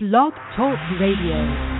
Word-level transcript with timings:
Blog 0.00 0.32
Talk 0.54 0.78
Radio. 1.00 1.77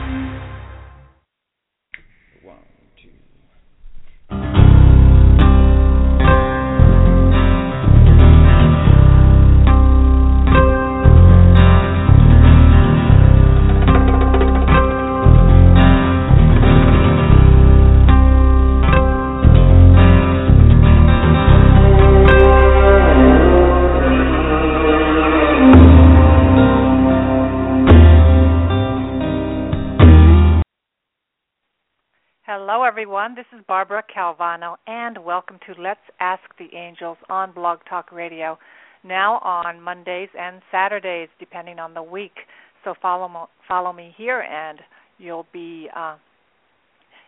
Everyone. 32.98 33.36
This 33.36 33.46
is 33.56 33.64
Barbara 33.68 34.02
Calvano, 34.12 34.74
and 34.88 35.24
welcome 35.24 35.60
to 35.68 35.80
Let's 35.80 36.00
Ask 36.18 36.42
the 36.58 36.76
Angels 36.76 37.16
on 37.30 37.52
Blog 37.52 37.78
Talk 37.88 38.10
Radio. 38.10 38.58
Now 39.04 39.38
on 39.38 39.80
Mondays 39.80 40.30
and 40.36 40.60
Saturdays, 40.72 41.28
depending 41.38 41.78
on 41.78 41.94
the 41.94 42.02
week. 42.02 42.32
So 42.82 42.94
follow 43.00 43.48
follow 43.68 43.92
me 43.92 44.12
here, 44.18 44.40
and 44.40 44.80
you'll 45.16 45.46
be 45.52 45.88
uh, 45.94 46.16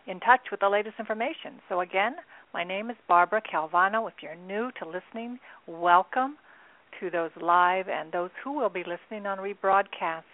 in 0.08 0.18
touch 0.18 0.40
with 0.50 0.58
the 0.58 0.68
latest 0.68 0.96
information. 0.98 1.60
So 1.68 1.82
again, 1.82 2.16
my 2.52 2.64
name 2.64 2.90
is 2.90 2.96
Barbara 3.06 3.40
Calvano. 3.40 4.08
If 4.08 4.14
you're 4.24 4.34
new 4.34 4.72
to 4.80 4.84
listening, 4.84 5.38
welcome 5.68 6.34
to 6.98 7.10
those 7.10 7.30
live 7.40 7.86
and 7.88 8.10
those 8.10 8.30
who 8.42 8.54
will 8.54 8.70
be 8.70 8.82
listening 8.82 9.24
on 9.24 9.38
rebroadcast. 9.38 10.24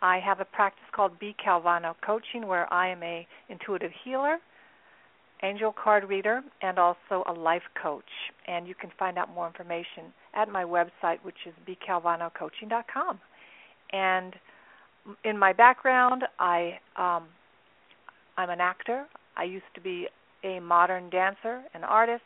I 0.00 0.18
have 0.20 0.40
a 0.40 0.46
practice 0.46 0.88
called 0.96 1.18
B 1.18 1.36
Calvano 1.46 1.94
Coaching 2.02 2.46
where 2.46 2.72
I 2.72 2.88
am 2.88 3.02
a 3.02 3.26
intuitive 3.50 3.92
healer 4.02 4.38
angel 5.42 5.72
card 5.72 6.08
reader, 6.08 6.42
and 6.62 6.78
also 6.78 7.24
a 7.26 7.32
life 7.32 7.62
coach. 7.80 8.04
And 8.46 8.66
you 8.66 8.74
can 8.74 8.90
find 8.98 9.18
out 9.18 9.32
more 9.34 9.46
information 9.46 10.12
at 10.34 10.48
my 10.48 10.64
website, 10.64 11.18
which 11.22 11.36
is 11.46 11.54
bcalvanocoaching.com. 11.66 13.18
And 13.92 14.34
in 15.24 15.36
my 15.36 15.52
background, 15.52 16.24
I 16.38 16.78
um, 16.96 17.24
I'm 18.36 18.50
an 18.50 18.60
actor. 18.60 19.06
I 19.36 19.44
used 19.44 19.66
to 19.74 19.80
be 19.80 20.08
a 20.44 20.60
modern 20.60 21.10
dancer, 21.10 21.62
an 21.74 21.84
artist, 21.84 22.22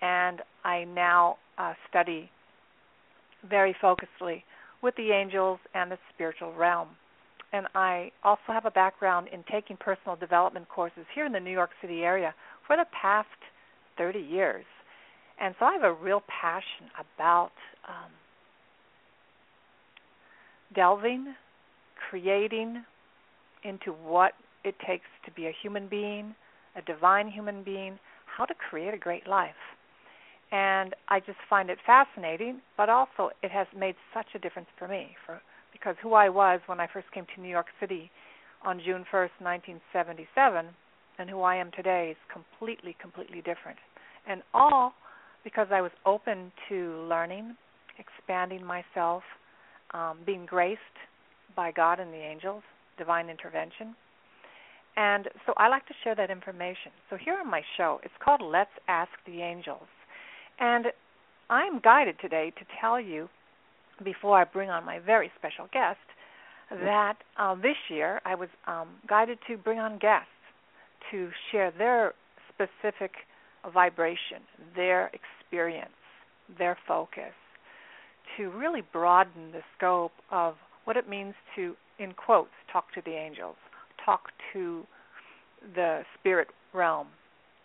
and 0.00 0.40
I 0.64 0.84
now 0.84 1.36
uh, 1.58 1.74
study 1.88 2.30
very 3.48 3.74
focusedly 3.82 4.42
with 4.82 4.94
the 4.96 5.10
angels 5.10 5.58
and 5.74 5.90
the 5.90 5.98
spiritual 6.14 6.52
realm 6.54 6.88
and 7.56 7.66
I 7.74 8.12
also 8.22 8.48
have 8.48 8.66
a 8.66 8.70
background 8.70 9.28
in 9.32 9.42
taking 9.50 9.76
personal 9.76 10.14
development 10.14 10.68
courses 10.68 11.06
here 11.14 11.24
in 11.24 11.32
the 11.32 11.40
New 11.40 11.50
York 11.50 11.70
City 11.80 12.02
area 12.02 12.34
for 12.66 12.76
the 12.76 12.84
past 12.92 13.28
30 13.96 14.18
years. 14.18 14.64
And 15.40 15.54
so 15.58 15.64
I 15.64 15.72
have 15.72 15.82
a 15.82 15.92
real 15.92 16.22
passion 16.28 16.90
about 16.98 17.52
um, 17.88 18.10
delving, 20.74 21.34
creating 22.10 22.84
into 23.64 23.92
what 23.92 24.32
it 24.64 24.74
takes 24.86 25.06
to 25.24 25.30
be 25.32 25.46
a 25.46 25.52
human 25.62 25.88
being, 25.88 26.34
a 26.76 26.82
divine 26.82 27.28
human 27.28 27.62
being, 27.62 27.98
how 28.26 28.44
to 28.44 28.54
create 28.54 28.92
a 28.92 28.98
great 28.98 29.26
life. 29.26 29.54
And 30.52 30.94
I 31.08 31.20
just 31.20 31.38
find 31.48 31.70
it 31.70 31.78
fascinating, 31.86 32.60
but 32.76 32.88
also 32.88 33.30
it 33.42 33.50
has 33.50 33.66
made 33.76 33.96
such 34.14 34.26
a 34.34 34.38
difference 34.38 34.68
for 34.78 34.88
me 34.88 35.16
for 35.24 35.40
because 35.72 35.96
who 36.02 36.14
I 36.14 36.28
was 36.28 36.60
when 36.66 36.80
I 36.80 36.88
first 36.92 37.10
came 37.12 37.26
to 37.34 37.40
New 37.40 37.48
York 37.48 37.66
City 37.80 38.10
on 38.64 38.80
June 38.84 39.04
1st, 39.12 39.38
1977, 39.40 40.66
and 41.18 41.30
who 41.30 41.42
I 41.42 41.56
am 41.56 41.70
today 41.72 42.10
is 42.10 42.16
completely, 42.32 42.96
completely 43.00 43.38
different. 43.38 43.78
And 44.28 44.42
all 44.52 44.94
because 45.44 45.68
I 45.70 45.80
was 45.80 45.92
open 46.04 46.50
to 46.68 47.06
learning, 47.08 47.56
expanding 47.98 48.64
myself, 48.64 49.22
um, 49.94 50.18
being 50.26 50.44
graced 50.44 50.80
by 51.54 51.70
God 51.70 52.00
and 52.00 52.12
the 52.12 52.16
angels, 52.16 52.62
divine 52.98 53.30
intervention. 53.30 53.94
And 54.96 55.28
so 55.44 55.52
I 55.56 55.68
like 55.68 55.86
to 55.86 55.94
share 56.02 56.14
that 56.14 56.30
information. 56.30 56.90
So 57.10 57.16
here 57.16 57.34
on 57.38 57.48
my 57.50 57.62
show, 57.76 58.00
it's 58.02 58.14
called 58.22 58.40
Let's 58.42 58.70
Ask 58.88 59.10
the 59.26 59.42
Angels. 59.42 59.86
And 60.58 60.86
I'm 61.50 61.80
guided 61.80 62.16
today 62.20 62.52
to 62.58 62.64
tell 62.80 63.00
you 63.00 63.28
before 64.04 64.38
I 64.38 64.44
bring 64.44 64.70
on 64.70 64.84
my 64.84 64.98
very 64.98 65.30
special 65.38 65.68
guest, 65.72 65.98
that 66.70 67.14
uh, 67.38 67.54
this 67.54 67.76
year 67.88 68.20
I 68.24 68.34
was 68.34 68.48
um, 68.66 68.88
guided 69.08 69.38
to 69.48 69.56
bring 69.56 69.78
on 69.78 69.98
guests 69.98 70.28
to 71.10 71.30
share 71.52 71.70
their 71.76 72.14
specific 72.52 73.12
vibration, 73.72 74.42
their 74.74 75.10
experience, 75.12 75.90
their 76.58 76.76
focus, 76.86 77.32
to 78.36 78.50
really 78.50 78.82
broaden 78.92 79.52
the 79.52 79.60
scope 79.76 80.12
of 80.30 80.54
what 80.84 80.96
it 80.96 81.08
means 81.08 81.34
to, 81.54 81.74
in 81.98 82.12
quotes, 82.12 82.50
talk 82.72 82.86
to 82.94 83.00
the 83.04 83.12
angels, 83.12 83.56
talk 84.04 84.30
to 84.52 84.84
the 85.74 86.02
spirit 86.18 86.48
realm, 86.72 87.08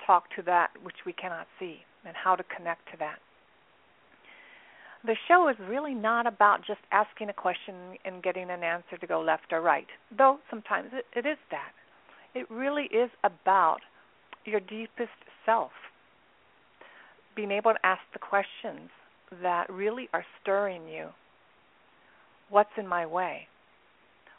talk 0.06 0.24
to 0.36 0.42
that 0.44 0.70
which 0.84 0.96
we 1.06 1.14
cannot 1.14 1.48
see, 1.60 1.80
and 2.06 2.16
how 2.16 2.36
to 2.36 2.44
connect 2.56 2.86
to 2.92 2.98
that 2.98 3.20
the 5.04 5.16
show 5.28 5.48
is 5.50 5.56
really 5.68 5.94
not 5.94 6.28
about 6.28 6.60
just 6.66 6.80
asking 6.92 7.30
a 7.30 7.34
question 7.34 7.76
and 8.06 8.22
getting 8.22 8.50
an 8.50 8.64
answer 8.64 8.98
to 9.00 9.08
go 9.08 9.22
left 9.22 9.52
or 9.52 9.62
right, 9.62 9.88
though 10.16 10.38
sometimes 10.50 10.90
it, 10.94 11.06
it 11.16 11.28
is 11.28 11.38
that. 11.50 11.72
It 12.34 12.50
really 12.50 12.84
is 12.86 13.10
about 13.24 13.80
your 14.46 14.60
deepest 14.60 15.10
self, 15.46 15.72
being 17.36 17.52
able 17.52 17.74
to 17.74 17.86
ask 17.86 18.02
the 18.14 18.20
questions 18.20 18.90
that 19.42 19.70
really 19.70 20.08
are 20.14 20.26
stirring 20.42 20.88
you. 20.88 21.08
What's 22.50 22.70
in 22.78 22.88
my 22.88 23.06
way? 23.06 23.48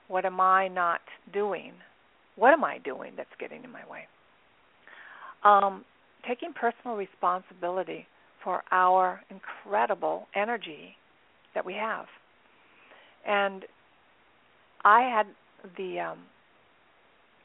What 0.08 0.24
am 0.24 0.40
I 0.40 0.68
not 0.68 1.00
doing? 1.32 1.72
What 2.36 2.52
am 2.52 2.64
I 2.64 2.78
doing 2.78 3.12
that's 3.16 3.30
getting 3.40 3.64
in 3.64 3.70
my 3.70 3.82
way? 3.90 4.06
Um, 5.44 5.84
taking 6.26 6.52
personal 6.52 6.96
responsibility 6.96 8.06
for 8.42 8.62
our 8.70 9.20
incredible 9.30 10.26
energy 10.34 10.96
that 11.54 11.64
we 11.64 11.74
have. 11.74 12.06
And 13.26 13.64
I 14.84 15.02
had 15.02 15.26
the 15.76 16.00
um, 16.00 16.18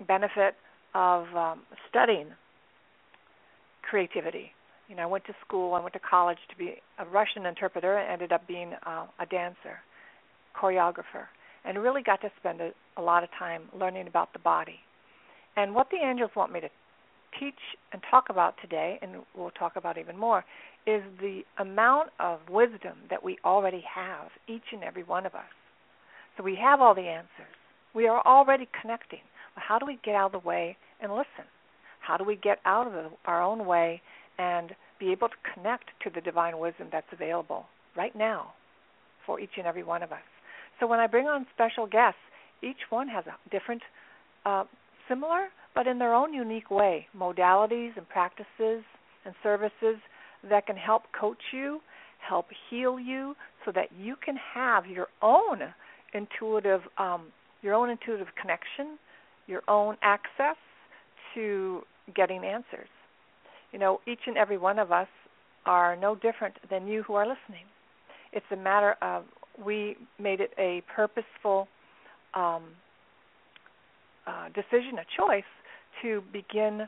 benefit 0.08 0.56
of 0.96 1.26
um, 1.36 1.62
studying 1.90 2.28
creativity. 3.84 4.52
You 4.90 4.96
know, 4.96 5.04
I 5.04 5.06
went 5.06 5.26
to 5.26 5.34
school, 5.46 5.74
I 5.74 5.82
went 5.82 5.94
to 5.94 6.00
college 6.00 6.38
to 6.50 6.56
be 6.56 6.76
a 6.98 7.06
Russian 7.06 7.46
interpreter, 7.46 7.98
and 7.98 8.12
ended 8.12 8.32
up 8.32 8.48
being 8.48 8.74
uh, 8.86 9.06
a 9.20 9.26
dancer, 9.26 9.80
choreographer, 10.60 11.28
and 11.66 11.82
really 11.82 12.02
got 12.02 12.22
to 12.22 12.30
spend 12.40 12.62
a, 12.62 12.72
a 12.96 13.02
lot 13.02 13.24
of 13.24 13.30
time 13.38 13.64
learning 13.78 14.08
about 14.08 14.34
the 14.34 14.40
body. 14.40 14.80
And 15.56 15.76
what 15.76 15.90
the 15.90 15.98
angels 15.98 16.32
want 16.36 16.54
me 16.54 16.62
to 16.62 16.70
teach 17.40 17.60
and 17.92 18.02
talk 18.10 18.26
about 18.30 18.56
today, 18.62 19.00
and 19.02 19.12
we'll 19.36 19.52
talk 19.52 19.76
about 19.76 19.98
even 19.98 20.18
more, 20.18 20.44
is 20.86 21.02
the 21.20 21.42
amount 21.60 22.10
of 22.20 22.40
wisdom 22.50 22.98
that 23.10 23.24
we 23.24 23.38
already 23.44 23.84
have, 23.94 24.30
each 24.48 24.64
and 24.72 24.84
every 24.84 25.04
one 25.04 25.26
of 25.26 25.36
us. 25.36 25.52
So 26.38 26.44
we 26.44 26.56
have 26.56 26.82
all 26.82 26.96
the 26.96 27.02
answers. 27.02 27.54
We 27.94 28.08
are 28.08 28.22
already 28.26 28.70
connecting. 28.82 29.20
But 29.56 29.64
how 29.68 29.80
do 29.80 29.86
we 29.86 30.00
get 30.04 30.16
out 30.16 30.34
of 30.34 30.44
the 30.44 30.48
way 30.48 30.78
and 31.02 31.12
listen? 31.12 31.46
How 32.00 32.16
do 32.16 32.24
we 32.24 32.36
get 32.36 32.60
out 32.66 32.88
of 32.88 32.94
the, 32.94 33.10
our 33.26 33.42
own 33.44 33.66
way 33.66 34.02
and 34.38 34.72
be 35.00 35.12
able 35.12 35.30
to 35.30 35.36
connect 35.54 35.86
to 36.04 36.10
the 36.14 36.22
divine 36.22 36.58
wisdom 36.60 36.88
that's 36.92 37.08
available 37.12 37.66
right 37.96 38.16
now 38.16 38.54
for 39.26 39.40
each 39.40 39.58
and 39.58 39.66
every 39.66 39.84
one 39.84 40.04
of 40.04 40.12
us? 40.12 40.20
So 40.80 40.88
when 40.88 41.00
I 41.00 41.08
bring 41.08 41.28
on 41.28 41.46
special 41.54 41.88
guests, 41.88 42.20
each 42.62 42.90
one 42.90 43.08
has 43.08 43.26
a 43.26 43.50
different, 43.50 43.82
uh, 44.46 44.64
similar, 45.10 45.48
but 45.78 45.86
in 45.86 46.00
their 46.00 46.16
own 46.16 46.34
unique 46.34 46.72
way, 46.72 47.06
modalities 47.16 47.96
and 47.98 48.10
practices 48.10 48.84
and 49.26 49.36
services 49.44 49.98
that 50.50 50.66
can 50.66 50.76
help 50.76 51.04
coach 51.18 51.38
you, 51.54 51.80
help 52.28 52.48
heal 52.68 53.00
you, 53.00 53.36
so 53.64 53.72
that 53.72 53.90
you 53.96 54.16
can 54.26 54.36
have 54.56 54.88
your 54.88 55.06
own 55.22 55.60
intuitive, 56.16 56.82
um, 56.98 57.28
your 57.62 57.76
own 57.76 57.92
intuitive 57.92 58.26
connection, 58.42 58.98
your 59.46 59.62
own 59.68 59.96
access 60.02 60.56
to 61.36 61.82
getting 62.16 62.44
answers. 62.44 62.90
You 63.72 63.78
know, 63.78 64.00
each 64.08 64.22
and 64.26 64.36
every 64.36 64.58
one 64.58 64.80
of 64.80 64.92
us 64.92 65.08
are 65.68 65.96
no 65.96 66.16
different 66.16 66.56
than 66.72 66.88
you 66.88 67.04
who 67.04 67.14
are 67.14 67.28
listening. 67.28 67.66
It's 68.34 68.46
a 68.52 68.56
matter 68.56 68.96
of 69.04 69.26
we 69.64 69.96
made 70.20 70.42
it 70.42 70.50
a 70.58 70.82
purposeful 70.96 71.68
um, 72.34 72.64
uh, 74.26 74.48
decision, 74.56 74.98
a 74.98 75.06
choice 75.16 75.44
to 76.02 76.24
begin 76.32 76.88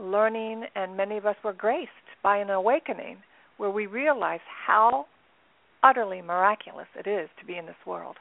learning, 0.00 0.64
and 0.74 0.96
many 0.96 1.16
of 1.16 1.26
us 1.26 1.36
were 1.42 1.52
graced 1.52 1.90
by 2.22 2.38
an 2.38 2.50
awakening 2.50 3.18
where 3.56 3.70
we 3.70 3.86
realize 3.86 4.40
how 4.66 5.06
utterly 5.82 6.20
miraculous 6.20 6.88
it 6.98 7.06
is 7.06 7.28
to 7.38 7.46
be 7.46 7.56
in 7.56 7.66
this 7.66 7.74
world. 7.86 8.16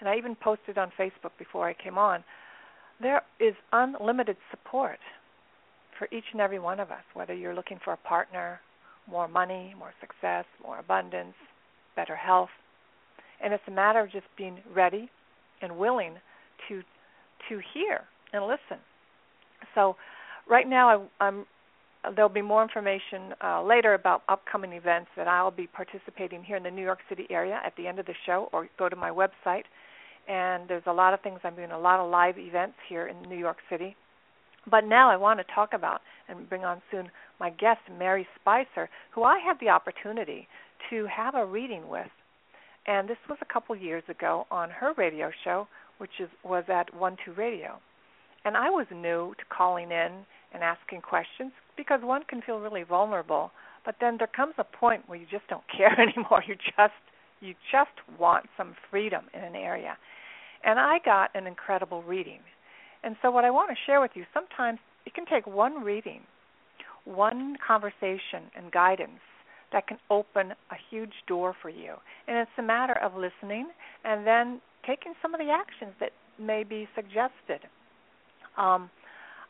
and 0.00 0.08
I 0.08 0.16
even 0.16 0.34
posted 0.34 0.76
on 0.76 0.92
Facebook 0.98 1.30
before 1.38 1.66
I 1.68 1.72
came 1.72 1.96
on, 1.96 2.24
there 3.00 3.22
is 3.40 3.54
unlimited 3.72 4.36
support 4.50 4.98
for 5.98 6.08
each 6.12 6.24
and 6.32 6.40
every 6.40 6.58
one 6.58 6.80
of 6.80 6.90
us, 6.90 7.02
whether 7.14 7.32
you're 7.32 7.54
looking 7.54 7.78
for 7.84 7.92
a 7.92 7.96
partner, 7.96 8.60
more 9.08 9.28
money, 9.28 9.74
more 9.78 9.92
success, 10.00 10.44
more 10.62 10.78
abundance, 10.78 11.34
better 11.96 12.16
health. 12.16 12.50
And 13.42 13.52
it's 13.52 13.62
a 13.66 13.70
matter 13.70 14.00
of 14.00 14.10
just 14.10 14.26
being 14.36 14.58
ready 14.74 15.10
and 15.62 15.76
willing 15.76 16.14
to 16.68 16.82
to 17.48 17.60
hear 17.74 18.00
and 18.32 18.44
listen. 18.46 18.78
So 19.74 19.96
right 20.48 20.68
now 20.68 21.08
I, 21.20 21.26
am 21.26 21.46
there'll 22.14 22.28
be 22.28 22.42
more 22.42 22.62
information 22.62 23.34
uh, 23.42 23.62
later 23.62 23.94
about 23.94 24.22
upcoming 24.28 24.72
events 24.72 25.08
that 25.16 25.28
I'll 25.28 25.50
be 25.50 25.66
participating 25.66 26.42
here 26.42 26.56
in 26.56 26.62
the 26.62 26.70
New 26.70 26.82
York 26.82 26.98
City 27.08 27.26
area 27.30 27.60
at 27.64 27.74
the 27.76 27.86
end 27.86 27.98
of 27.98 28.06
the 28.06 28.14
show, 28.26 28.48
or 28.52 28.68
go 28.78 28.88
to 28.88 28.96
my 28.96 29.10
website. 29.10 29.64
And 30.28 30.68
there's 30.68 30.82
a 30.86 30.92
lot 30.92 31.14
of 31.14 31.20
things 31.20 31.40
I'm 31.44 31.54
doing, 31.54 31.70
a 31.70 31.78
lot 31.78 32.00
of 32.00 32.10
live 32.10 32.38
events 32.38 32.76
here 32.88 33.06
in 33.06 33.28
New 33.28 33.36
York 33.36 33.58
City. 33.70 33.96
But 34.70 34.84
now 34.84 35.10
I 35.10 35.16
want 35.16 35.40
to 35.40 35.54
talk 35.54 35.70
about 35.74 36.00
and 36.28 36.48
bring 36.48 36.64
on 36.64 36.80
soon 36.90 37.10
my 37.38 37.50
guest, 37.50 37.80
Mary 37.98 38.26
Spicer, 38.40 38.88
who 39.14 39.22
I 39.22 39.38
had 39.38 39.58
the 39.60 39.68
opportunity 39.68 40.48
to 40.90 41.06
have 41.06 41.34
a 41.34 41.44
reading 41.44 41.88
with. 41.88 42.08
And 42.86 43.08
this 43.08 43.18
was 43.28 43.38
a 43.42 43.52
couple 43.52 43.76
years 43.76 44.02
ago 44.08 44.46
on 44.50 44.70
her 44.70 44.92
radio 44.96 45.30
show, 45.42 45.66
which 45.98 46.10
is, 46.20 46.28
was 46.42 46.64
at 46.68 46.94
One 46.94 47.16
Two 47.24 47.32
Radio. 47.32 47.78
And 48.44 48.56
I 48.56 48.70
was 48.70 48.86
new 48.92 49.34
to 49.38 49.44
calling 49.48 49.90
in 49.90 50.24
and 50.52 50.62
asking 50.62 51.00
questions 51.00 51.52
because 51.76 52.00
one 52.02 52.22
can 52.28 52.42
feel 52.42 52.60
really 52.60 52.82
vulnerable, 52.82 53.50
but 53.84 53.96
then 54.00 54.16
there 54.18 54.28
comes 54.28 54.54
a 54.58 54.64
point 54.64 55.08
where 55.08 55.18
you 55.18 55.26
just 55.30 55.48
don't 55.48 55.64
care 55.76 55.98
anymore. 56.00 56.42
You 56.46 56.54
just 56.54 56.94
you 57.40 57.54
just 57.70 57.90
want 58.18 58.46
some 58.56 58.74
freedom 58.90 59.24
in 59.34 59.42
an 59.42 59.54
area. 59.54 59.96
And 60.64 60.78
I 60.78 60.98
got 61.04 61.30
an 61.34 61.46
incredible 61.46 62.02
reading. 62.02 62.40
And 63.02 63.16
so 63.20 63.30
what 63.30 63.44
I 63.44 63.50
want 63.50 63.68
to 63.70 63.76
share 63.86 64.00
with 64.00 64.12
you, 64.14 64.24
sometimes 64.32 64.78
it 65.04 65.12
can 65.12 65.26
take 65.26 65.46
one 65.46 65.84
reading, 65.84 66.22
one 67.04 67.56
conversation 67.66 68.48
and 68.56 68.72
guidance 68.72 69.20
that 69.72 69.86
can 69.86 69.98
open 70.08 70.52
a 70.70 70.76
huge 70.90 71.12
door 71.26 71.54
for 71.60 71.68
you. 71.68 71.96
And 72.26 72.38
it's 72.38 72.50
a 72.56 72.62
matter 72.62 72.98
of 72.98 73.12
listening 73.14 73.68
and 74.04 74.26
then 74.26 74.60
taking 74.86 75.12
some 75.20 75.34
of 75.34 75.40
the 75.40 75.50
actions 75.50 75.92
that 76.00 76.12
may 76.38 76.64
be 76.64 76.88
suggested. 76.94 77.68
Um, 78.56 78.90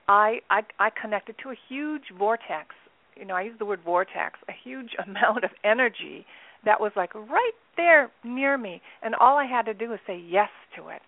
I, 0.08 0.40
I 0.50 0.62
I 0.78 0.90
connected 0.90 1.36
to 1.42 1.50
a 1.50 1.54
huge 1.68 2.04
vortex. 2.18 2.74
You 3.16 3.24
know, 3.24 3.34
I 3.34 3.42
use 3.42 3.54
the 3.58 3.64
word 3.64 3.80
vortex, 3.84 4.38
a 4.48 4.52
huge 4.52 4.90
amount 5.06 5.44
of 5.44 5.50
energy 5.64 6.26
that 6.64 6.80
was 6.80 6.92
like 6.96 7.14
right 7.14 7.52
there 7.76 8.10
near 8.24 8.56
me, 8.58 8.80
and 9.02 9.14
all 9.14 9.36
I 9.36 9.46
had 9.46 9.66
to 9.66 9.74
do 9.74 9.90
was 9.90 9.98
say 10.06 10.18
yes 10.18 10.50
to 10.76 10.88
it. 10.88 11.02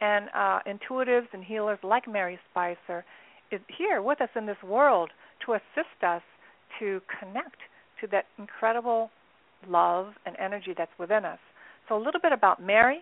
And 0.00 0.28
uh, 0.34 0.58
intuitives 0.66 1.28
and 1.32 1.44
healers 1.44 1.78
like 1.84 2.08
Mary 2.08 2.38
Spicer 2.50 3.04
is 3.52 3.60
here 3.78 4.02
with 4.02 4.20
us 4.20 4.30
in 4.34 4.46
this 4.46 4.56
world 4.66 5.10
to 5.46 5.52
assist 5.52 6.02
us 6.04 6.22
to 6.80 7.00
connect 7.20 7.56
to 8.00 8.06
that 8.08 8.24
incredible 8.38 9.10
love 9.68 10.08
and 10.26 10.34
energy 10.40 10.74
that's 10.76 10.90
within 10.98 11.24
us. 11.24 11.38
So, 11.88 11.96
a 11.96 12.02
little 12.02 12.20
bit 12.20 12.32
about 12.32 12.62
Mary. 12.62 13.00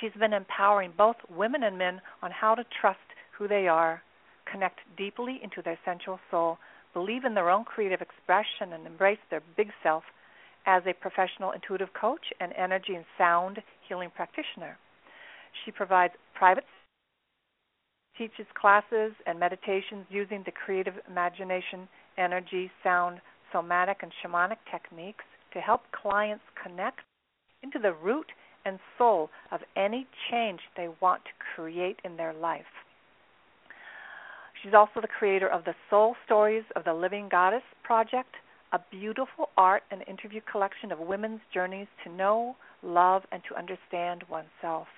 She's 0.00 0.12
been 0.18 0.32
empowering 0.32 0.92
both 0.96 1.16
women 1.30 1.62
and 1.62 1.78
men 1.78 2.00
on 2.22 2.30
how 2.30 2.54
to 2.54 2.64
trust 2.80 2.98
who 3.36 3.48
they 3.48 3.68
are 3.68 4.02
connect 4.50 4.80
deeply 4.96 5.40
into 5.42 5.62
their 5.62 5.78
sensual 5.84 6.20
soul, 6.30 6.58
believe 6.94 7.24
in 7.24 7.34
their 7.34 7.50
own 7.50 7.64
creative 7.64 8.00
expression, 8.00 8.72
and 8.72 8.86
embrace 8.86 9.18
their 9.30 9.42
big 9.56 9.70
self 9.82 10.04
as 10.66 10.82
a 10.86 10.94
professional 10.94 11.52
intuitive 11.52 11.92
coach 12.00 12.32
and 12.40 12.52
energy 12.56 12.94
and 12.94 13.04
sound 13.18 13.58
healing 13.88 14.10
practitioner. 14.14 14.78
She 15.64 15.70
provides 15.70 16.14
private 16.34 16.64
teaches 18.18 18.46
classes 18.54 19.12
and 19.26 19.38
meditations 19.38 20.06
using 20.08 20.42
the 20.44 20.52
creative 20.52 20.94
imagination, 21.08 21.88
energy, 22.16 22.70
sound, 22.82 23.20
somatic 23.52 23.98
and 24.02 24.12
shamanic 24.22 24.56
techniques 24.70 25.24
to 25.52 25.60
help 25.60 25.82
clients 25.92 26.44
connect 26.62 27.00
into 27.62 27.78
the 27.78 27.92
root 27.92 28.26
and 28.64 28.78
soul 28.98 29.30
of 29.52 29.60
any 29.76 30.06
change 30.30 30.60
they 30.76 30.88
want 31.00 31.22
to 31.24 31.30
create 31.54 32.00
in 32.04 32.16
their 32.16 32.32
life. 32.32 32.64
She's 34.66 34.74
also 34.74 35.00
the 35.00 35.06
creator 35.06 35.46
of 35.46 35.64
the 35.64 35.76
Soul 35.88 36.16
Stories 36.24 36.64
of 36.74 36.82
the 36.82 36.92
Living 36.92 37.28
Goddess 37.30 37.62
Project, 37.84 38.34
a 38.72 38.80
beautiful 38.90 39.50
art 39.56 39.84
and 39.92 40.02
interview 40.08 40.40
collection 40.50 40.90
of 40.90 40.98
women's 40.98 41.38
journeys 41.54 41.86
to 42.02 42.10
know, 42.10 42.56
love, 42.82 43.22
and 43.30 43.40
to 43.48 43.56
understand 43.56 44.24
oneself. 44.28 44.88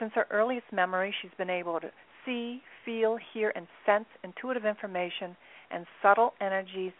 Since 0.00 0.10
her 0.16 0.26
earliest 0.32 0.66
memory, 0.72 1.14
she's 1.22 1.30
been 1.38 1.50
able 1.50 1.78
to 1.78 1.92
see, 2.26 2.62
feel, 2.84 3.16
hear, 3.32 3.52
and 3.54 3.68
sense 3.86 4.06
intuitive 4.24 4.64
information 4.64 5.36
and 5.70 5.86
subtle 6.02 6.34
energies 6.40 6.94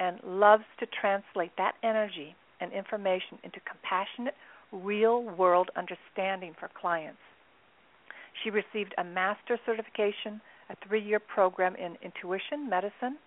and 0.00 0.18
loves 0.24 0.64
to 0.80 0.86
translate 1.00 1.52
that 1.58 1.76
energy 1.84 2.34
and 2.60 2.72
information 2.72 3.38
into 3.44 3.60
compassionate, 3.60 4.34
real 4.72 5.22
world 5.22 5.70
understanding 5.76 6.56
for 6.58 6.68
clients. 6.74 7.20
She 8.42 8.50
received 8.50 8.94
a 8.98 9.04
master 9.04 9.60
certification 9.64 10.40
a 10.70 10.76
three 10.86 11.02
year 11.02 11.20
program 11.20 11.74
in 11.76 11.96
intuition 12.02 12.68
medicine 12.68 13.18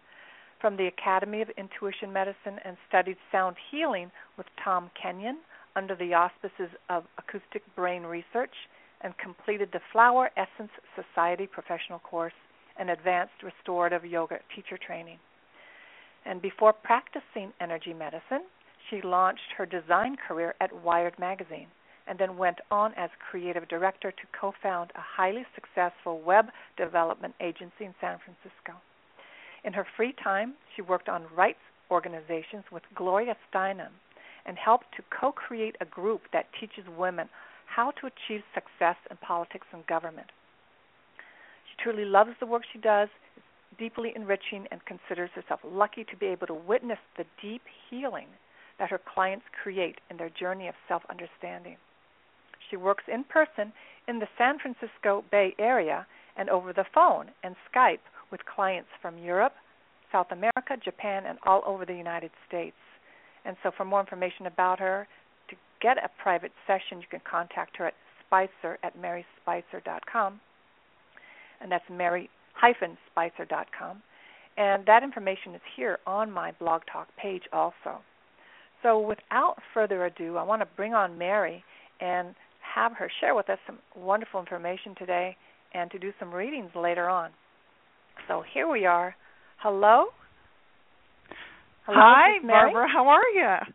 from 0.61 0.77
the 0.77 0.87
Academy 0.87 1.41
of 1.41 1.49
Intuition 1.57 2.13
Medicine 2.13 2.57
and 2.63 2.77
studied 2.87 3.17
sound 3.31 3.57
healing 3.69 4.09
with 4.37 4.47
Tom 4.63 4.89
Kenyon 4.99 5.39
under 5.75 5.95
the 5.95 6.13
auspices 6.13 6.69
of 6.89 7.03
Acoustic 7.17 7.63
Brain 7.75 8.03
Research 8.03 8.53
and 9.01 9.17
completed 9.17 9.69
the 9.73 9.81
Flower 9.91 10.29
Essence 10.37 10.71
Society 10.95 11.47
professional 11.47 11.99
course 11.99 12.33
and 12.79 12.89
advanced 12.89 13.43
restorative 13.43 14.05
yoga 14.05 14.39
teacher 14.55 14.77
training. 14.77 15.19
And 16.25 16.41
before 16.41 16.71
practicing 16.71 17.51
energy 17.59 17.93
medicine, 17.93 18.45
she 18.89 19.01
launched 19.01 19.51
her 19.57 19.65
design 19.65 20.15
career 20.27 20.55
at 20.61 20.71
Wired 20.83 21.19
Magazine 21.19 21.67
and 22.07 22.19
then 22.19 22.37
went 22.37 22.59
on 22.69 22.93
as 22.95 23.09
creative 23.31 23.67
director 23.67 24.11
to 24.11 24.39
co 24.39 24.53
found 24.61 24.91
a 24.95 25.01
highly 25.01 25.45
successful 25.55 26.21
web 26.21 26.47
development 26.77 27.33
agency 27.41 27.85
in 27.85 27.95
San 28.01 28.17
Francisco. 28.23 28.79
In 29.63 29.73
her 29.73 29.87
free 29.95 30.13
time, 30.23 30.55
she 30.75 30.81
worked 30.81 31.09
on 31.09 31.25
rights 31.35 31.59
organizations 31.89 32.63
with 32.71 32.83
Gloria 32.95 33.35
Steinem 33.49 33.91
and 34.45 34.57
helped 34.57 34.87
to 34.95 35.03
co 35.17 35.31
create 35.31 35.75
a 35.79 35.85
group 35.85 36.21
that 36.33 36.47
teaches 36.59 36.85
women 36.97 37.29
how 37.65 37.91
to 37.91 38.07
achieve 38.07 38.43
success 38.53 38.97
in 39.09 39.17
politics 39.17 39.67
and 39.71 39.85
government. 39.87 40.27
She 41.69 41.83
truly 41.83 42.05
loves 42.05 42.31
the 42.39 42.45
work 42.45 42.63
she 42.71 42.79
does, 42.79 43.09
is 43.37 43.43
deeply 43.79 44.11
enriching, 44.15 44.67
and 44.71 44.81
considers 44.85 45.31
herself 45.33 45.61
lucky 45.63 46.03
to 46.03 46.17
be 46.17 46.27
able 46.27 46.47
to 46.47 46.53
witness 46.53 46.99
the 47.17 47.25
deep 47.41 47.63
healing 47.89 48.27
that 48.79 48.89
her 48.89 48.99
clients 49.13 49.45
create 49.63 49.99
in 50.09 50.17
their 50.17 50.29
journey 50.29 50.67
of 50.67 50.75
self 50.87 51.03
understanding. 51.09 51.77
She 52.73 52.77
works 52.77 53.03
in 53.07 53.23
person 53.25 53.71
in 54.07 54.17
the 54.17 54.27
San 54.35 54.57
Francisco 54.57 55.23
Bay 55.29 55.53
Area 55.59 56.07
and 56.35 56.49
over 56.49 56.73
the 56.73 56.85
phone 56.91 57.27
and 57.43 57.55
Skype 57.71 57.99
with 58.31 58.41
clients 58.45 58.89
from 58.99 59.19
Europe, 59.19 59.53
South 60.11 60.31
America, 60.31 60.75
Japan, 60.83 61.27
and 61.27 61.37
all 61.45 61.61
over 61.67 61.85
the 61.85 61.93
United 61.93 62.31
States. 62.47 62.75
And 63.45 63.55
so, 63.61 63.69
for 63.77 63.85
more 63.85 63.99
information 63.99 64.47
about 64.47 64.79
her, 64.79 65.07
to 65.49 65.55
get 65.83 65.99
a 65.99 66.09
private 66.19 66.51
session, 66.65 66.99
you 66.99 67.05
can 67.11 67.21
contact 67.29 67.77
her 67.77 67.85
at 67.85 67.93
Spicer 68.25 68.79
at 68.81 68.97
maryspicer.com. 68.97 70.41
And 71.61 71.71
that's 71.71 71.85
mary-spicer.com. 71.91 74.01
And 74.57 74.85
that 74.87 75.03
information 75.03 75.53
is 75.53 75.61
here 75.75 75.99
on 76.07 76.31
my 76.31 76.53
blog 76.53 76.81
talk 76.91 77.07
page 77.21 77.43
also. 77.53 78.01
So, 78.81 78.99
without 78.99 79.57
further 79.75 80.05
ado, 80.05 80.37
I 80.37 80.43
want 80.43 80.63
to 80.63 80.67
bring 80.75 80.95
on 80.95 81.19
Mary 81.19 81.63
and 82.01 82.33
have 82.73 82.93
her 82.93 83.11
share 83.19 83.35
with 83.35 83.49
us 83.49 83.59
some 83.65 83.79
wonderful 83.95 84.39
information 84.39 84.95
today 84.97 85.35
and 85.73 85.91
to 85.91 85.99
do 85.99 86.11
some 86.19 86.31
readings 86.33 86.71
later 86.75 87.09
on. 87.09 87.31
So 88.27 88.43
here 88.53 88.69
we 88.69 88.85
are. 88.85 89.15
Hello. 89.57 90.05
Hello 91.85 91.99
Hi, 91.99 92.39
Barbara. 92.45 92.87
How 92.91 93.07
are 93.07 93.27
you? 93.33 93.73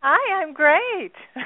Hi, 0.00 0.42
I'm 0.42 0.52
great. 0.54 1.12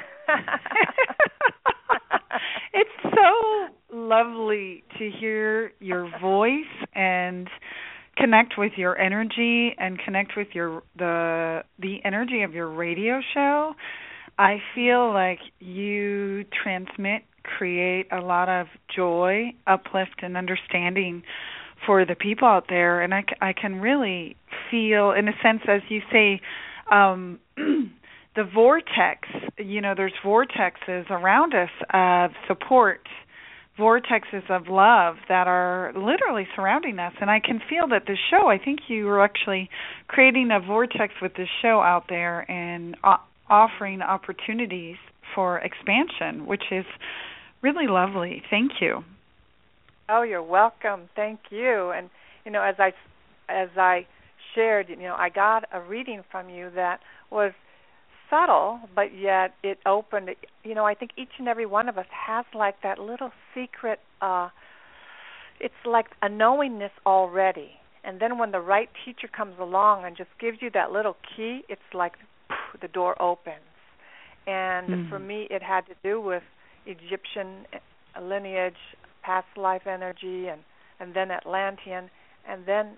it's 2.73 2.89
so 3.03 3.95
lovely 3.95 4.83
to 4.97 5.09
hear 5.19 5.71
your 5.79 6.09
voice 6.21 6.63
and 6.93 7.49
connect 8.17 8.53
with 8.57 8.73
your 8.77 8.97
energy 8.97 9.75
and 9.77 9.99
connect 9.99 10.33
with 10.37 10.49
your 10.53 10.83
the 10.97 11.63
the 11.79 11.97
energy 12.05 12.43
of 12.43 12.53
your 12.53 12.69
radio 12.69 13.19
show 13.33 13.73
I 14.41 14.57
feel 14.73 15.13
like 15.13 15.37
you 15.59 16.45
transmit, 16.63 17.21
create 17.43 18.07
a 18.11 18.21
lot 18.21 18.49
of 18.49 18.65
joy, 18.93 19.53
uplift, 19.67 20.23
and 20.23 20.35
understanding 20.35 21.21
for 21.85 22.05
the 22.05 22.15
people 22.15 22.47
out 22.47 22.65
there. 22.67 23.01
And 23.01 23.13
I, 23.13 23.23
I 23.39 23.53
can 23.53 23.79
really 23.79 24.35
feel, 24.71 25.11
in 25.11 25.27
a 25.27 25.33
sense, 25.43 25.61
as 25.67 25.81
you 25.89 26.01
say, 26.11 26.41
um, 26.91 27.37
the 27.55 28.43
vortex 28.43 29.27
you 29.57 29.81
know 29.81 29.93
there's 29.95 30.13
vortexes 30.23 31.09
around 31.09 31.53
us 31.53 31.69
of 31.93 32.31
support 32.47 33.01
vortexes 33.77 34.49
of 34.49 34.67
love 34.69 35.17
that 35.27 35.47
are 35.47 35.91
literally 35.95 36.47
surrounding 36.55 36.97
us 36.97 37.13
and 37.19 37.29
i 37.29 37.39
can 37.41 37.61
feel 37.69 37.87
that 37.89 38.03
this 38.07 38.17
show 38.29 38.47
i 38.47 38.57
think 38.57 38.79
you 38.87 39.07
are 39.09 39.21
actually 39.21 39.69
creating 40.07 40.49
a 40.49 40.65
vortex 40.65 41.13
with 41.21 41.33
this 41.35 41.49
show 41.61 41.81
out 41.81 42.05
there 42.07 42.49
and 42.49 42.95
uh, 43.03 43.17
offering 43.51 44.01
opportunities 44.01 44.95
for 45.35 45.59
expansion 45.59 46.47
which 46.47 46.63
is 46.71 46.85
really 47.61 47.87
lovely 47.87 48.41
thank 48.49 48.71
you 48.81 49.03
oh 50.09 50.23
you're 50.23 50.41
welcome 50.41 51.01
thank 51.15 51.39
you 51.51 51.91
and 51.95 52.09
you 52.45 52.51
know 52.51 52.63
as 52.63 52.75
i 52.79 52.91
as 53.49 53.69
i 53.77 54.07
shared 54.55 54.87
you 54.89 54.95
know 54.95 55.15
i 55.15 55.29
got 55.29 55.65
a 55.73 55.81
reading 55.81 56.23
from 56.31 56.49
you 56.49 56.71
that 56.73 56.99
was 57.29 57.51
subtle, 58.31 58.79
but 58.95 59.15
yet 59.15 59.53
it 59.61 59.77
opened. 59.85 60.29
You 60.63 60.73
know, 60.73 60.85
I 60.85 60.95
think 60.95 61.11
each 61.17 61.37
and 61.37 61.47
every 61.47 61.67
one 61.67 61.87
of 61.89 61.99
us 61.99 62.07
has 62.09 62.45
like 62.55 62.81
that 62.81 62.97
little 62.97 63.31
secret. 63.53 63.99
uh 64.21 64.49
It's 65.59 65.83
like 65.85 66.07
a 66.21 66.29
knowingness 66.29 66.93
already, 67.05 67.71
and 68.03 68.19
then 68.19 68.39
when 68.39 68.51
the 68.51 68.59
right 68.59 68.89
teacher 69.05 69.27
comes 69.27 69.55
along 69.59 70.05
and 70.05 70.17
just 70.17 70.31
gives 70.39 70.57
you 70.61 70.71
that 70.71 70.91
little 70.91 71.17
key, 71.35 71.61
it's 71.69 71.89
like 71.93 72.13
the 72.77 72.87
door 72.87 73.21
opens. 73.21 73.59
And 74.47 74.89
mm-hmm. 74.89 75.09
for 75.09 75.19
me, 75.19 75.47
it 75.49 75.61
had 75.61 75.81
to 75.87 75.93
do 76.03 76.19
with 76.19 76.43
Egyptian 76.85 77.65
lineage, 78.21 78.73
past 79.21 79.47
life 79.55 79.85
energy, 79.85 80.47
and 80.47 80.61
and 80.99 81.15
then 81.15 81.31
Atlantean, 81.31 82.09
and 82.47 82.65
then. 82.65 82.97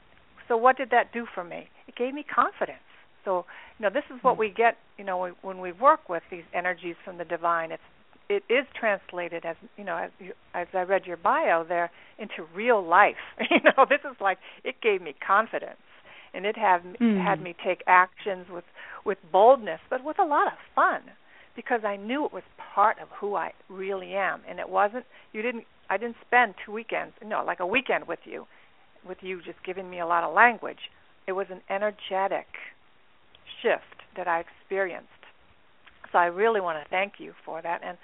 So 0.50 0.58
what 0.58 0.78
did 0.78 0.90
that 0.90 1.14
do 1.14 1.26
for 1.34 1.44
me? 1.44 1.70
It 1.88 1.96
gave 1.96 2.14
me 2.14 2.24
confidence 2.24 2.84
so, 3.26 3.46
you 3.80 3.84
know, 3.84 3.90
this 3.90 4.04
is 4.14 4.22
what 4.24 4.36
hmm. 4.36 4.42
we 4.42 4.50
get, 4.50 4.78
you 4.98 5.04
know, 5.04 5.32
when 5.42 5.60
we 5.60 5.72
work 5.72 6.10
with 6.10 6.24
these 6.30 6.44
energies 6.54 6.96
from 7.04 7.18
the 7.18 7.26
divine. 7.26 7.72
It's 7.72 7.84
it 8.30 8.44
is 8.50 8.66
translated 8.80 9.46
as, 9.46 9.58
you 9.78 9.84
know, 9.84 9.98
as 9.98 10.10
you, 10.18 10.32
as 10.54 10.68
I 10.74 10.82
read 10.84 11.06
your 11.06 11.18
bio 11.18 11.66
there 11.68 11.92
into 12.18 12.46
real 12.56 12.84
life. 12.86 13.16
you 13.52 13.58
know, 13.64 13.86
this 13.88 14.00
is 14.10 14.16
like 14.22 14.38
it 14.64 14.76
gave 14.82 15.02
me 15.02 15.14
confidence 15.26 15.78
and 16.34 16.46
it 16.46 16.58
had 16.58 16.82
mm. 17.00 17.24
had 17.24 17.42
me 17.42 17.56
take 17.64 17.84
actions 17.86 18.48
with 18.50 18.64
with 19.06 19.18
boldness, 19.32 19.80
but 19.90 20.04
with 20.04 20.20
a 20.20 20.26
lot 20.26 20.48
of 20.48 20.54
fun 20.76 21.02
because 21.56 21.82
I 21.86 21.98
knew 21.98 22.26
it 22.26 22.34
was 22.34 22.44
part 22.74 22.98
of 23.00 23.08
who 23.20 23.36
I 23.36 23.54
really 23.70 24.14
am 24.14 24.42
and 24.50 24.60
it 24.60 24.70
wasn't 24.70 25.06
you 25.32 25.42
didn't 25.42 25.66
I 25.90 25.98
didn't 25.98 26.16
spend 26.26 26.56
two 26.66 26.72
weekends, 26.72 27.14
no, 27.24 27.44
like 27.46 27.60
a 27.60 27.68
weekend 27.68 28.08
with 28.08 28.20
you 28.26 28.48
with 29.08 29.18
you 29.22 29.42
just 29.42 29.62
giving 29.66 29.90
me 29.90 30.00
a 30.00 30.06
lot 30.06 30.24
of 30.24 30.34
language. 30.34 30.90
It 31.28 31.34
was 31.34 31.48
an 31.50 31.62
energetic 31.70 32.48
shift 33.62 34.04
that 34.16 34.28
I 34.28 34.42
experienced. 34.42 35.10
So 36.12 36.18
I 36.18 36.26
really 36.26 36.62
want 36.62 36.84
to 36.84 36.90
thank 36.90 37.14
you 37.18 37.34
for 37.46 37.62
that, 37.62 37.82
and 37.84 37.98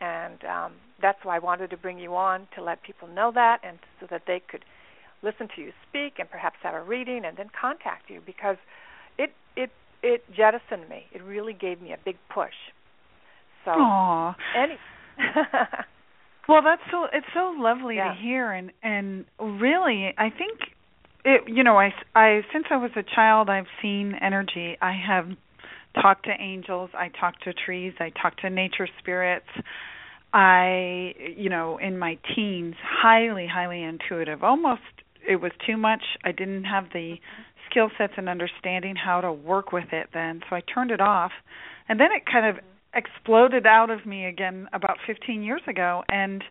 and 0.00 0.44
um, 0.44 0.72
that's 1.00 1.18
why 1.22 1.36
I 1.36 1.38
wanted 1.38 1.70
to 1.70 1.76
bring 1.76 1.98
you 1.98 2.14
on 2.16 2.48
to 2.56 2.62
let 2.62 2.82
people 2.82 3.08
know 3.08 3.30
that, 3.34 3.60
and 3.62 3.78
so 4.00 4.06
that 4.10 4.22
they 4.26 4.42
could 4.50 4.64
listen 5.22 5.48
to 5.54 5.62
you 5.62 5.72
speak 5.88 6.14
and 6.18 6.28
perhaps 6.28 6.56
have 6.62 6.74
a 6.74 6.82
reading, 6.82 7.22
and 7.24 7.36
then 7.36 7.48
contact 7.58 8.10
you 8.10 8.20
because 8.24 8.56
it 9.18 9.32
it 9.56 9.70
it 10.04 10.22
jettisoned 10.36 10.88
me. 10.88 11.06
It 11.12 11.22
really 11.22 11.54
gave 11.54 11.80
me 11.80 11.92
a 11.92 11.98
big 12.04 12.16
push. 12.32 12.54
So 13.64 13.72
Aww. 13.72 14.34
any. 14.56 14.76
well, 16.48 16.60
that's 16.62 16.82
so 16.90 17.06
it's 17.12 17.26
so 17.34 17.54
lovely 17.56 17.96
yeah. 17.96 18.12
to 18.12 18.20
hear, 18.20 18.52
and 18.52 18.70
and 18.82 19.24
really, 19.40 20.14
I 20.16 20.30
think 20.30 20.60
it 21.24 21.42
you 21.46 21.64
know 21.64 21.78
i 21.78 21.90
i 22.14 22.40
since 22.52 22.66
i 22.70 22.76
was 22.76 22.90
a 22.96 23.02
child 23.14 23.48
i've 23.48 23.66
seen 23.80 24.14
energy 24.20 24.76
i 24.80 24.92
have 24.92 25.26
talked 26.00 26.26
to 26.26 26.32
angels 26.38 26.90
i 26.94 27.08
talked 27.20 27.42
to 27.44 27.52
trees 27.52 27.94
i 27.98 28.10
talked 28.10 28.40
to 28.40 28.50
nature 28.50 28.86
spirits 28.98 29.48
i 30.32 31.14
you 31.36 31.48
know 31.48 31.78
in 31.78 31.98
my 31.98 32.18
teens 32.34 32.74
highly 32.82 33.46
highly 33.46 33.82
intuitive 33.82 34.42
almost 34.42 34.82
it 35.28 35.36
was 35.36 35.52
too 35.66 35.76
much 35.76 36.02
i 36.24 36.32
didn't 36.32 36.64
have 36.64 36.84
the 36.92 37.16
skill 37.70 37.90
sets 37.98 38.14
and 38.16 38.28
understanding 38.28 38.94
how 38.96 39.20
to 39.20 39.32
work 39.32 39.72
with 39.72 39.92
it 39.92 40.08
then 40.12 40.40
so 40.48 40.56
i 40.56 40.60
turned 40.72 40.90
it 40.90 41.00
off 41.00 41.32
and 41.88 41.98
then 42.00 42.08
it 42.14 42.22
kind 42.30 42.46
of 42.46 42.62
exploded 42.94 43.66
out 43.66 43.90
of 43.90 44.06
me 44.06 44.26
again 44.26 44.68
about 44.72 44.98
15 45.06 45.42
years 45.42 45.62
ago 45.66 46.02
and 46.08 46.42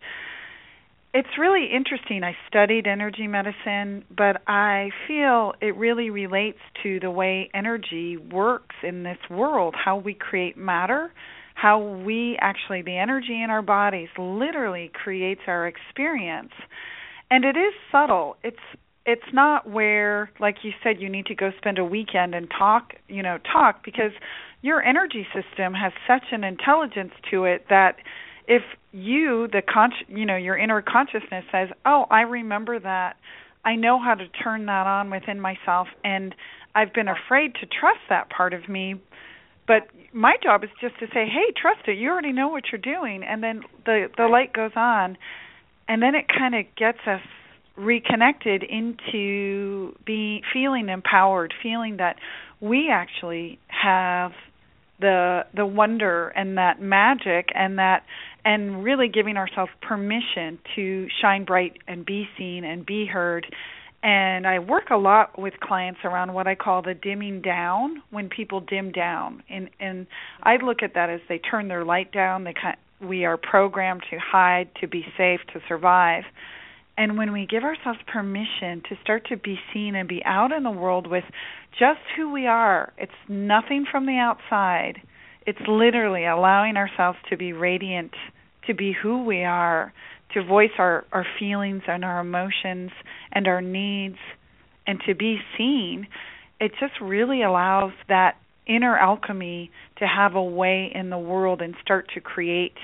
it's 1.13 1.29
really 1.37 1.67
interesting. 1.71 2.23
I 2.23 2.35
studied 2.47 2.87
energy 2.87 3.27
medicine, 3.27 4.03
but 4.15 4.41
I 4.47 4.89
feel 5.07 5.53
it 5.61 5.77
really 5.77 6.09
relates 6.09 6.57
to 6.81 6.99
the 6.99 7.11
way 7.11 7.51
energy 7.53 8.17
works 8.17 8.75
in 8.81 9.03
this 9.03 9.19
world, 9.29 9.75
how 9.77 9.97
we 9.97 10.15
create 10.15 10.57
matter, 10.57 11.11
how 11.53 11.79
we 12.03 12.35
actually, 12.41 12.81
the 12.81 12.97
energy 12.97 13.43
in 13.43 13.51
our 13.51 13.61
bodies 13.61 14.09
literally 14.17 14.89
creates 14.91 15.41
our 15.45 15.67
experience. 15.67 16.51
And 17.33 17.45
it 17.45 17.57
is 17.57 17.73
subtle. 17.91 18.37
It's 18.43 18.61
it's 19.07 19.33
not 19.33 19.67
where 19.67 20.29
like 20.39 20.57
you 20.61 20.69
said 20.83 21.01
you 21.01 21.09
need 21.09 21.25
to 21.25 21.33
go 21.33 21.49
spend 21.57 21.79
a 21.79 21.83
weekend 21.83 22.35
and 22.35 22.47
talk, 22.47 22.93
you 23.07 23.23
know, 23.23 23.39
talk 23.51 23.83
because 23.83 24.11
your 24.61 24.83
energy 24.83 25.25
system 25.33 25.73
has 25.73 25.93
such 26.07 26.25
an 26.31 26.43
intelligence 26.43 27.11
to 27.31 27.45
it 27.45 27.65
that 27.71 27.95
if 28.47 28.61
you 28.91 29.47
the 29.51 29.63
con 29.63 29.93
you 30.07 30.27
know 30.27 30.35
your 30.35 30.55
inner 30.55 30.83
consciousness 30.83 31.43
says 31.51 31.69
oh 31.87 32.05
i 32.11 32.21
remember 32.21 32.79
that. 32.79 33.15
I 33.65 33.77
know 33.77 33.99
how 33.99 34.13
to 34.13 34.27
turn 34.27 34.67
that 34.67 34.85
on 34.85 35.09
within 35.09 35.41
myself 35.41 35.87
and 36.03 36.35
i've 36.75 36.93
been 36.93 37.07
afraid 37.07 37.55
to 37.55 37.65
trust 37.65 38.01
that 38.09 38.29
part 38.29 38.53
of 38.53 38.69
me. 38.69 39.01
But 39.65 39.87
my 40.13 40.35
job 40.43 40.63
is 40.63 40.69
just 40.79 40.99
to 40.99 41.07
say 41.07 41.25
hey 41.25 41.51
trust 41.59 41.87
it. 41.87 41.97
You 41.97 42.11
already 42.11 42.31
know 42.31 42.49
what 42.49 42.65
you're 42.71 42.79
doing. 42.79 43.23
And 43.23 43.41
then 43.41 43.61
the 43.87 44.09
the 44.17 44.27
light 44.27 44.53
goes 44.53 44.73
on 44.75 45.17
and 45.87 46.01
then 46.01 46.15
it 46.15 46.25
kind 46.27 46.55
of 46.55 46.65
gets 46.75 46.99
us 47.07 47.21
reconnected 47.75 48.63
into 48.63 49.95
being 50.05 50.41
feeling 50.53 50.89
empowered 50.89 51.53
feeling 51.63 51.97
that 51.97 52.17
we 52.61 52.89
actually 52.91 53.59
have 53.67 54.31
the 54.99 55.41
the 55.55 55.65
wonder 55.65 56.29
and 56.29 56.57
that 56.57 56.81
magic 56.81 57.49
and 57.55 57.79
that 57.79 58.03
and 58.45 58.83
really 58.83 59.07
giving 59.07 59.37
ourselves 59.37 59.71
permission 59.81 60.59
to 60.75 61.07
shine 61.21 61.45
bright 61.45 61.77
and 61.87 62.05
be 62.05 62.27
seen 62.37 62.63
and 62.63 62.85
be 62.85 63.05
heard. 63.05 63.45
And 64.03 64.45
I 64.45 64.59
work 64.59 64.89
a 64.91 64.97
lot 64.97 65.39
with 65.39 65.53
clients 65.61 66.01
around 66.03 66.33
what 66.33 66.45
I 66.45 66.55
call 66.55 66.81
the 66.81 66.93
dimming 66.93 67.41
down 67.41 68.03
when 68.11 68.27
people 68.27 68.59
dim 68.59 68.91
down. 68.91 69.43
And 69.49 69.69
and 69.79 70.07
I 70.43 70.57
look 70.57 70.83
at 70.83 70.93
that 70.93 71.09
as 71.09 71.21
they 71.27 71.39
turn 71.39 71.69
their 71.69 71.85
light 71.85 72.11
down, 72.11 72.43
they 72.43 72.53
we 73.01 73.25
are 73.25 73.37
programmed 73.37 74.03
to 74.09 74.17
hide, 74.19 74.69
to 74.81 74.87
be 74.87 75.05
safe, 75.17 75.39
to 75.53 75.59
survive. 75.67 76.23
And 76.97 77.17
when 77.17 77.31
we 77.33 77.47
give 77.47 77.63
ourselves 77.63 77.99
permission 78.11 78.83
to 78.89 78.95
start 79.01 79.27
to 79.29 79.37
be 79.37 79.57
seen 79.73 79.95
and 79.95 80.07
be 80.07 80.21
out 80.25 80.51
in 80.51 80.63
the 80.63 80.71
world 80.71 81.07
with 81.07 81.23
just 81.79 81.99
who 82.15 82.31
we 82.31 82.45
are, 82.45 82.93
it's 82.97 83.11
nothing 83.27 83.85
from 83.89 84.05
the 84.05 84.17
outside. 84.17 85.01
It's 85.45 85.59
literally 85.67 86.25
allowing 86.25 86.77
ourselves 86.77 87.17
to 87.29 87.37
be 87.37 87.51
radiant 87.51 88.11
to 88.67 88.73
be 88.73 88.93
who 88.93 89.23
we 89.23 89.43
are, 89.43 89.93
to 90.33 90.43
voice 90.43 90.71
our, 90.77 91.05
our 91.11 91.25
feelings 91.39 91.83
and 91.87 92.03
our 92.03 92.19
emotions 92.19 92.91
and 93.31 93.47
our 93.47 93.61
needs, 93.61 94.17
and 94.87 94.99
to 95.07 95.15
be 95.15 95.37
seen, 95.57 96.07
it 96.59 96.71
just 96.79 96.93
really 97.01 97.43
allows 97.43 97.91
that 98.07 98.35
inner 98.67 98.97
alchemy 98.97 99.69
to 100.03 100.07
have 100.07 100.35
a 100.35 100.43
way 100.43 100.91
in 100.93 101.09
the 101.09 101.17
world 101.17 101.61
and 101.61 101.75
start 101.81 102.09
to 102.13 102.19
create 102.19 102.75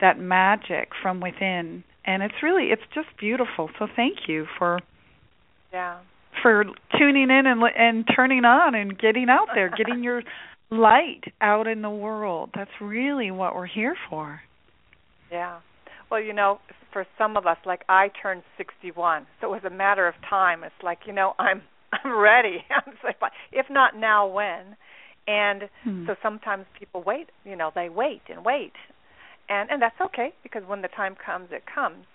that 0.00 0.16
magic 0.18 0.90
from 1.02 1.20
within. 1.20 1.82
And 2.04 2.22
it's 2.22 2.42
really 2.42 2.66
it's 2.66 2.82
just 2.94 3.08
beautiful. 3.18 3.68
So 3.78 3.88
thank 3.96 4.28
you 4.28 4.46
for 4.58 4.78
yeah 5.72 5.98
for 6.40 6.64
tuning 6.96 7.30
in 7.30 7.46
and 7.46 7.60
and 7.76 8.04
turning 8.14 8.44
on 8.44 8.76
and 8.76 8.96
getting 8.96 9.28
out 9.28 9.48
there, 9.54 9.70
getting 9.76 10.04
your 10.04 10.22
light 10.70 11.22
out 11.40 11.66
in 11.66 11.82
the 11.82 11.90
world. 11.90 12.50
That's 12.54 12.70
really 12.80 13.32
what 13.32 13.56
we're 13.56 13.66
here 13.66 13.96
for. 14.08 14.40
Yeah. 15.32 15.58
Well, 16.10 16.22
you 16.22 16.32
know, 16.32 16.60
for 16.92 17.04
some 17.18 17.36
of 17.36 17.46
us, 17.46 17.58
like 17.66 17.82
I 17.88 18.10
turned 18.22 18.42
61, 18.56 19.26
so 19.40 19.48
it 19.48 19.50
was 19.50 19.64
a 19.66 19.74
matter 19.74 20.06
of 20.06 20.14
time. 20.30 20.62
It's 20.62 20.82
like, 20.82 21.00
you 21.06 21.12
know, 21.12 21.34
I'm 21.40 21.62
I'm 21.92 22.16
ready. 22.16 22.64
I'm 22.70 22.94
like, 23.04 23.32
if 23.50 23.66
not 23.68 23.96
now, 23.96 24.28
when? 24.28 24.76
And 25.28 25.68
hmm. 25.84 26.06
so 26.06 26.16
sometimes 26.22 26.64
people 26.78 27.02
wait. 27.04 27.28
You 27.44 27.54
know, 27.54 27.70
they 27.74 27.88
wait 27.88 28.22
and 28.28 28.44
wait, 28.44 28.72
and 29.48 29.70
and 29.70 29.80
that's 29.80 30.00
okay 30.00 30.32
because 30.42 30.62
when 30.66 30.82
the 30.82 30.88
time 30.88 31.14
comes, 31.14 31.48
it 31.52 31.64
comes. 31.72 32.06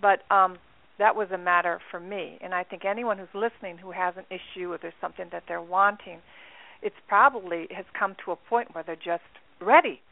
But 0.00 0.30
um, 0.30 0.58
that 0.98 1.16
was 1.16 1.28
a 1.32 1.38
matter 1.38 1.80
for 1.90 1.98
me, 1.98 2.38
and 2.42 2.54
I 2.54 2.62
think 2.62 2.84
anyone 2.84 3.18
who's 3.18 3.34
listening 3.34 3.78
who 3.78 3.92
has 3.92 4.14
an 4.16 4.24
issue 4.30 4.72
or 4.72 4.78
there's 4.78 5.00
something 5.00 5.26
that 5.32 5.44
they're 5.48 5.62
wanting, 5.62 6.18
it's 6.82 6.96
probably 7.08 7.66
has 7.74 7.86
come 7.98 8.14
to 8.26 8.32
a 8.32 8.36
point 8.36 8.74
where 8.74 8.84
they're 8.84 8.94
just 8.94 9.24
ready 9.60 10.02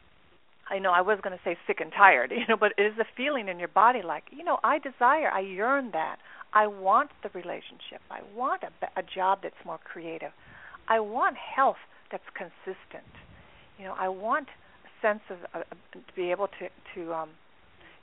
I 0.69 0.79
know 0.79 0.91
I 0.91 1.01
was 1.01 1.19
going 1.21 1.35
to 1.35 1.43
say 1.43 1.57
sick 1.65 1.79
and 1.79 1.91
tired, 1.91 2.31
you 2.35 2.45
know, 2.47 2.57
but 2.57 2.73
it 2.77 2.83
is 2.83 2.97
a 2.99 3.05
feeling 3.17 3.47
in 3.47 3.59
your 3.59 3.67
body 3.67 4.01
like, 4.03 4.25
you 4.31 4.43
know, 4.43 4.59
I 4.63 4.79
desire, 4.79 5.29
I 5.29 5.41
yearn 5.41 5.91
that. 5.93 6.17
I 6.53 6.67
want 6.67 7.11
the 7.21 7.29
relationship. 7.29 8.01
I 8.09 8.21
want 8.35 8.63
a, 8.63 8.99
a 8.99 9.03
job 9.03 9.39
that's 9.43 9.55
more 9.65 9.79
creative. 9.83 10.31
I 10.87 10.99
want 10.99 11.35
health 11.37 11.77
that's 12.11 12.23
consistent. 12.33 13.09
You 13.77 13.85
know, 13.85 13.95
I 13.97 14.09
want 14.09 14.47
a 14.85 15.07
sense 15.07 15.21
of 15.29 15.37
uh, 15.53 15.63
to 15.93 15.99
be 16.15 16.31
able 16.31 16.47
to 16.59 16.69
to 16.95 17.13
um, 17.13 17.29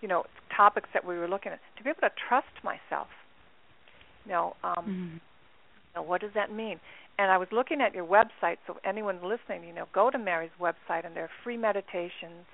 you 0.00 0.08
know 0.08 0.24
topics 0.56 0.88
that 0.94 1.04
we 1.04 1.16
were 1.18 1.28
looking 1.28 1.52
at 1.52 1.60
to 1.76 1.84
be 1.84 1.90
able 1.90 2.00
to 2.00 2.12
trust 2.28 2.64
myself. 2.64 3.08
You 4.24 4.32
know, 4.32 4.56
um, 4.64 4.74
mm-hmm. 4.76 5.14
you 5.14 5.94
know, 5.94 6.02
what 6.02 6.20
does 6.20 6.32
that 6.34 6.52
mean? 6.52 6.80
And 7.18 7.30
I 7.30 7.38
was 7.38 7.48
looking 7.50 7.80
at 7.80 7.94
your 7.94 8.04
website, 8.04 8.58
so 8.66 8.76
anyone 8.84 9.16
listening, 9.22 9.66
you 9.66 9.74
know, 9.74 9.86
go 9.94 10.10
to 10.10 10.18
Mary's 10.18 10.50
website, 10.60 11.06
and 11.06 11.16
there 11.16 11.24
are 11.24 11.30
free 11.42 11.56
meditations, 11.56 12.44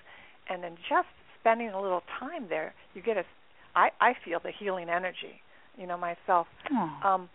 and 0.49 0.63
then 0.63 0.77
just 0.89 1.09
spending 1.41 1.71
a 1.71 1.81
little 1.81 2.03
time 2.21 2.47
there, 2.49 2.75
you 2.95 3.03
get 3.03 3.17
a. 3.17 3.25
I 3.75 3.91
I 4.01 4.15
feel 4.25 4.41
the 4.43 4.53
healing 4.57 4.89
energy, 4.89 5.41
you 5.79 5.87
know, 5.87 5.97
myself. 5.97 6.47
Um, 7.05 7.29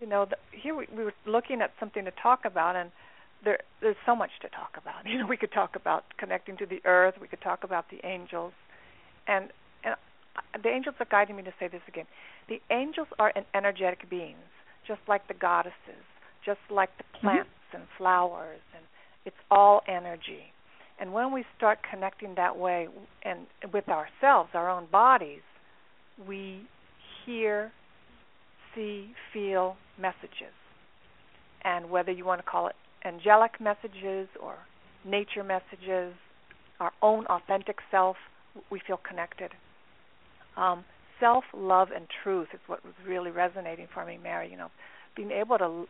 you 0.00 0.08
know, 0.08 0.26
the, 0.28 0.36
here 0.50 0.74
we, 0.74 0.86
we 0.96 1.04
were 1.04 1.14
looking 1.26 1.62
at 1.62 1.70
something 1.80 2.04
to 2.04 2.12
talk 2.22 2.40
about, 2.44 2.76
and 2.76 2.90
there 3.44 3.58
there's 3.80 3.96
so 4.06 4.14
much 4.14 4.30
to 4.42 4.48
talk 4.48 4.76
about. 4.80 5.06
You 5.06 5.18
know, 5.18 5.26
we 5.26 5.36
could 5.36 5.52
talk 5.52 5.76
about 5.76 6.04
connecting 6.18 6.56
to 6.58 6.66
the 6.66 6.80
earth. 6.84 7.14
We 7.20 7.28
could 7.28 7.40
talk 7.42 7.64
about 7.64 7.86
the 7.90 8.04
angels, 8.06 8.52
and 9.26 9.50
and 9.84 9.96
the 10.62 10.70
angels 10.70 10.94
are 11.00 11.06
guiding 11.10 11.36
me 11.36 11.42
to 11.42 11.52
say 11.60 11.68
this 11.68 11.82
again. 11.88 12.06
The 12.48 12.60
angels 12.70 13.08
are 13.18 13.32
an 13.36 13.44
energetic 13.54 14.08
beings, 14.08 14.50
just 14.86 15.00
like 15.06 15.28
the 15.28 15.34
goddesses, 15.34 16.04
just 16.44 16.60
like 16.70 16.90
the 16.98 17.04
Mm-hmm. 17.22 17.26
plants 17.26 17.50
mm-hmm. 17.68 17.76
and 17.76 17.84
flowers, 17.96 18.60
and 18.74 18.84
it's 19.24 19.36
all 19.50 19.82
energy. 19.86 20.52
And 21.00 21.12
when 21.12 21.32
we 21.32 21.44
start 21.56 21.78
connecting 21.88 22.34
that 22.36 22.56
way, 22.56 22.88
and 23.24 23.46
with 23.72 23.88
ourselves, 23.88 24.50
our 24.54 24.68
own 24.68 24.86
bodies, 24.90 25.42
we 26.26 26.62
hear, 27.24 27.72
see, 28.74 29.12
feel 29.32 29.76
messages. 29.98 30.54
And 31.64 31.90
whether 31.90 32.10
you 32.10 32.24
want 32.24 32.40
to 32.44 32.48
call 32.48 32.66
it 32.68 32.76
angelic 33.04 33.60
messages 33.60 34.28
or 34.40 34.54
nature 35.04 35.44
messages, 35.44 36.14
our 36.80 36.92
own 37.02 37.26
authentic 37.26 37.76
self, 37.90 38.16
we 38.70 38.80
feel 38.86 39.00
connected. 39.08 39.50
Um, 40.56 40.84
self 41.20 41.44
love 41.54 41.88
and 41.94 42.06
truth 42.22 42.48
is 42.52 42.60
what 42.66 42.84
was 42.84 42.94
really 43.06 43.30
resonating 43.30 43.86
for 43.92 44.04
me, 44.04 44.18
Mary. 44.22 44.50
You 44.50 44.56
know, 44.56 44.70
being 45.16 45.30
able 45.30 45.58
to 45.58 45.84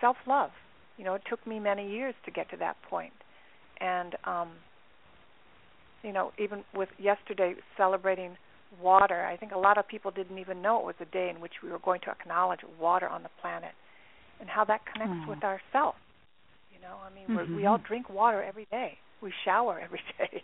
self 0.00 0.16
love. 0.26 0.50
You 0.98 1.04
know, 1.04 1.14
it 1.14 1.22
took 1.28 1.46
me 1.46 1.58
many 1.58 1.90
years 1.90 2.14
to 2.26 2.30
get 2.30 2.50
to 2.50 2.56
that 2.58 2.76
point. 2.88 3.12
and 3.80 4.16
um, 4.24 4.50
you 6.02 6.12
know, 6.12 6.32
even 6.38 6.64
with 6.74 6.88
yesterday 6.98 7.54
celebrating 7.76 8.36
water, 8.80 9.24
I 9.26 9.36
think 9.36 9.52
a 9.52 9.58
lot 9.58 9.78
of 9.78 9.86
people 9.88 10.10
didn't 10.10 10.38
even 10.38 10.62
know 10.62 10.78
it 10.80 10.84
was 10.86 10.94
a 11.00 11.04
day 11.06 11.30
in 11.34 11.40
which 11.40 11.54
we 11.62 11.70
were 11.70 11.78
going 11.78 12.00
to 12.02 12.10
acknowledge 12.10 12.60
water 12.80 13.08
on 13.08 13.22
the 13.22 13.28
planet 13.40 13.72
and 14.40 14.48
how 14.48 14.64
that 14.64 14.80
connects 14.90 15.14
Aww. 15.26 15.28
with 15.28 15.44
ourself. 15.44 15.94
You 16.80 16.86
know, 16.88 16.96
I 17.04 17.14
mean, 17.14 17.38
mm-hmm. 17.38 17.56
we 17.56 17.66
all 17.66 17.78
drink 17.78 18.08
water 18.08 18.42
every 18.42 18.66
day. 18.70 18.96
We 19.20 19.32
shower 19.44 19.78
every 19.84 20.00
day. 20.18 20.42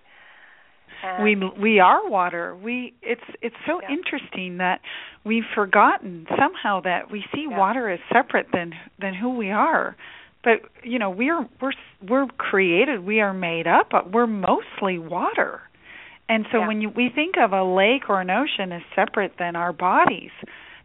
And 1.03 1.25
we 1.25 1.37
we 1.61 1.81
are 1.81 2.09
water. 2.09 2.55
We 2.57 2.95
it's 3.03 3.23
it's 3.41 3.57
so 3.67 3.81
yeah. 3.81 3.89
interesting 3.91 4.59
that 4.59 4.81
we've 5.25 5.45
forgotten 5.55 6.27
somehow 6.39 6.81
that 6.83 7.11
we 7.11 7.25
see 7.35 7.47
yeah. 7.51 7.59
water 7.59 7.91
as 7.91 8.01
separate 8.13 8.49
than 8.53 8.73
than 9.01 9.15
who 9.15 9.37
we 9.37 9.51
are. 9.51 9.97
But 10.45 10.61
you 10.85 10.99
know, 10.99 11.11
we're 11.11 11.49
we're 11.61 11.73
we're 12.07 12.27
created, 12.39 13.05
we 13.05 13.21
are 13.21 13.33
made 13.33 13.67
up, 13.67 13.89
but 13.91 14.13
we're 14.13 14.27
mostly 14.27 14.99
water. 14.99 15.61
And 16.29 16.45
so 16.53 16.59
yeah. 16.59 16.67
when 16.67 16.81
you, 16.83 16.91
we 16.91 17.11
think 17.15 17.37
of 17.39 17.53
a 17.53 17.65
lake 17.65 18.09
or 18.09 18.21
an 18.21 18.31
ocean 18.31 18.73
as 18.73 18.83
separate 18.95 19.33
than 19.39 19.57
our 19.57 19.73
bodies, 19.73 20.33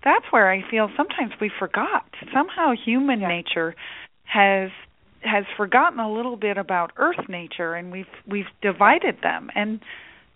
that's 0.03 0.25
where 0.29 0.51
I 0.51 0.61
feel 0.69 0.89
sometimes 0.95 1.33
we 1.41 1.51
forgot. 1.59 2.05
Somehow 2.33 2.73
human 2.73 3.19
nature 3.19 3.75
has 4.23 4.69
has 5.23 5.45
forgotten 5.57 5.99
a 5.99 6.11
little 6.11 6.35
bit 6.35 6.57
about 6.57 6.91
earth 6.97 7.29
nature 7.29 7.73
and 7.75 7.91
we've 7.91 8.05
we've 8.27 8.45
divided 8.61 9.17
them 9.21 9.49
and 9.55 9.79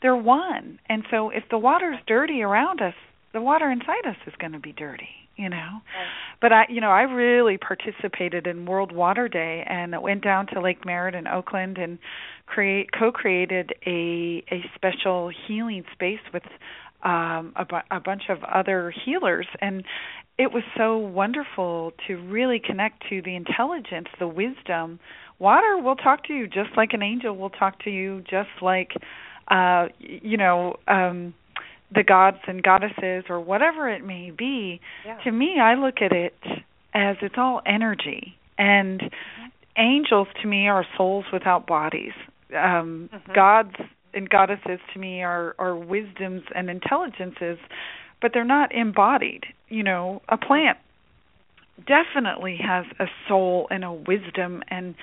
they're 0.02 0.16
one. 0.16 0.80
And 0.88 1.04
so 1.10 1.30
if 1.30 1.44
the 1.50 1.58
water's 1.58 1.98
dirty 2.08 2.42
around 2.42 2.82
us, 2.82 2.94
the 3.34 3.42
water 3.42 3.70
inside 3.72 4.06
us 4.08 4.18
is 4.28 4.34
going 4.40 4.54
to 4.54 4.60
be 4.60 4.72
dirty, 4.72 5.10
you 5.36 5.50
know. 5.50 5.58
Right. 5.58 6.08
But 6.42 6.52
I 6.54 6.66
you 6.70 6.82
know, 6.82 6.92
I 6.92 7.02
really 7.02 7.58
participated 7.58 8.48
in 8.48 8.66
World 8.66 8.92
Water 8.92 9.28
Day 9.28 9.66
and 9.68 10.00
went 10.02 10.24
down 10.24 10.48
to 10.48 10.62
Lake 10.62 10.86
Merritt 10.86 11.16
in 11.16 11.28
Oakland 11.28 11.78
and 11.78 11.98
create 12.46 12.90
co-created 12.98 13.74
a 13.86 14.44
a 14.52 14.64
special 14.76 15.32
healing 15.48 15.84
space 15.94 16.20
with 16.34 16.44
um 17.04 17.54
a, 17.56 17.66
bu- 17.68 17.88
a 17.92 18.00
bunch 18.00 18.24
of 18.30 18.44
other 18.44 18.94
healers 19.06 19.48
and 19.62 19.84
it 20.38 20.52
was 20.52 20.64
so 20.78 20.98
wonderful 20.98 21.94
to 22.08 22.16
really 22.16 22.60
connect 22.60 23.04
to 23.10 23.22
the 23.22 23.36
intelligence, 23.36 24.08
the 24.20 24.28
wisdom. 24.28 25.00
Water 25.40 25.78
will 25.78 25.96
talk 25.96 26.26
to 26.26 26.34
you 26.34 26.48
just 26.48 26.70
like 26.76 26.94
an 26.94 27.02
angel 27.02 27.36
will 27.36 27.50
talk 27.50 27.80
to 27.84 27.90
you, 27.90 28.22
just 28.30 28.50
like 28.62 28.92
uh 29.50 29.88
you 30.00 30.38
know, 30.38 30.76
um 30.88 31.34
the 31.94 32.04
gods 32.04 32.40
and 32.48 32.64
goddesses 32.64 33.26
or 33.30 33.40
whatever 33.40 33.90
it 33.90 34.04
may 34.04 34.32
be. 34.32 34.82
Yeah. 35.06 35.18
To 35.24 35.32
me, 35.32 35.60
I 35.62 35.76
look 35.76 35.96
at 36.02 36.12
it 36.12 36.36
as 36.94 37.16
it's 37.22 37.36
all 37.38 37.62
energy. 37.66 38.36
And 38.58 39.00
mm-hmm. 39.00 39.46
angels 39.78 40.28
to 40.42 40.48
me 40.48 40.68
are 40.68 40.86
souls 40.98 41.26
without 41.32 41.66
bodies. 41.66 42.14
Um 42.50 43.10
mm-hmm. 43.14 43.34
gods 43.34 43.76
and 44.14 44.30
goddesses 44.30 44.80
to 44.94 45.00
me 45.00 45.22
are 45.22 45.56
are 45.60 45.78
wisdoms 45.78 46.44
and 46.54 46.70
intelligences 46.70 47.58
but 48.26 48.34
they're 48.34 48.44
not 48.44 48.74
embodied. 48.74 49.44
You 49.70 49.84
know, 49.84 50.24
a 50.28 50.36
plant 50.36 50.80
definitely 51.86 52.58
has 52.58 52.88
a 52.98 53.06
soul 53.28 53.68
and 53.70 53.84
a 53.84 53.94
wisdom 53.94 54.64
and 54.68 54.96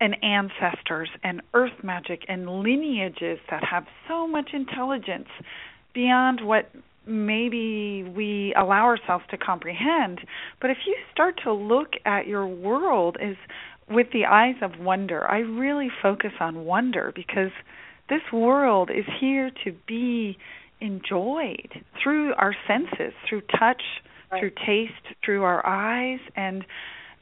and 0.00 0.16
ancestors 0.24 1.08
and 1.22 1.40
earth 1.54 1.84
magic 1.84 2.22
and 2.26 2.50
lineages 2.50 3.38
that 3.48 3.62
have 3.62 3.84
so 4.08 4.26
much 4.26 4.50
intelligence 4.52 5.28
beyond 5.94 6.44
what 6.44 6.68
maybe 7.06 8.02
we 8.02 8.52
allow 8.58 8.86
ourselves 8.86 9.24
to 9.30 9.36
comprehend. 9.38 10.22
But 10.60 10.70
if 10.70 10.78
you 10.84 10.96
start 11.12 11.38
to 11.44 11.52
look 11.52 11.92
at 12.04 12.26
your 12.26 12.44
world 12.44 13.16
as 13.22 13.36
with 13.88 14.08
the 14.12 14.24
eyes 14.24 14.56
of 14.62 14.80
wonder, 14.80 15.30
I 15.30 15.38
really 15.38 15.90
focus 16.02 16.32
on 16.40 16.64
wonder 16.64 17.12
because 17.14 17.52
this 18.08 18.32
world 18.32 18.90
is 18.90 19.04
here 19.20 19.52
to 19.62 19.72
be 19.86 20.36
enjoyed 20.84 21.82
through 22.02 22.34
our 22.34 22.54
senses, 22.68 23.14
through 23.28 23.40
touch, 23.58 23.82
right. 24.30 24.40
through 24.40 24.50
taste, 24.66 25.16
through 25.24 25.42
our 25.42 25.64
eyes 25.66 26.20
and 26.36 26.64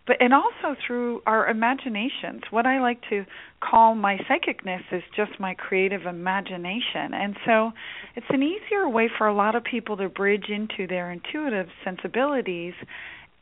but 0.04 0.16
and 0.20 0.34
also 0.34 0.74
through 0.84 1.22
our 1.26 1.48
imaginations. 1.48 2.42
What 2.50 2.66
I 2.66 2.80
like 2.80 3.00
to 3.10 3.24
call 3.60 3.94
my 3.94 4.16
psychicness 4.28 4.82
is 4.90 5.02
just 5.14 5.38
my 5.38 5.54
creative 5.54 6.06
imagination. 6.06 7.14
And 7.14 7.36
so 7.46 7.70
it's 8.16 8.26
an 8.30 8.42
easier 8.42 8.88
way 8.88 9.08
for 9.16 9.28
a 9.28 9.34
lot 9.34 9.54
of 9.54 9.62
people 9.62 9.96
to 9.98 10.08
bridge 10.08 10.46
into 10.48 10.88
their 10.88 11.12
intuitive 11.12 11.68
sensibilities 11.84 12.74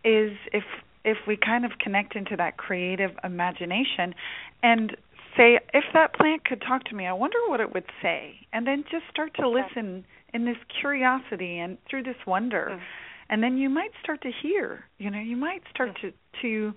is 0.04 0.32
if 0.52 0.64
if 1.02 1.16
we 1.26 1.38
kind 1.38 1.64
of 1.64 1.72
connect 1.78 2.14
into 2.14 2.36
that 2.36 2.58
creative 2.58 3.12
imagination 3.24 4.14
and 4.62 4.96
say 5.36 5.58
if 5.72 5.84
that 5.92 6.14
plant 6.14 6.44
could 6.44 6.62
talk 6.66 6.84
to 6.84 6.94
me 6.94 7.06
i 7.06 7.12
wonder 7.12 7.38
what 7.48 7.60
it 7.60 7.72
would 7.72 7.84
say 8.02 8.34
and 8.52 8.66
then 8.66 8.84
just 8.90 9.04
start 9.10 9.32
to 9.34 9.48
listen 9.48 10.04
in 10.32 10.44
this 10.44 10.56
curiosity 10.80 11.58
and 11.58 11.78
through 11.88 12.02
this 12.02 12.16
wonder 12.26 12.68
mm. 12.72 12.80
and 13.28 13.42
then 13.42 13.56
you 13.56 13.68
might 13.68 13.90
start 14.02 14.20
to 14.22 14.30
hear 14.42 14.84
you 14.98 15.10
know 15.10 15.20
you 15.20 15.36
might 15.36 15.62
start 15.72 15.90
mm. 15.90 16.00
to 16.00 16.12
to 16.42 16.72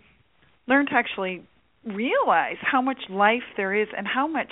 learn 0.67 0.85
to 0.85 0.93
actually 0.93 1.43
realize 1.85 2.57
how 2.61 2.81
much 2.81 2.99
life 3.09 3.43
there 3.57 3.73
is 3.73 3.87
and 3.95 4.07
how 4.07 4.27
much 4.27 4.51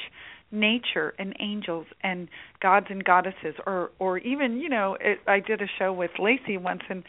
nature 0.51 1.13
and 1.17 1.33
angels 1.39 1.85
and 2.03 2.27
gods 2.61 2.87
and 2.89 3.03
goddesses 3.05 3.55
or 3.65 3.91
or 3.99 4.17
even 4.17 4.59
you 4.59 4.67
know 4.67 4.97
it, 4.99 5.19
i 5.27 5.39
did 5.39 5.61
a 5.61 5.67
show 5.79 5.93
with 5.93 6.11
lacey 6.19 6.57
once 6.57 6.81
and 6.89 7.03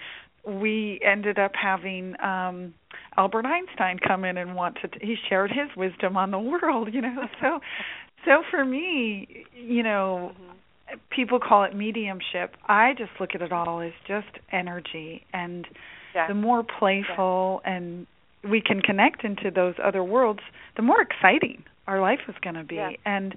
we 0.45 1.01
ended 1.05 1.39
up 1.39 1.53
having 1.55 2.15
um 2.21 2.75
Albert 3.17 3.47
Einstein 3.47 3.99
come 3.99 4.25
in 4.25 4.37
and 4.37 4.55
want 4.55 4.77
to 4.83 4.89
he 5.01 5.17
shared 5.29 5.51
his 5.51 5.77
wisdom 5.77 6.17
on 6.17 6.31
the 6.31 6.39
world, 6.39 6.93
you 6.93 7.01
know. 7.01 7.29
So 7.41 7.61
so 8.25 8.43
for 8.51 8.65
me, 8.65 9.45
you 9.55 9.83
know, 9.83 10.33
mm-hmm. 10.35 10.99
people 11.11 11.39
call 11.39 11.65
it 11.65 11.75
mediumship. 11.75 12.57
I 12.67 12.95
just 12.97 13.11
look 13.21 13.31
at 13.35 13.43
it 13.43 13.53
all 13.53 13.81
as 13.81 13.93
just 14.07 14.39
energy 14.51 15.25
and 15.33 15.67
yeah. 16.15 16.29
the 16.29 16.35
more 16.35 16.63
playful 16.63 17.61
yeah. 17.65 17.77
and 17.77 18.07
we 18.49 18.61
can 18.61 18.81
connect 18.81 19.23
into 19.23 19.53
those 19.55 19.75
other 19.83 20.03
worlds, 20.03 20.41
the 20.77 20.83
more 20.83 21.01
exciting 21.01 21.63
our 21.87 22.01
life 22.01 22.19
is 22.29 22.35
going 22.43 22.57
to 22.57 22.65
be. 22.65 22.77
Yeah. 22.77 22.91
And 23.07 23.37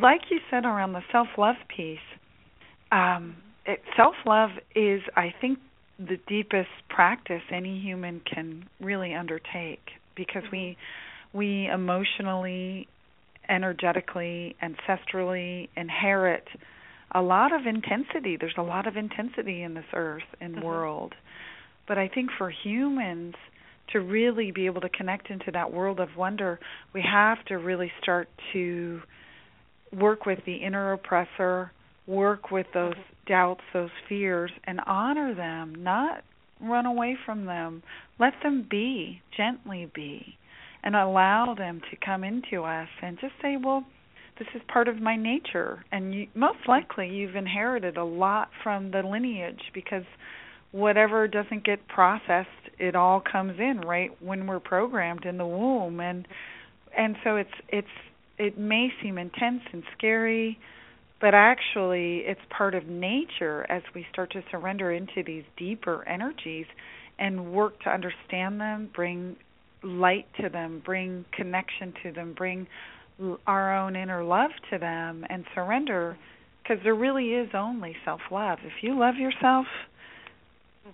like 0.00 0.22
you 0.30 0.38
said 0.50 0.64
around 0.64 0.92
the 0.92 1.02
self-love 1.10 1.56
piece, 1.74 1.98
um 2.92 3.36
it, 3.66 3.80
self-love 3.96 4.50
is 4.74 5.02
I 5.16 5.34
think 5.40 5.58
the 5.98 6.18
deepest 6.28 6.68
practice 6.88 7.42
any 7.52 7.80
human 7.80 8.20
can 8.20 8.68
really 8.80 9.14
undertake 9.14 9.90
because 10.16 10.42
we 10.52 10.76
we 11.32 11.68
emotionally 11.72 12.88
energetically 13.48 14.56
ancestrally 14.62 15.68
inherit 15.76 16.44
a 17.12 17.22
lot 17.22 17.52
of 17.52 17.66
intensity. 17.66 18.36
There's 18.38 18.54
a 18.58 18.62
lot 18.62 18.86
of 18.86 18.96
intensity 18.96 19.62
in 19.62 19.74
this 19.74 19.84
earth 19.94 20.22
and 20.40 20.56
mm-hmm. 20.56 20.64
world. 20.64 21.14
But 21.86 21.98
i 21.98 22.08
think 22.08 22.30
for 22.36 22.50
humans 22.50 23.34
to 23.92 24.00
really 24.00 24.50
be 24.50 24.66
able 24.66 24.82
to 24.82 24.90
connect 24.90 25.30
into 25.30 25.50
that 25.52 25.72
world 25.72 25.98
of 26.00 26.10
wonder 26.18 26.60
we 26.92 27.00
have 27.00 27.42
to 27.46 27.56
really 27.56 27.90
start 28.02 28.28
to 28.52 29.00
work 29.92 30.26
with 30.26 30.38
the 30.44 30.56
inner 30.56 30.92
oppressor, 30.92 31.72
work 32.08 32.50
with 32.50 32.66
those 32.74 32.94
doubts, 33.26 33.60
those 33.72 33.90
fears, 34.08 34.50
and 34.64 34.80
honor 34.86 35.34
them, 35.34 35.74
not 35.78 36.24
run 36.60 36.86
away 36.86 37.16
from 37.24 37.44
them. 37.44 37.82
Let 38.18 38.32
them 38.42 38.66
be, 38.68 39.20
gently 39.36 39.90
be, 39.94 40.36
and 40.82 40.96
allow 40.96 41.54
them 41.56 41.80
to 41.90 41.96
come 42.04 42.24
into 42.24 42.64
us 42.64 42.88
and 43.02 43.18
just 43.20 43.34
say, 43.42 43.56
well, 43.62 43.84
this 44.38 44.48
is 44.54 44.62
part 44.72 44.88
of 44.88 45.00
my 45.00 45.16
nature. 45.16 45.84
And 45.92 46.14
you, 46.14 46.26
most 46.34 46.60
likely 46.66 47.08
you've 47.08 47.36
inherited 47.36 47.96
a 47.96 48.04
lot 48.04 48.48
from 48.62 48.90
the 48.90 49.02
lineage 49.02 49.60
because 49.74 50.04
whatever 50.72 51.28
doesn't 51.28 51.64
get 51.64 51.86
processed, 51.88 52.48
it 52.78 52.94
all 52.96 53.20
comes 53.20 53.58
in 53.58 53.80
right 53.80 54.10
when 54.22 54.46
we're 54.46 54.60
programmed 54.60 55.24
in 55.24 55.36
the 55.36 55.46
womb 55.46 56.00
and 56.00 56.26
and 56.96 57.16
so 57.24 57.36
it's 57.36 57.50
it's 57.68 57.88
it 58.38 58.56
may 58.56 58.88
seem 59.02 59.18
intense 59.18 59.62
and 59.72 59.82
scary 59.96 60.58
but 61.20 61.34
actually 61.34 62.18
it's 62.18 62.40
part 62.56 62.74
of 62.74 62.86
nature 62.86 63.66
as 63.70 63.82
we 63.94 64.06
start 64.12 64.30
to 64.32 64.42
surrender 64.50 64.92
into 64.92 65.22
these 65.26 65.44
deeper 65.56 66.06
energies 66.08 66.66
and 67.18 67.52
work 67.52 67.80
to 67.82 67.90
understand 67.90 68.60
them, 68.60 68.90
bring 68.94 69.36
light 69.82 70.26
to 70.40 70.48
them, 70.48 70.82
bring 70.84 71.24
connection 71.32 71.92
to 72.02 72.12
them, 72.12 72.34
bring 72.36 72.66
our 73.46 73.76
own 73.76 73.96
inner 73.96 74.22
love 74.22 74.50
to 74.70 74.78
them 74.78 75.24
and 75.28 75.44
surrender 75.54 76.16
because 76.62 76.82
there 76.84 76.94
really 76.94 77.32
is 77.32 77.48
only 77.54 77.96
self-love. 78.04 78.58
If 78.64 78.82
you 78.82 78.98
love 78.98 79.16
yourself, 79.16 79.66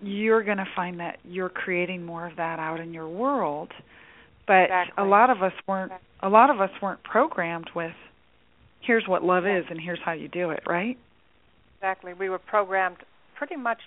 you're 0.01 0.43
going 0.43 0.59
to 0.59 0.69
find 0.75 1.01
that 1.01 1.19
you're 1.25 1.49
creating 1.49 2.05
more 2.05 2.27
of 2.27 2.37
that 2.37 2.59
out 2.59 2.81
in 2.81 2.95
your 2.95 3.09
world. 3.09 3.71
But 4.47 4.65
exactly. 4.65 5.05
a 5.05 5.07
lot 5.07 5.31
of 5.31 5.43
us 5.43 5.53
weren't 5.67 5.93
a 6.21 6.29
lot 6.29 6.51
of 6.51 6.61
us 6.61 6.71
weren't 6.81 7.03
programmed 7.03 7.71
with 7.75 7.93
here's 8.87 9.05
what 9.07 9.23
love 9.23 9.47
is 9.47 9.65
and 9.71 9.81
here's 9.81 9.99
how 10.05 10.13
you 10.13 10.29
do 10.29 10.51
it, 10.51 10.63
right? 10.67 10.99
Exactly. 11.79 12.15
We 12.15 12.29
were 12.29 12.39
programmed 12.39 12.99
pretty 13.37 13.57
much 13.57 13.79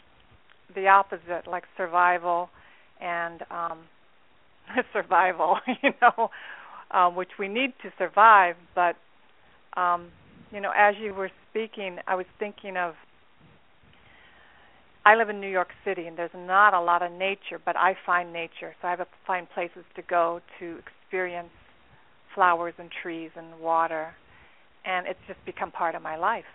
the 0.76 0.88
opposite, 0.88 1.48
like 1.50 1.64
survival 1.76 2.50
and 3.02 3.44
um 3.52 3.80
survival, 4.94 5.58
you 5.84 5.92
know, 6.02 6.30
um, 6.92 7.16
which 7.16 7.32
we 7.40 7.48
need 7.48 7.74
to 7.84 7.90
survive, 7.98 8.56
but 8.76 8.96
um, 9.80 10.10
you 10.52 10.62
know, 10.62 10.72
as 10.76 10.96
you 11.00 11.14
were 11.14 11.32
speaking, 11.50 11.98
I 12.08 12.16
was 12.16 12.26
thinking 12.40 12.78
of 12.78 12.94
I 15.06 15.16
live 15.16 15.30
in 15.30 15.40
New 15.40 15.50
York 15.50 15.70
City 15.86 16.08
and 16.08 16.18
there's 16.18 16.32
not 16.36 16.74
a 16.74 16.82
lot 16.82 17.02
of 17.02 17.12
nature, 17.12 17.62
but 17.64 17.78
I 17.78 17.96
find 18.06 18.34
nature. 18.34 18.76
So 18.82 18.88
I 18.88 18.92
have 18.92 19.00
to 19.00 19.06
find 19.26 19.48
places 19.50 19.86
to 19.96 20.02
go 20.02 20.42
to 20.60 20.80
experience 20.80 21.50
flowers 22.36 22.74
and 22.78 22.90
trees 23.02 23.32
and 23.38 23.60
water 23.60 24.14
and 24.88 25.06
it's 25.06 25.20
just 25.28 25.44
become 25.46 25.72
part 25.72 25.94
of 25.94 26.02
my 26.02 26.16
life. 26.16 26.46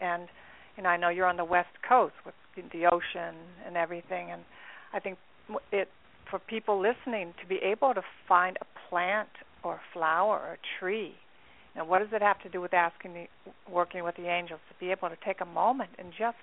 And 0.00 0.28
you 0.76 0.82
know, 0.82 0.88
I 0.88 0.96
know 0.96 1.08
you're 1.10 1.26
on 1.26 1.36
the 1.36 1.44
West 1.44 1.68
Coast 1.86 2.14
with 2.24 2.34
the 2.72 2.86
ocean 2.86 3.36
and 3.66 3.76
everything, 3.76 4.30
and 4.30 4.42
I 4.92 4.98
think 4.98 5.18
it 5.70 5.88
for 6.30 6.38
people 6.38 6.80
listening 6.80 7.34
to 7.40 7.46
be 7.46 7.60
able 7.62 7.94
to 7.94 8.02
find 8.26 8.56
a 8.60 8.88
plant 8.88 9.28
or 9.62 9.80
flower 9.92 10.38
or 10.38 10.58
tree. 10.80 11.14
Know, 11.76 11.84
what 11.84 11.98
does 11.98 12.08
it 12.12 12.22
have 12.22 12.40
to 12.40 12.48
do 12.48 12.60
with 12.62 12.72
asking 12.72 13.12
the 13.12 13.26
working 13.70 14.02
with 14.02 14.16
the 14.16 14.28
angels 14.28 14.60
to 14.68 14.74
be 14.80 14.90
able 14.90 15.10
to 15.10 15.16
take 15.22 15.42
a 15.42 15.44
moment 15.44 15.90
and 15.98 16.08
just 16.18 16.40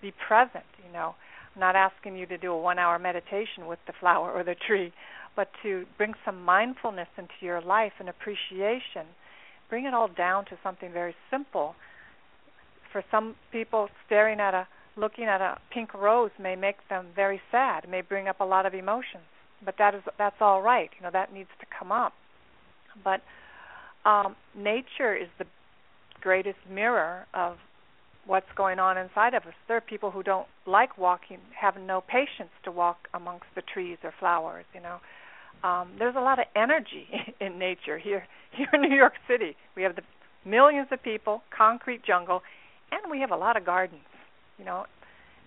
be 0.00 0.12
present? 0.28 0.64
You 0.86 0.92
know, 0.92 1.16
I'm 1.54 1.60
not 1.60 1.74
asking 1.74 2.16
you 2.16 2.26
to 2.26 2.38
do 2.38 2.52
a 2.52 2.58
one-hour 2.58 3.00
meditation 3.00 3.66
with 3.66 3.80
the 3.88 3.92
flower 3.98 4.30
or 4.30 4.44
the 4.44 4.54
tree, 4.54 4.92
but 5.34 5.48
to 5.64 5.86
bring 5.98 6.14
some 6.24 6.44
mindfulness 6.44 7.08
into 7.18 7.34
your 7.40 7.60
life 7.60 7.94
and 7.98 8.08
appreciation 8.08 9.06
bring 9.68 9.86
it 9.86 9.94
all 9.94 10.08
down 10.08 10.44
to 10.46 10.58
something 10.62 10.92
very 10.92 11.14
simple. 11.30 11.74
For 12.92 13.04
some 13.10 13.34
people, 13.50 13.88
staring 14.06 14.40
at 14.40 14.54
a 14.54 14.66
looking 14.96 15.24
at 15.24 15.40
a 15.40 15.58
pink 15.72 15.92
rose 15.92 16.30
may 16.40 16.54
make 16.54 16.76
them 16.88 17.08
very 17.16 17.40
sad, 17.50 17.88
may 17.88 18.00
bring 18.00 18.28
up 18.28 18.40
a 18.40 18.44
lot 18.44 18.66
of 18.66 18.74
emotions. 18.74 19.24
But 19.64 19.74
that 19.78 19.94
is 19.94 20.02
that's 20.18 20.36
all 20.40 20.62
right. 20.62 20.90
You 20.96 21.04
know 21.04 21.10
that 21.12 21.32
needs 21.32 21.50
to 21.60 21.66
come 21.76 21.90
up. 21.90 22.12
But 23.02 23.22
um, 24.08 24.36
nature 24.56 25.14
is 25.14 25.28
the 25.38 25.46
greatest 26.20 26.58
mirror 26.70 27.26
of 27.34 27.56
what's 28.26 28.46
going 28.56 28.78
on 28.78 28.96
inside 28.96 29.34
of 29.34 29.42
us. 29.44 29.54
There 29.68 29.76
are 29.76 29.82
people 29.82 30.10
who 30.10 30.22
don't 30.22 30.46
like 30.66 30.96
walking, 30.96 31.38
have 31.60 31.76
no 31.76 32.00
patience 32.00 32.50
to 32.64 32.70
walk 32.70 33.08
amongst 33.12 33.46
the 33.54 33.62
trees 33.62 33.98
or 34.02 34.12
flowers. 34.18 34.64
You 34.74 34.80
know, 34.80 34.98
um, 35.64 35.88
there's 35.98 36.14
a 36.14 36.20
lot 36.20 36.38
of 36.38 36.44
energy 36.54 37.08
in 37.40 37.58
nature 37.58 37.98
here 37.98 38.26
here 38.56 38.68
in 38.72 38.82
New 38.82 38.94
York 38.94 39.14
City. 39.26 39.56
We 39.74 39.82
have 39.82 39.96
the 39.96 40.02
millions 40.44 40.88
of 40.92 41.02
people, 41.02 41.42
concrete 41.56 42.04
jungle, 42.04 42.42
and 42.92 43.10
we 43.10 43.20
have 43.20 43.30
a 43.30 43.36
lot 43.36 43.56
of 43.56 43.64
gardens, 43.64 44.02
you 44.58 44.64
know, 44.64 44.84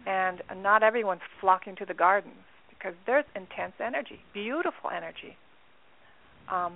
and 0.06 0.41
not 0.58 0.84
everyone's 0.84 1.21
flocking 1.39 1.75
to 1.77 1.86
the 1.86 1.93
gardens 1.93 2.34
because 2.69 2.93
there's 3.06 3.25
intense 3.36 3.73
energy, 3.80 4.19
beautiful 4.34 4.89
energy. 4.89 5.38
Um, 6.51 6.73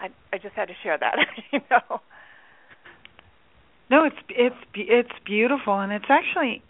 I 0.00 0.08
I 0.32 0.38
just 0.38 0.54
had 0.54 0.68
to 0.68 0.74
share 0.82 0.96
that, 0.98 1.16
you 1.52 1.60
know. 1.70 2.00
No, 3.90 4.04
it's 4.04 4.16
it's 4.30 4.56
it's 4.74 5.12
beautiful, 5.26 5.78
and 5.80 5.92
it's 5.92 6.08
actually 6.08 6.62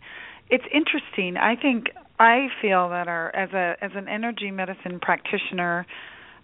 it's 0.51 0.65
interesting. 0.73 1.37
I 1.37 1.57
think 1.57 1.87
I 2.19 2.47
feel 2.63 2.89
that 2.91 3.09
our 3.09 3.35
as 3.35 3.51
a 3.53 3.75
as 3.83 3.91
an 3.95 4.09
energy 4.09 4.51
medicine 4.51 5.01
practitioner, 5.01 5.87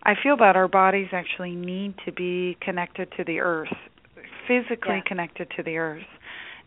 I 0.02 0.14
feel 0.20 0.36
that 0.38 0.56
our 0.56 0.68
bodies 0.68 1.08
actually 1.12 1.54
need 1.54 1.94
to 2.04 2.12
be 2.12 2.56
connected 2.60 3.12
to 3.16 3.24
the 3.24 3.40
earth, 3.40 3.72
physically 4.48 4.96
yeah. 4.96 5.02
connected 5.06 5.48
to 5.56 5.62
the 5.62 5.76
earth. 5.76 6.06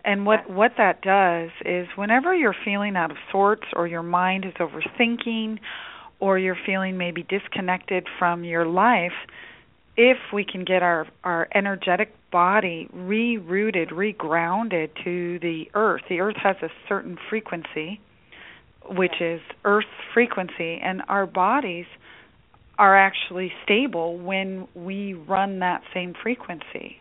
And 0.06 0.26
what 0.26 0.50
what 0.50 0.74
that 0.78 1.02
does 1.02 1.50
is 1.66 1.88
whenever 1.96 2.34
you're 2.34 2.56
feeling 2.64 2.96
out 2.96 3.12
of 3.12 3.18
sorts 3.32 3.64
or 3.74 3.88
your 3.88 4.04
mind 4.04 4.46
is 4.46 4.54
overthinking 4.54 5.60
or 6.20 6.40
you're 6.40 6.58
feeling 6.66 6.98
maybe 6.98 7.24
disconnected 7.24 8.08
from 8.18 8.46
your 8.46 8.66
life, 8.66 9.12
if 9.98 10.18
we 10.34 10.46
can 10.46 10.64
get 10.64 10.82
our 10.82 11.08
our 11.26 11.50
energetic 11.54 12.14
body 12.32 12.88
rerouted, 12.96 13.92
regrounded 13.92 14.90
to 15.04 15.40
the 15.40 15.66
earth. 15.74 16.04
The 16.08 16.22
earth 16.22 16.38
has 16.38 16.56
a 16.62 16.70
certain 16.88 17.18
frequency 17.30 18.00
which 18.90 19.22
is 19.22 19.42
earth's 19.64 19.88
frequency 20.14 20.80
and 20.84 21.02
our 21.08 21.26
bodies 21.26 21.86
are 22.78 22.98
actually 22.98 23.52
stable 23.64 24.18
when 24.18 24.68
we 24.76 25.14
run 25.14 25.60
that 25.60 25.82
same 25.94 26.14
frequency. 26.22 26.98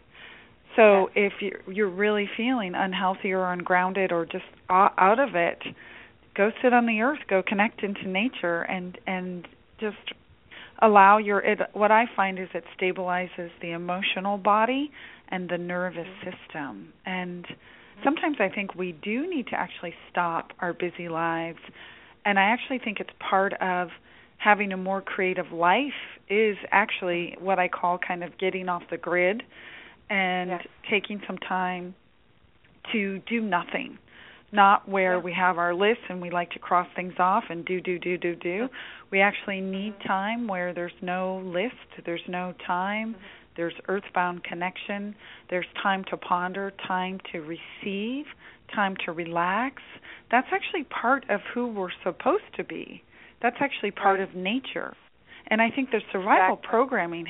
So 0.77 1.11
if 1.15 1.33
you're 1.67 1.89
really 1.89 2.29
feeling 2.37 2.73
unhealthy 2.75 3.33
or 3.33 3.53
ungrounded 3.53 4.13
or 4.13 4.25
just 4.25 4.45
out 4.71 5.19
of 5.19 5.35
it, 5.35 5.59
go 6.35 6.51
sit 6.63 6.73
on 6.73 6.87
the 6.87 7.01
earth, 7.01 7.21
go 7.29 7.43
connect 7.43 7.83
into 7.83 8.09
nature, 8.09 8.63
and 8.63 8.97
and 9.07 9.47
just 9.81 9.97
allow 10.81 11.19
your. 11.19 11.41
It, 11.41 11.59
what 11.75 11.91
I 11.91 12.05
find 12.17 12.39
is 12.39 12.49
it 12.55 12.65
stabilizes 12.81 13.51
the 13.61 13.73
emotional 13.73 14.39
body 14.39 14.91
and 15.29 15.49
the 15.49 15.59
nervous 15.59 16.07
mm-hmm. 16.07 16.31
system. 16.31 16.93
And 17.05 17.47
sometimes 18.05 18.37
I 18.41 18.49
think 18.49 18.75
we 18.75 18.93
do 19.03 19.29
need 19.29 19.47
to 19.49 19.55
actually 19.55 19.95
stop 20.11 20.53
our 20.61 20.73
busy 20.73 21.09
lives, 21.09 21.59
and 22.25 22.39
I 22.39 22.43
actually 22.43 22.79
think 22.79 23.01
it's 23.01 23.11
part 23.19 23.53
of 23.55 23.89
having 24.39 24.73
a 24.73 24.77
more 24.77 25.01
creative 25.01 25.53
life 25.53 25.93
is 26.29 26.57
actually 26.71 27.37
what 27.39 27.59
I 27.59 27.69
call 27.69 27.99
kind 27.99 28.25
of 28.25 28.37
getting 28.39 28.69
off 28.69 28.83
the 28.91 28.97
grid 28.97 29.43
and 30.11 30.51
yes. 30.51 30.67
taking 30.91 31.21
some 31.27 31.39
time 31.39 31.95
to 32.93 33.21
do 33.29 33.41
nothing. 33.41 33.99
Not 34.51 34.87
where 34.87 35.19
we 35.19 35.33
have 35.33 35.57
our 35.59 35.75
lists 35.75 36.03
and 36.11 36.21
we 36.21 36.31
like 36.31 36.51
to 36.51 36.59
cross 36.59 36.87
things 36.95 37.15
off 37.19 37.45
and 37.49 37.65
do, 37.65 37.81
do, 37.81 37.99
do, 37.99 38.19
do, 38.19 38.35
do. 38.35 38.69
We 39.11 39.21
actually 39.21 39.61
need 39.61 39.95
time 40.07 40.47
where 40.47 40.75
there's 40.75 40.93
no 41.01 41.43
list, 41.45 42.05
there's 42.05 42.21
no 42.29 42.53
time, 42.67 43.15
mm-hmm. 43.15 43.42
There's 43.57 43.75
earthbound 43.89 44.45
connection, 44.45 45.15
there's 45.51 45.67
time 45.83 46.05
to 46.11 46.17
ponder, 46.17 46.73
time 46.87 47.21
to 47.33 47.41
receive, 47.41 48.25
time 48.75 48.97
to 49.05 49.13
relax. 49.13 49.83
That's 50.31 50.49
actually 50.53 50.85
part 50.85 51.29
of 51.29 51.41
who 51.55 51.67
we're 51.67 51.91
supposed 52.03 52.45
to 52.57 52.65
be. 52.65 53.03
That's 53.43 53.57
actually 53.61 53.91
part 53.91 54.21
right. 54.21 54.29
of 54.29 54.35
nature. 54.35 54.95
And 55.49 55.61
I 55.61 55.71
think 55.71 55.91
the 55.91 56.01
survival 56.13 56.55
exactly. 56.55 56.69
programming 56.69 57.27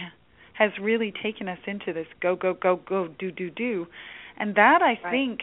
has 0.55 0.71
really 0.81 1.13
taken 1.23 1.49
us 1.49 1.59
into 1.67 1.93
this 1.93 2.07
go 2.21 2.37
go 2.37 2.55
go 2.55 2.77
go 2.77 3.09
do 3.19 3.31
do 3.31 3.51
do. 3.51 3.87
And 4.37 4.55
that 4.55 4.81
I 4.83 4.99
right. 5.03 5.11
think 5.11 5.41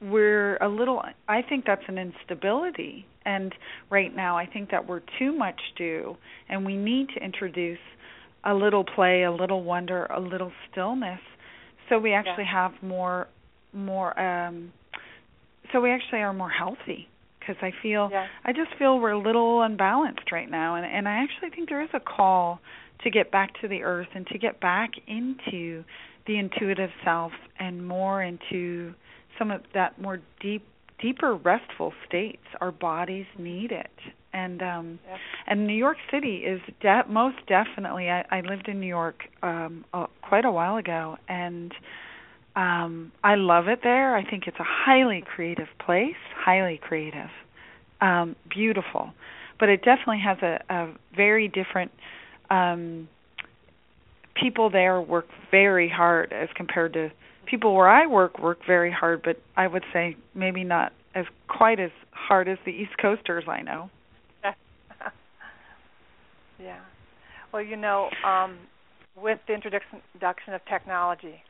we're 0.00 0.56
a 0.56 0.68
little 0.68 1.02
I 1.28 1.42
think 1.42 1.64
that's 1.64 1.82
an 1.88 1.98
instability. 1.98 3.06
And 3.24 3.54
right 3.90 4.14
now 4.14 4.36
I 4.36 4.46
think 4.46 4.70
that 4.70 4.86
we're 4.86 5.02
too 5.18 5.32
much 5.32 5.60
do 5.76 6.16
and 6.48 6.66
we 6.66 6.76
need 6.76 7.08
to 7.16 7.24
introduce 7.24 7.78
a 8.44 8.54
little 8.54 8.84
play, 8.84 9.22
a 9.22 9.32
little 9.32 9.62
wonder, 9.62 10.06
a 10.06 10.20
little 10.20 10.52
stillness 10.70 11.20
so 11.92 11.98
we 11.98 12.12
actually 12.14 12.44
yeah. 12.44 12.68
have 12.70 12.82
more 12.82 13.28
more 13.74 14.18
um 14.18 14.72
so 15.72 15.80
we 15.80 15.90
actually 15.90 16.20
are 16.20 16.32
more 16.32 16.50
healthy 16.50 17.08
because 17.38 17.56
I 17.60 17.72
feel 17.82 18.08
yeah. 18.10 18.26
I 18.44 18.52
just 18.52 18.70
feel 18.78 18.98
we're 18.98 19.10
a 19.10 19.18
little 19.18 19.62
unbalanced 19.62 20.30
right 20.32 20.50
now, 20.50 20.76
and 20.76 20.86
and 20.86 21.08
I 21.08 21.22
actually 21.22 21.50
think 21.50 21.68
there 21.68 21.82
is 21.82 21.90
a 21.92 22.00
call 22.00 22.60
to 23.04 23.10
get 23.10 23.30
back 23.30 23.60
to 23.60 23.68
the 23.68 23.82
earth 23.82 24.08
and 24.14 24.26
to 24.28 24.38
get 24.38 24.60
back 24.60 24.90
into 25.06 25.84
the 26.26 26.38
intuitive 26.38 26.90
self 27.04 27.32
and 27.58 27.86
more 27.86 28.22
into 28.22 28.94
some 29.38 29.50
of 29.50 29.62
that 29.74 30.00
more 30.00 30.20
deep 30.40 30.64
deeper 31.00 31.34
restful 31.34 31.92
states 32.06 32.44
our 32.60 32.70
bodies 32.70 33.26
need 33.38 33.72
it 33.72 33.90
and 34.32 34.62
um 34.62 34.98
and 35.46 35.66
New 35.66 35.74
York 35.74 35.96
City 36.10 36.38
is 36.38 36.60
de- 36.80 37.04
most 37.08 37.36
definitely 37.46 38.08
I, 38.10 38.24
I 38.30 38.40
lived 38.40 38.68
in 38.68 38.80
New 38.80 38.86
York 38.86 39.24
um 39.42 39.84
uh, 39.92 40.06
quite 40.22 40.44
a 40.44 40.50
while 40.50 40.76
ago 40.76 41.16
and 41.28 41.72
um 42.56 43.12
I 43.24 43.34
love 43.36 43.68
it 43.68 43.80
there. 43.82 44.16
I 44.16 44.28
think 44.28 44.46
it's 44.46 44.58
a 44.58 44.64
highly 44.66 45.22
creative 45.34 45.68
place, 45.84 46.16
highly 46.34 46.78
creative. 46.82 47.30
Um 48.00 48.36
beautiful. 48.50 49.12
But 49.58 49.68
it 49.68 49.82
definitely 49.84 50.20
has 50.24 50.38
a 50.42 50.60
a 50.72 50.92
very 51.16 51.48
different 51.48 51.92
um 52.50 53.08
people 54.34 54.70
there 54.70 55.00
work 55.00 55.26
very 55.50 55.88
hard 55.88 56.32
as 56.32 56.48
compared 56.56 56.94
to 56.94 57.10
people 57.46 57.74
where 57.74 57.88
I 57.88 58.06
work 58.06 58.38
work 58.38 58.58
very 58.66 58.90
hard, 58.90 59.22
but 59.22 59.36
I 59.56 59.66
would 59.66 59.84
say 59.92 60.16
maybe 60.34 60.64
not 60.64 60.92
as 61.14 61.26
quite 61.48 61.78
as 61.80 61.90
hard 62.12 62.48
as 62.48 62.58
the 62.64 62.70
East 62.70 62.92
Coasters 63.00 63.44
I 63.46 63.62
know. 63.62 63.90
Yeah. 66.62 66.80
Well, 67.52 67.62
you 67.62 67.76
know, 67.76 68.08
um, 68.26 68.58
with 69.16 69.38
the 69.46 69.54
introduction 69.54 70.54
of 70.54 70.60
technology 70.68 71.42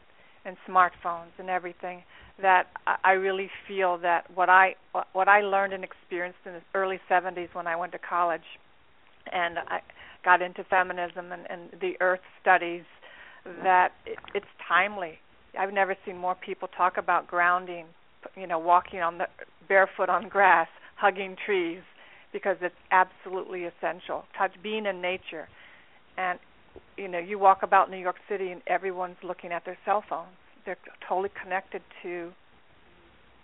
and 0.45 0.57
smartphones 0.69 1.31
and 1.39 1.49
everything, 1.49 2.03
that 2.41 2.67
I- 2.87 2.99
I 3.05 3.13
really 3.13 3.51
feel 3.69 3.99
that 3.99 4.29
what 4.31 4.49
I 4.49 4.75
what 5.13 5.29
I 5.29 5.43
learned 5.43 5.73
and 5.73 5.85
experienced 5.85 6.41
in 6.45 6.55
the 6.55 6.63
early 6.75 6.99
70s 7.09 7.49
when 7.55 7.67
I 7.67 7.77
went 7.77 7.93
to 7.93 7.99
college, 7.99 8.59
and 9.33 9.59
I 9.59 9.81
got 10.25 10.43
into 10.43 10.65
feminism 10.65 11.33
and, 11.33 11.51
and 11.51 11.71
the 11.81 11.97
Earth 12.01 12.21
studies, 12.41 12.85
that 13.63 13.93
it, 14.07 14.19
it's 14.35 14.47
timely. 14.67 15.19
I've 15.59 15.73
never 15.73 15.97
seen 16.05 16.17
more 16.17 16.35
people 16.35 16.69
talk 16.69 16.97
about 16.97 17.27
grounding, 17.27 17.87
you 18.37 18.47
know, 18.47 18.59
walking 18.59 19.01
on 19.03 19.19
the 19.19 19.29
barefoot 19.69 20.09
on 20.09 20.29
grass, 20.29 20.69
hugging 20.97 21.37
trees, 21.45 21.83
because 22.33 22.57
it's 22.61 22.75
absolutely 22.91 23.65
essential. 23.65 24.25
Touch 24.37 24.53
being 24.63 24.87
in 24.87 25.01
nature, 25.01 25.49
and 26.17 26.39
you 26.97 27.09
know, 27.09 27.19
you 27.19 27.39
walk 27.39 27.63
about 27.63 27.91
New 27.91 27.99
York 27.99 28.17
City 28.29 28.51
and 28.51 28.63
everyone's 28.67 29.17
looking 29.23 29.53
at 29.53 29.65
their 29.65 29.77
cell 29.85 30.03
phones. 30.09 30.29
They're 30.65 30.79
totally 31.07 31.31
connected 31.43 31.83
to 32.03 32.33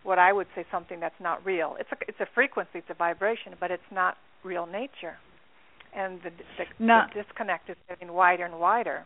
what 0.03 0.19
I 0.19 0.33
would 0.33 0.47
say 0.55 0.65
something 0.71 1.01
that's 1.01 1.21
not 1.21 1.45
real. 1.45 1.77
It's 1.79 1.91
a 1.93 1.97
it's 2.09 2.21
a 2.21 2.27
frequency, 2.35 2.79
it's 2.79 2.91
a 2.91 2.95
vibration, 2.95 3.55
but 3.61 3.71
it's 3.71 3.91
not 3.93 4.17
real 4.45 4.67
nature. 4.67 5.17
And 5.95 6.21
the 6.23 6.31
the, 6.31 6.65
No. 6.85 7.03
the 7.15 7.23
disconnect 7.23 7.69
is 7.71 7.77
getting 7.89 8.13
wider 8.13 8.45
and 8.45 8.59
wider. 8.61 9.05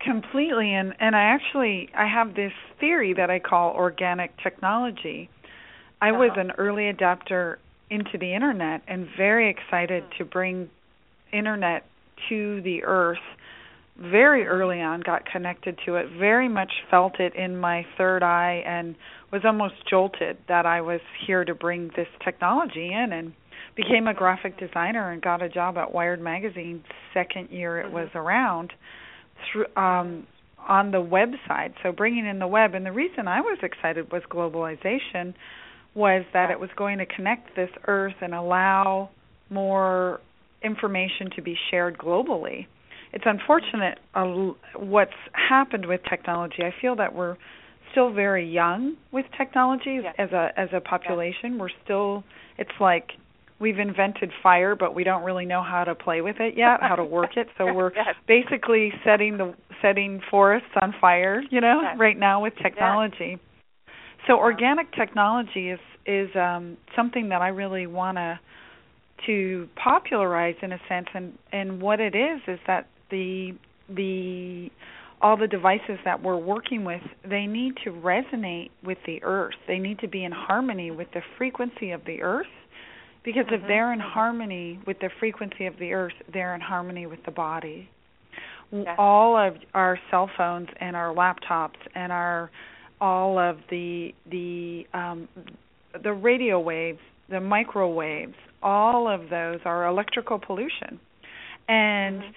Completely 0.00 0.72
and 0.74 0.94
and 1.00 1.14
I 1.16 1.22
actually 1.22 1.88
I 1.96 2.06
have 2.06 2.34
this 2.34 2.52
theory 2.80 3.12
that 3.14 3.30
I 3.30 3.38
call 3.40 3.72
organic 3.72 4.30
technology. 4.42 5.28
I 6.00 6.12
was 6.12 6.30
Uh-huh. 6.32 6.40
an 6.40 6.52
early 6.52 6.88
adapter 6.88 7.58
into 7.90 8.18
the 8.18 8.34
internet 8.34 8.82
and 8.86 9.06
very 9.16 9.50
excited 9.50 10.04
to 10.18 10.24
bring 10.24 10.68
internet 11.32 11.84
to 12.28 12.60
the 12.62 12.84
earth. 12.84 13.18
Very 13.98 14.46
early 14.46 14.80
on 14.80 15.00
got 15.00 15.26
connected 15.26 15.78
to 15.86 15.96
it 15.96 16.06
very 16.18 16.48
much 16.48 16.70
felt 16.90 17.18
it 17.18 17.34
in 17.34 17.56
my 17.56 17.84
third 17.96 18.22
eye 18.22 18.62
and 18.64 18.94
was 19.32 19.42
almost 19.44 19.74
jolted 19.88 20.38
that 20.48 20.66
I 20.66 20.80
was 20.80 21.00
here 21.26 21.44
to 21.44 21.54
bring 21.54 21.90
this 21.96 22.06
technology 22.24 22.92
in 22.92 23.12
and 23.12 23.32
became 23.74 24.06
a 24.06 24.14
graphic 24.14 24.58
designer 24.58 25.10
and 25.10 25.20
got 25.20 25.42
a 25.42 25.48
job 25.48 25.76
at 25.78 25.92
Wired 25.92 26.20
magazine 26.20 26.84
second 27.12 27.50
year 27.50 27.78
it 27.78 27.92
was 27.92 28.08
around 28.14 28.72
through 29.52 29.66
um 29.76 30.26
on 30.68 30.90
the 30.90 30.98
website. 30.98 31.72
So 31.82 31.92
bringing 31.92 32.26
in 32.26 32.38
the 32.38 32.46
web 32.46 32.74
and 32.74 32.84
the 32.84 32.92
reason 32.92 33.26
I 33.26 33.40
was 33.40 33.58
excited 33.62 34.12
was 34.12 34.22
globalization 34.30 35.34
was 35.98 36.24
that 36.32 36.50
it 36.50 36.58
was 36.58 36.70
going 36.76 36.98
to 36.98 37.06
connect 37.06 37.54
this 37.56 37.70
earth 37.86 38.14
and 38.22 38.34
allow 38.34 39.10
more 39.50 40.20
information 40.62 41.30
to 41.36 41.42
be 41.42 41.56
shared 41.70 41.98
globally 41.98 42.66
it's 43.12 43.24
unfortunate 43.26 43.98
uh, 44.14 44.24
what's 44.76 45.10
happened 45.32 45.86
with 45.86 46.00
technology. 46.08 46.58
I 46.62 46.74
feel 46.80 46.96
that 46.96 47.14
we're 47.14 47.36
still 47.92 48.12
very 48.12 48.48
young 48.48 48.96
with 49.12 49.26
technology 49.36 50.00
Yes. 50.02 50.14
as 50.18 50.30
a 50.32 50.50
as 50.56 50.68
a 50.72 50.80
population. 50.80 51.58
We're 51.58 51.70
still 51.84 52.22
it's 52.58 52.70
like 52.80 53.12
we've 53.60 53.78
invented 53.78 54.30
fire 54.42 54.76
but 54.76 54.94
we 54.94 55.04
don't 55.04 55.24
really 55.24 55.46
know 55.46 55.62
how 55.62 55.84
to 55.84 55.94
play 55.94 56.20
with 56.20 56.36
it 56.38 56.56
yet, 56.56 56.80
how 56.80 56.96
to 56.96 57.04
work 57.04 57.36
it. 57.36 57.48
So 57.56 57.72
we're 57.74 57.92
Yes. 57.94 58.14
basically 58.26 58.92
setting 59.04 59.38
the 59.38 59.54
setting 59.80 60.20
forests 60.30 60.68
on 60.80 60.94
fire, 61.00 61.42
you 61.50 61.60
know, 61.60 61.80
Yes. 61.82 61.96
right 61.98 62.18
now 62.18 62.42
with 62.42 62.52
technology. 62.62 63.38
So 64.26 64.38
organic 64.38 64.92
technology 64.92 65.70
is 65.70 65.80
is 66.06 66.34
um 66.36 66.76
something 66.96 67.28
that 67.30 67.42
I 67.42 67.48
really 67.48 67.86
want 67.86 68.16
to 68.18 68.38
to 69.26 69.68
popularize 69.76 70.56
in 70.62 70.72
a 70.72 70.80
sense 70.88 71.08
and 71.14 71.36
and 71.52 71.80
what 71.80 72.00
it 72.00 72.14
is 72.14 72.40
is 72.46 72.58
that 72.66 72.86
the 73.10 73.52
the 73.88 74.70
all 75.20 75.36
the 75.36 75.48
devices 75.48 75.98
that 76.04 76.22
we're 76.22 76.36
working 76.36 76.84
with 76.84 77.02
they 77.28 77.46
need 77.46 77.74
to 77.84 77.90
resonate 77.90 78.70
with 78.84 78.98
the 79.06 79.22
earth. 79.22 79.54
They 79.66 79.78
need 79.78 79.98
to 80.00 80.08
be 80.08 80.24
in 80.24 80.32
harmony 80.32 80.90
with 80.90 81.08
the 81.12 81.22
frequency 81.36 81.90
of 81.90 82.04
the 82.04 82.22
earth 82.22 82.46
because 83.24 83.46
if 83.50 83.60
Mhm, 83.60 83.68
they're 83.68 83.92
in 83.92 84.00
harmony 84.00 84.80
with 84.86 84.98
the 85.00 85.10
frequency 85.18 85.66
of 85.66 85.78
the 85.78 85.92
earth 85.92 86.14
they're 86.32 86.54
in 86.54 86.60
harmony 86.60 87.06
with 87.06 87.24
the 87.24 87.32
body. 87.32 87.88
Yes. 88.70 88.96
all 88.98 89.36
of 89.36 89.54
our 89.74 89.98
cell 90.10 90.30
phones 90.36 90.68
and 90.80 90.96
our 90.96 91.14
laptops 91.14 91.76
and 91.94 92.12
our 92.12 92.50
all 93.00 93.38
of 93.38 93.58
the 93.70 94.12
the 94.30 94.86
um 94.94 95.28
the 96.02 96.12
radio 96.12 96.58
waves 96.60 97.00
the 97.28 97.40
microwaves 97.40 98.34
all 98.62 99.08
of 99.08 99.30
those 99.30 99.60
are 99.64 99.86
electrical 99.86 100.38
pollution 100.38 100.98
and 101.68 102.22
Mhm. 102.22 102.34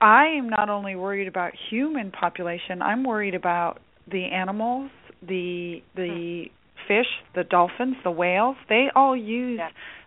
I 0.00 0.26
am 0.26 0.50
not 0.50 0.68
only 0.68 0.96
worried 0.96 1.28
about 1.28 1.54
human 1.70 2.10
population, 2.10 2.82
I'm 2.82 3.04
worried 3.04 3.34
about 3.34 3.80
the 4.06 4.26
animals, 4.26 4.90
the 5.22 5.82
the 5.94 6.50
fish, 6.86 7.06
the 7.34 7.44
dolphins, 7.44 7.96
the 8.04 8.10
whales. 8.10 8.56
They 8.68 8.90
all 8.94 9.16
use 9.16 9.60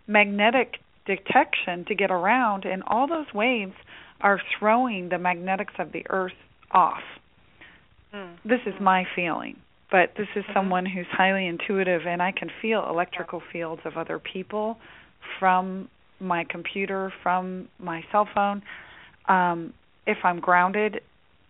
magnetic 0.05 0.77
detection 1.05 1.85
to 1.85 1.95
get 1.95 2.11
around 2.11 2.65
and 2.65 2.83
all 2.85 3.07
those 3.07 3.33
waves 3.33 3.73
are 4.21 4.39
throwing 4.59 5.09
the 5.09 5.17
magnetics 5.17 5.73
of 5.79 5.91
the 5.91 6.05
earth 6.09 6.37
off. 6.71 7.01
Mm. 8.13 8.35
This 8.45 8.59
is 8.67 8.73
my 8.79 9.05
feeling. 9.15 9.57
But 9.89 10.15
this 10.15 10.27
is 10.35 10.43
Mhm. 10.45 10.53
someone 10.53 10.85
who's 10.85 11.07
highly 11.07 11.47
intuitive 11.47 12.05
and 12.05 12.21
I 12.21 12.31
can 12.31 12.49
feel 12.61 12.87
electrical 12.89 13.39
fields 13.51 13.81
of 13.85 13.97
other 13.97 14.19
people 14.19 14.79
from 15.39 15.89
my 16.19 16.43
computer, 16.45 17.11
from 17.23 17.69
my 17.79 18.03
cell 18.11 18.25
phone. 18.25 18.61
Um 19.27 19.73
if 20.05 20.23
I'm 20.23 20.39
grounded, 20.39 21.01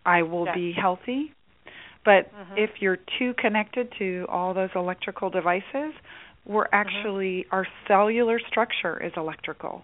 I 0.05 0.23
will 0.23 0.45
Yes. 0.45 0.55
be 0.55 0.71
healthy. 0.71 1.31
But 2.03 2.31
Mhm. 2.33 2.57
if 2.57 2.81
you're 2.81 2.97
too 3.19 3.33
connected 3.35 3.91
to 3.99 4.25
all 4.29 4.53
those 4.53 4.73
electrical 4.75 5.29
devices, 5.29 5.93
we're 6.45 6.67
actually 6.71 7.45
our 7.51 7.67
cellular 7.87 8.39
structure 8.39 8.97
is 9.03 9.11
electrical 9.17 9.83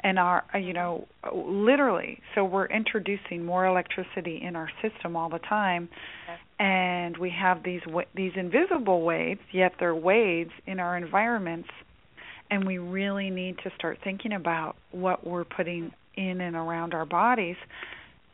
and 0.00 0.18
our 0.18 0.44
uh, 0.54 0.58
you 0.58 0.72
know 0.72 1.06
literally 1.32 2.20
so 2.34 2.44
we're 2.44 2.66
introducing 2.66 3.44
more 3.44 3.66
electricity 3.66 4.40
in 4.40 4.54
our 4.54 4.70
system 4.80 5.16
all 5.16 5.28
the 5.28 5.40
time 5.40 5.88
Yes. 6.28 6.38
And 6.64 7.18
we 7.18 7.30
have 7.30 7.62
these 7.62 7.82
these 8.14 8.32
invisible 8.36 9.02
waves 9.02 9.40
yet 9.52 9.72
they're 9.78 9.94
waves 9.94 10.50
in 10.66 10.80
our 10.80 10.96
environments 10.96 11.68
and 12.50 12.66
we 12.66 12.78
really 12.78 13.30
need 13.30 13.56
to 13.58 13.70
start 13.76 13.98
thinking 14.02 14.32
about 14.32 14.76
what 14.92 15.26
we're 15.26 15.44
putting 15.44 15.92
in 16.16 16.40
and 16.40 16.56
around 16.56 16.94
our 16.94 17.04
bodies 17.04 17.56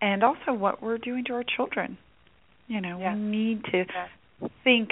and 0.01 0.23
also 0.23 0.53
what 0.53 0.83
we're 0.83 0.99
doing 0.99 1.25
to 1.25 1.33
our 1.33 1.45
children 1.57 1.99
you 2.69 2.81
know 2.81 2.99
we 2.99 3.21
need 3.21 3.65
to 3.65 3.85
think 4.65 4.91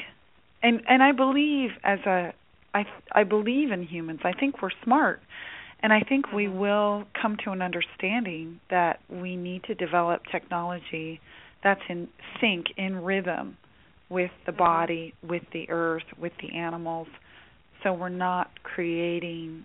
and 0.62 0.82
and 0.88 1.02
I 1.02 1.12
believe 1.12 1.70
as 1.84 2.00
a 2.06 2.32
I 2.74 2.84
I 3.12 3.24
believe 3.24 3.70
in 3.70 3.82
humans. 3.82 4.20
I 4.24 4.32
think 4.32 4.60
we're 4.62 4.70
smart. 4.84 5.20
And 5.80 5.92
I 5.92 6.00
think 6.00 6.32
we 6.32 6.46
Mhm. 6.46 6.58
will 6.58 7.04
come 7.14 7.36
to 7.44 7.52
an 7.52 7.62
understanding 7.62 8.60
that 8.68 9.00
we 9.08 9.36
need 9.36 9.62
to 9.64 9.74
develop 9.74 10.26
technology 10.26 11.20
that's 11.62 11.80
in 11.88 12.08
sync 12.40 12.66
in 12.76 12.96
rhythm 12.96 13.56
with 14.10 14.30
the 14.46 14.52
body, 14.52 15.12
with 15.22 15.42
the 15.52 15.68
earth, 15.68 16.04
with 16.18 16.32
the 16.40 16.56
animals. 16.56 17.08
So 17.82 17.92
we're 17.92 18.08
not 18.08 18.48
creating 18.62 19.64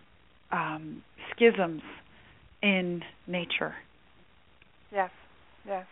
um 0.52 1.04
schisms 1.32 1.82
in 2.62 3.02
nature. 3.28 3.76
Yes. 4.92 5.10
Yes. 5.66 5.86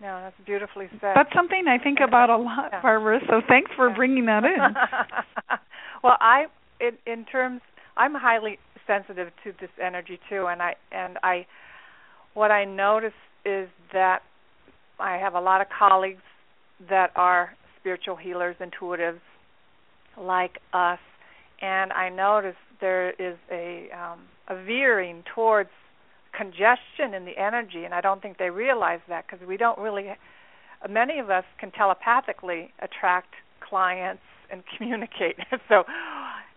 No, 0.00 0.20
that's 0.20 0.36
beautifully 0.44 0.88
said. 1.00 1.12
That's 1.14 1.32
something 1.34 1.64
I 1.68 1.82
think 1.82 1.98
about 2.06 2.28
a 2.30 2.36
lot, 2.36 2.70
Yeah. 2.72 2.82
Barbara. 2.82 3.20
So 3.28 3.40
thanks 3.46 3.70
for 3.76 3.88
Yeah. 3.88 3.94
bringing 3.96 4.26
that 4.26 4.44
in. 4.44 4.58
well, 6.02 6.16
I 6.20 6.46
in 6.80 6.98
in 7.06 7.24
terms 7.24 7.60
I'm 7.96 8.14
highly 8.14 8.58
sensitive 8.86 9.28
to 9.44 9.52
this 9.60 9.70
energy 9.82 10.18
too 10.28 10.46
and 10.46 10.60
I 10.60 10.74
and 10.92 11.18
I 11.22 11.46
what 12.34 12.50
I 12.50 12.64
notice 12.64 13.12
is 13.44 13.68
that 13.92 14.22
I 14.98 15.16
have 15.16 15.34
a 15.34 15.40
lot 15.40 15.60
of 15.60 15.66
colleagues 15.76 16.22
that 16.88 17.10
are 17.16 17.54
spiritual 17.80 18.16
healers, 18.16 18.56
intuitives, 18.60 19.20
like 20.18 20.58
us, 20.72 20.98
and 21.60 21.92
I 21.92 22.08
notice 22.08 22.56
there 22.80 23.10
is 23.10 23.36
a 23.50 23.88
um, 23.92 24.20
a 24.48 24.62
veering 24.64 25.22
towards 25.34 25.70
congestion 26.36 27.14
in 27.14 27.24
the 27.24 27.38
energy, 27.38 27.84
and 27.84 27.94
I 27.94 28.00
don't 28.00 28.20
think 28.20 28.38
they 28.38 28.50
realize 28.50 29.00
that 29.08 29.26
because 29.28 29.46
we 29.46 29.56
don't 29.56 29.78
really. 29.78 30.12
Many 30.88 31.18
of 31.18 31.30
us 31.30 31.44
can 31.58 31.70
telepathically 31.70 32.72
attract 32.80 33.34
clients 33.66 34.22
and 34.50 34.62
communicate. 34.76 35.36
so, 35.68 35.84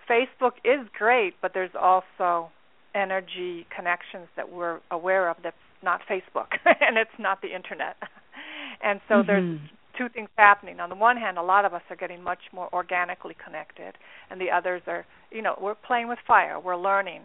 Facebook 0.10 0.54
is 0.64 0.88
great, 0.98 1.36
but 1.42 1.54
there's 1.54 1.76
also 1.80 2.50
energy 2.96 3.66
connections 3.76 4.28
that 4.36 4.52
we're 4.52 4.80
aware 4.92 5.30
of 5.30 5.38
that's 5.44 5.56
not 5.84 6.02
Facebook 6.10 6.58
and 6.66 6.98
it's 6.98 7.12
not 7.20 7.42
the 7.42 7.54
internet. 7.54 7.96
And 8.88 9.02
so 9.08 9.16
mm-hmm. 9.16 9.28
there's 9.28 9.60
two 9.98 10.08
things 10.10 10.30
happening. 10.38 10.80
On 10.80 10.90
the 10.90 10.96
one 10.96 11.18
hand, 11.18 11.38
a 11.38 11.44
lot 11.44 11.66
of 11.66 11.74
us 11.74 11.82
are 11.90 11.96
getting 11.96 12.24
much 12.24 12.40
more 12.54 12.70
organically 12.72 13.36
connected, 13.44 13.96
and 14.30 14.40
the 14.40 14.50
others 14.50 14.82
are, 14.88 15.06
you 15.30 15.42
know, 15.42 15.58
we're 15.62 15.76
playing 15.76 16.08
with 16.08 16.20
fire. 16.26 16.58
We're 16.60 16.78
learning 16.78 17.24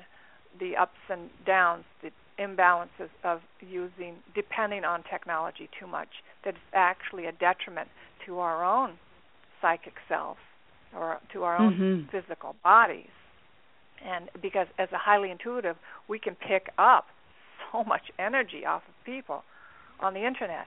the 0.59 0.77
ups 0.77 0.99
and 1.09 1.31
downs, 1.47 1.85
the 2.03 2.11
imbalances 2.41 3.11
of 3.23 3.41
using, 3.61 4.17
depending 4.35 4.85
on 4.85 5.05
technology 5.09 5.69
too 5.79 5.87
much. 5.87 6.09
That 6.45 6.55
is 6.55 6.61
actually 6.73 7.27
a 7.27 7.33
detriment 7.33 7.89
to 8.27 8.39
our 8.41 8.65
own 8.65 8.95
psychic 9.61 9.95
self 10.09 10.39
or 10.97 11.19
to 11.33 11.45
our 11.45 11.57
own 11.59 11.75
mm-hmm. 11.75 12.11
physical 12.11 12.57
bodies. 12.65 13.15
And 14.05 14.31
because 14.43 14.67
as 14.81 14.89
a 14.93 14.99
highly 14.99 15.31
intuitive, 15.31 15.77
we 16.09 16.19
can 16.19 16.35
pick 16.35 16.71
up 16.77 17.07
so 17.71 17.85
much 17.85 18.03
energy 18.19 18.67
off 18.67 18.83
of 18.89 18.95
people 19.07 19.45
on 20.01 20.15
the 20.15 20.27
internet, 20.27 20.67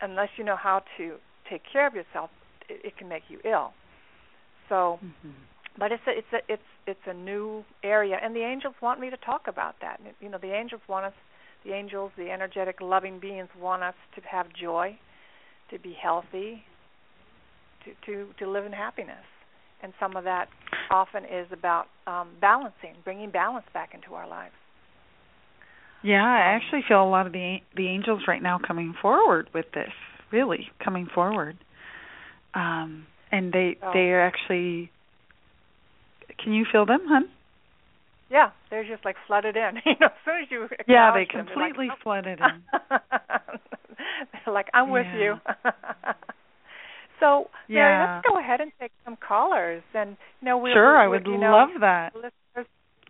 unless 0.00 0.28
you 0.36 0.44
know 0.44 0.56
how 0.56 0.82
to 0.96 1.16
take 1.48 1.62
care 1.70 1.86
of 1.86 1.94
yourself, 1.94 2.30
it, 2.68 2.80
it 2.84 2.96
can 2.96 3.08
make 3.08 3.22
you 3.28 3.38
ill. 3.44 3.72
So, 4.68 4.98
mm-hmm. 5.02 5.30
but 5.78 5.92
it's 5.92 6.02
a 6.06 6.18
it's 6.18 6.32
a 6.32 6.52
it's 6.52 6.62
it's 6.86 7.06
a 7.06 7.14
new 7.14 7.64
area, 7.82 8.18
and 8.22 8.34
the 8.34 8.40
angels 8.40 8.74
want 8.82 9.00
me 9.00 9.10
to 9.10 9.16
talk 9.18 9.42
about 9.48 9.76
that. 9.80 10.00
You 10.20 10.28
know, 10.28 10.38
the 10.38 10.52
angels 10.52 10.82
want 10.88 11.06
us, 11.06 11.12
the 11.64 11.72
angels, 11.72 12.12
the 12.16 12.30
energetic, 12.30 12.80
loving 12.80 13.20
beings 13.20 13.48
want 13.58 13.82
us 13.82 13.94
to 14.14 14.20
have 14.22 14.46
joy, 14.52 14.98
to 15.70 15.78
be 15.78 15.96
healthy, 16.00 16.62
to 17.84 17.92
to 18.06 18.32
to 18.38 18.50
live 18.50 18.66
in 18.66 18.72
happiness, 18.72 19.24
and 19.82 19.92
some 20.00 20.16
of 20.16 20.24
that 20.24 20.48
often 20.90 21.24
is 21.24 21.46
about 21.52 21.86
um, 22.06 22.30
balancing, 22.40 22.94
bringing 23.04 23.30
balance 23.30 23.66
back 23.72 23.94
into 23.94 24.14
our 24.14 24.28
lives. 24.28 24.54
Yeah, 26.02 26.22
I 26.24 26.54
actually 26.54 26.82
feel 26.86 27.02
a 27.02 27.08
lot 27.08 27.26
of 27.26 27.32
the 27.32 27.58
the 27.76 27.88
angels 27.88 28.22
right 28.28 28.42
now 28.42 28.58
coming 28.64 28.94
forward 29.00 29.48
with 29.54 29.66
this. 29.74 29.90
Really 30.32 30.68
coming 30.84 31.06
forward, 31.12 31.56
um, 32.54 33.06
and 33.30 33.52
they 33.52 33.76
Oh. 33.82 33.92
they 33.92 34.10
are 34.10 34.20
actually. 34.26 34.90
Can 36.42 36.52
you 36.52 36.64
feel 36.70 36.84
them, 36.86 37.00
hun? 37.06 37.28
Yeah, 38.28 38.50
they're 38.70 38.84
just 38.84 39.04
like 39.04 39.16
flooded 39.26 39.56
in. 39.56 39.76
You 39.84 39.94
know, 40.00 40.06
as 40.06 40.12
soon 40.24 40.42
as 40.42 40.50
you 40.50 40.68
Yeah, 40.88 41.12
they 41.14 41.22
acknowledge 41.22 41.28
them, 41.32 41.46
they're 41.46 41.54
completely 41.54 41.88
flooded 42.02 42.40
in. 42.40 42.62
they're 44.44 44.52
like, 44.54 44.66
I'm 44.74 44.90
with 44.90 45.06
you. 45.18 45.34
so, 47.20 47.48
Mary, 47.68 47.92
Yeah. 47.92 48.16
let's 48.16 48.26
go 48.28 48.38
ahead 48.38 48.60
and 48.60 48.72
take 48.80 48.90
some 49.04 49.16
callers, 49.16 49.82
and 49.94 50.16
you 50.40 50.46
know, 50.46 50.58
we 50.58 50.72
sure, 50.72 50.96
I 50.98 51.06
would 51.08 51.26
you 51.26 51.38
know, 51.38 51.52
love 51.52 51.70
that. 51.80 52.14
listeners, 52.14 52.32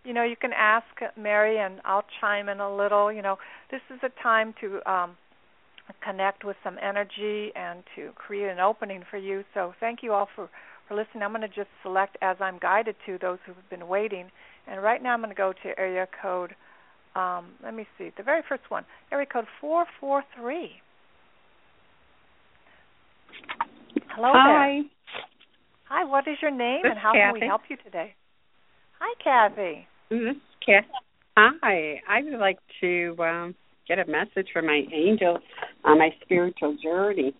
you 0.06 0.14
know, 0.14 0.22
you 0.22 0.36
can 0.36 0.52
ask 0.56 0.86
Mary, 1.16 1.58
and 1.58 1.80
I'll 1.84 2.04
chime 2.20 2.48
in 2.48 2.60
a 2.60 2.74
little. 2.74 3.12
You 3.12 3.22
know, 3.22 3.36
this 3.70 3.80
is 3.90 3.98
a 4.02 4.22
time 4.22 4.54
to 4.60 4.90
um, 4.90 5.16
connect 6.02 6.44
with 6.44 6.56
some 6.62 6.76
energy 6.80 7.50
and 7.56 7.82
to 7.96 8.10
create 8.14 8.50
an 8.50 8.60
opening 8.60 9.02
for 9.10 9.18
you. 9.18 9.42
So, 9.52 9.74
thank 9.80 10.02
you 10.02 10.12
all 10.12 10.28
for 10.36 10.48
for 10.88 10.94
listening. 10.94 11.22
I'm 11.24 11.30
going 11.30 11.42
to 11.42 11.48
just 11.48 11.68
select 11.82 12.16
as 12.22 12.36
I'm 12.40 12.58
guided 12.58 12.94
to 13.06 13.18
those 13.20 13.38
who've 13.44 13.56
been 13.68 13.88
waiting, 13.88 14.30
and 14.68 14.82
right 14.82 15.02
now 15.02 15.12
I'm 15.12 15.20
going 15.20 15.30
to 15.30 15.36
go 15.36 15.52
to 15.64 15.78
area 15.78 16.06
code. 16.22 16.54
Um, 17.16 17.52
let 17.64 17.74
me 17.74 17.86
see, 17.98 18.10
the 18.16 18.22
very 18.22 18.42
first 18.48 18.64
one, 18.68 18.84
area 19.10 19.26
code 19.26 19.46
four 19.60 19.86
four 20.00 20.22
three. 20.38 20.70
Hello 24.14 24.32
Hi. 24.34 24.66
there. 24.76 24.84
Hi, 25.88 26.04
what 26.04 26.26
is 26.26 26.36
your 26.42 26.50
name 26.50 26.82
This 26.82 26.90
and 26.90 26.98
how 26.98 27.12
is 27.12 27.20
can 27.20 27.32
we 27.32 27.40
help 27.46 27.62
you 27.68 27.76
today? 27.84 28.14
Hi, 28.98 29.14
Kathy. 29.22 29.86
This 30.08 30.20
is 30.20 30.36
Kathy. 30.64 30.86
Hi. 31.36 32.00
I 32.08 32.22
would 32.22 32.38
like 32.38 32.58
to 32.80 33.16
um, 33.18 33.54
get 33.88 33.98
a 33.98 34.06
message 34.06 34.48
from 34.52 34.66
my 34.66 34.82
angel 34.92 35.38
on 35.84 35.98
my 35.98 36.10
spiritual 36.22 36.76
journey. 36.80 37.34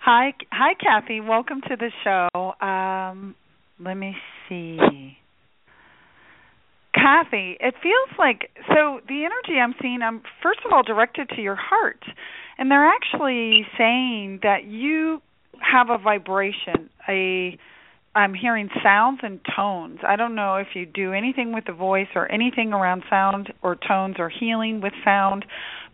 Hi, 0.00 0.32
hi, 0.50 0.74
Kathy. 0.74 1.20
Welcome 1.20 1.60
to 1.68 1.76
the 1.76 1.90
show. 2.02 2.66
Um, 2.66 3.36
let 3.78 3.94
me 3.94 4.16
see. 4.48 4.78
Kathy, 6.92 7.56
it 7.60 7.74
feels 7.80 8.18
like 8.18 8.50
so 8.68 9.00
the 9.06 9.24
energy 9.24 9.60
I'm 9.62 9.74
seeing. 9.80 10.00
I'm 10.02 10.22
first 10.42 10.60
of 10.66 10.72
all 10.72 10.82
directed 10.82 11.28
to 11.36 11.40
your 11.40 11.56
heart, 11.56 12.02
and 12.58 12.68
they're 12.68 12.88
actually 12.88 13.64
saying 13.76 14.40
that 14.42 14.64
you 14.64 15.22
have 15.60 15.88
a 15.90 15.98
vibration. 15.98 16.90
A 17.08 17.56
I'm 18.14 18.34
hearing 18.34 18.68
sounds 18.82 19.20
and 19.22 19.40
tones. 19.56 20.00
I 20.06 20.16
don't 20.16 20.34
know 20.34 20.56
if 20.56 20.68
you 20.74 20.86
do 20.86 21.12
anything 21.12 21.52
with 21.52 21.64
the 21.66 21.72
voice 21.72 22.08
or 22.14 22.30
anything 22.30 22.72
around 22.72 23.04
sound 23.08 23.52
or 23.62 23.76
tones 23.76 24.16
or 24.18 24.28
healing 24.28 24.80
with 24.80 24.92
sound, 25.04 25.44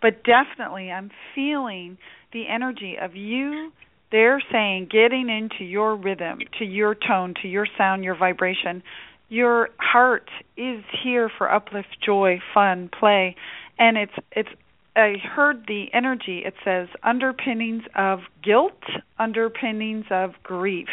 but 0.00 0.22
definitely 0.24 0.90
I'm 0.90 1.10
feeling 1.34 1.98
the 2.32 2.44
energy 2.48 2.96
of 3.00 3.14
you 3.14 3.72
they're 4.14 4.40
saying 4.52 4.86
getting 4.92 5.28
into 5.28 5.64
your 5.64 5.96
rhythm, 5.96 6.38
to 6.60 6.64
your 6.64 6.94
tone, 6.94 7.34
to 7.42 7.48
your 7.48 7.66
sound, 7.76 8.04
your 8.04 8.16
vibration. 8.16 8.80
Your 9.28 9.70
heart 9.80 10.30
is 10.56 10.84
here 11.02 11.28
for 11.36 11.52
uplift, 11.52 11.88
joy, 12.04 12.38
fun, 12.54 12.90
play, 12.96 13.34
and 13.76 13.96
it's 13.96 14.12
it's. 14.30 14.48
I 14.94 15.14
heard 15.20 15.64
the 15.66 15.86
energy. 15.92 16.42
It 16.44 16.54
says 16.64 16.86
underpinnings 17.02 17.82
of 17.96 18.20
guilt, 18.44 18.80
underpinnings 19.18 20.04
of 20.12 20.34
grief. 20.44 20.86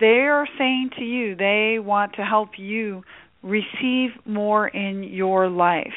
They 0.00 0.26
are 0.26 0.46
saying 0.58 0.90
to 0.98 1.04
you 1.04 1.34
they 1.34 1.78
want 1.78 2.14
to 2.14 2.24
help 2.24 2.50
you 2.56 3.02
receive 3.42 4.10
more 4.24 4.68
in 4.68 5.02
your 5.02 5.48
life. 5.48 5.94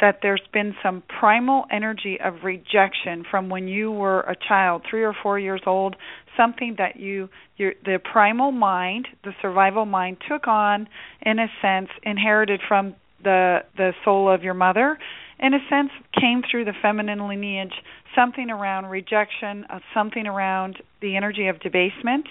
That 0.00 0.20
there's 0.22 0.42
been 0.52 0.74
some 0.82 1.02
primal 1.18 1.64
energy 1.72 2.18
of 2.22 2.44
rejection 2.44 3.24
from 3.28 3.48
when 3.48 3.66
you 3.66 3.90
were 3.90 4.20
a 4.20 4.36
child, 4.36 4.82
3 4.88 5.02
or 5.02 5.14
4 5.22 5.38
years 5.38 5.62
old, 5.66 5.96
something 6.36 6.76
that 6.78 7.00
you 7.00 7.28
your 7.56 7.72
the 7.84 7.98
primal 7.98 8.52
mind, 8.52 9.08
the 9.24 9.32
survival 9.42 9.84
mind 9.84 10.18
took 10.28 10.46
on 10.46 10.88
in 11.22 11.38
a 11.40 11.48
sense 11.60 11.88
inherited 12.04 12.60
from 12.68 12.94
the 13.24 13.58
the 13.76 13.92
soul 14.04 14.32
of 14.32 14.42
your 14.44 14.54
mother. 14.54 14.98
In 15.40 15.54
a 15.54 15.58
sense 15.68 15.90
came 16.18 16.42
through 16.48 16.64
the 16.64 16.74
feminine 16.80 17.26
lineage 17.28 17.74
something 18.14 18.50
around 18.50 18.86
rejection 18.86 19.64
uh, 19.68 19.80
something 19.94 20.26
around 20.26 20.78
the 21.00 21.16
energy 21.16 21.48
of 21.48 21.60
debasement 21.60 22.26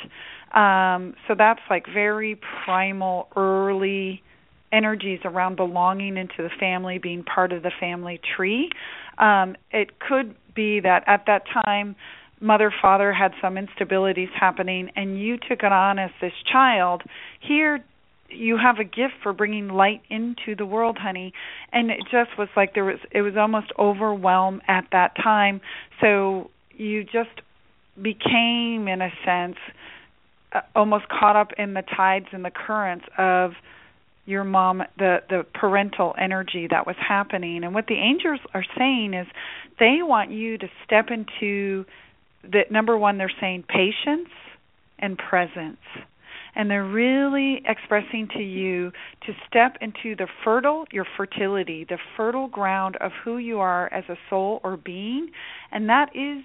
um 0.53 1.13
so 1.27 1.35
that's 1.37 1.61
like 1.69 1.85
very 1.93 2.39
primal 2.65 3.27
early 3.35 4.21
energies 4.71 5.19
around 5.23 5.55
belonging 5.55 6.17
into 6.17 6.35
the 6.39 6.49
family, 6.59 6.97
being 6.97 7.23
part 7.23 7.53
of 7.53 7.63
the 7.63 7.71
family 7.79 8.19
tree. 8.35 8.69
Um, 9.17 9.55
it 9.71 9.99
could 9.99 10.35
be 10.55 10.81
that 10.81 11.03
at 11.07 11.23
that 11.27 11.43
time, 11.65 11.95
mother, 12.39 12.71
father 12.81 13.13
had 13.13 13.31
some 13.41 13.55
instabilities 13.55 14.29
happening, 14.37 14.91
and 14.95 15.19
you 15.19 15.37
took 15.37 15.63
it 15.63 15.71
on 15.71 15.99
as 15.99 16.11
this 16.21 16.33
child. 16.51 17.03
Here, 17.39 17.83
you 18.29 18.57
have 18.57 18.79
a 18.79 18.83
gift 18.83 19.13
for 19.23 19.31
bringing 19.33 19.69
light 19.69 20.01
into 20.09 20.55
the 20.55 20.65
world, 20.65 20.97
honey. 20.99 21.33
And 21.71 21.89
it 21.89 21.99
just 22.11 22.37
was 22.37 22.49
like 22.55 22.73
there 22.73 22.83
was, 22.83 22.99
it 23.11 23.21
was 23.21 23.37
almost 23.37 23.71
overwhelmed 23.79 24.61
at 24.67 24.85
that 24.91 25.15
time. 25.15 25.61
So 26.01 26.51
you 26.71 27.03
just 27.05 27.41
became, 27.95 28.87
in 28.87 29.01
a 29.01 29.09
sense, 29.25 29.57
almost 30.75 31.05
caught 31.09 31.35
up 31.35 31.51
in 31.57 31.73
the 31.73 31.83
tides 31.95 32.27
and 32.31 32.43
the 32.43 32.51
currents 32.51 33.05
of 33.17 33.51
your 34.25 34.43
mom 34.43 34.83
the 34.97 35.19
the 35.29 35.45
parental 35.53 36.13
energy 36.19 36.67
that 36.69 36.85
was 36.85 36.95
happening. 36.99 37.63
And 37.63 37.73
what 37.73 37.87
the 37.87 37.95
angels 37.95 38.41
are 38.53 38.65
saying 38.77 39.13
is 39.13 39.25
they 39.79 39.99
want 40.01 40.31
you 40.31 40.57
to 40.57 40.67
step 40.85 41.07
into 41.09 41.85
the 42.43 42.63
number 42.69 42.97
one 42.97 43.17
they're 43.17 43.31
saying 43.41 43.63
patience 43.67 44.29
and 44.99 45.17
presence. 45.17 45.77
And 46.55 46.71
they're 46.71 46.83
really 46.83 47.61
expressing 47.65 48.27
to 48.35 48.41
you 48.41 48.91
to 49.27 49.33
step 49.47 49.77
into 49.79 50.15
the 50.15 50.27
fertile 50.43 50.85
your 50.91 51.05
fertility 51.15 51.85
the 51.87 51.99
fertile 52.17 52.47
ground 52.47 52.97
of 52.99 53.11
who 53.23 53.37
you 53.37 53.59
are 53.59 53.91
as 53.93 54.03
a 54.09 54.17
soul 54.29 54.59
or 54.63 54.75
being. 54.75 55.29
And 55.71 55.87
that 55.89 56.09
is 56.15 56.43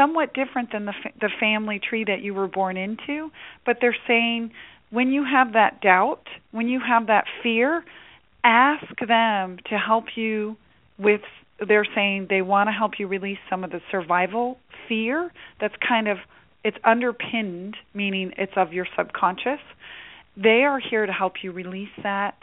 somewhat 0.00 0.32
different 0.32 0.72
than 0.72 0.86
the 0.86 0.94
the 1.20 1.28
family 1.38 1.78
tree 1.78 2.04
that 2.04 2.22
you 2.22 2.32
were 2.32 2.48
born 2.48 2.76
into 2.76 3.30
but 3.66 3.76
they're 3.80 3.96
saying 4.08 4.50
when 4.90 5.12
you 5.12 5.24
have 5.24 5.52
that 5.52 5.80
doubt, 5.80 6.24
when 6.50 6.68
you 6.68 6.80
have 6.80 7.06
that 7.06 7.24
fear, 7.42 7.84
ask 8.44 8.84
them 9.06 9.58
to 9.70 9.78
help 9.78 10.16
you 10.16 10.56
with 10.98 11.20
they're 11.66 11.86
saying 11.94 12.26
they 12.30 12.42
want 12.42 12.68
to 12.68 12.72
help 12.72 12.92
you 12.98 13.06
release 13.06 13.38
some 13.48 13.64
of 13.64 13.70
the 13.70 13.80
survival 13.90 14.56
fear 14.88 15.30
that's 15.60 15.74
kind 15.86 16.08
of 16.08 16.18
it's 16.64 16.76
underpinned, 16.84 17.76
meaning 17.94 18.32
it's 18.36 18.52
of 18.56 18.72
your 18.72 18.86
subconscious. 18.96 19.60
They 20.36 20.64
are 20.64 20.78
here 20.78 21.06
to 21.06 21.12
help 21.12 21.34
you 21.42 21.52
release 21.52 21.90
that. 22.02 22.36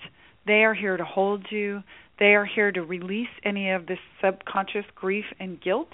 They 0.46 0.64
are 0.64 0.74
here 0.74 0.98
to 0.98 1.06
hold 1.06 1.48
you. 1.52 1.84
They 2.20 2.34
are 2.36 2.46
here 2.46 2.72
to 2.72 2.82
release 2.82 3.28
any 3.44 3.72
of 3.72 3.86
this 3.88 4.00
subconscious 4.24 4.86
grief 4.96 5.26
and 5.40 5.62
guilt 5.62 5.90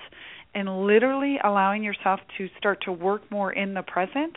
and 0.55 0.85
literally 0.85 1.37
allowing 1.43 1.83
yourself 1.83 2.19
to 2.37 2.47
start 2.57 2.81
to 2.83 2.91
work 2.91 3.21
more 3.31 3.51
in 3.51 3.73
the 3.73 3.81
present. 3.81 4.35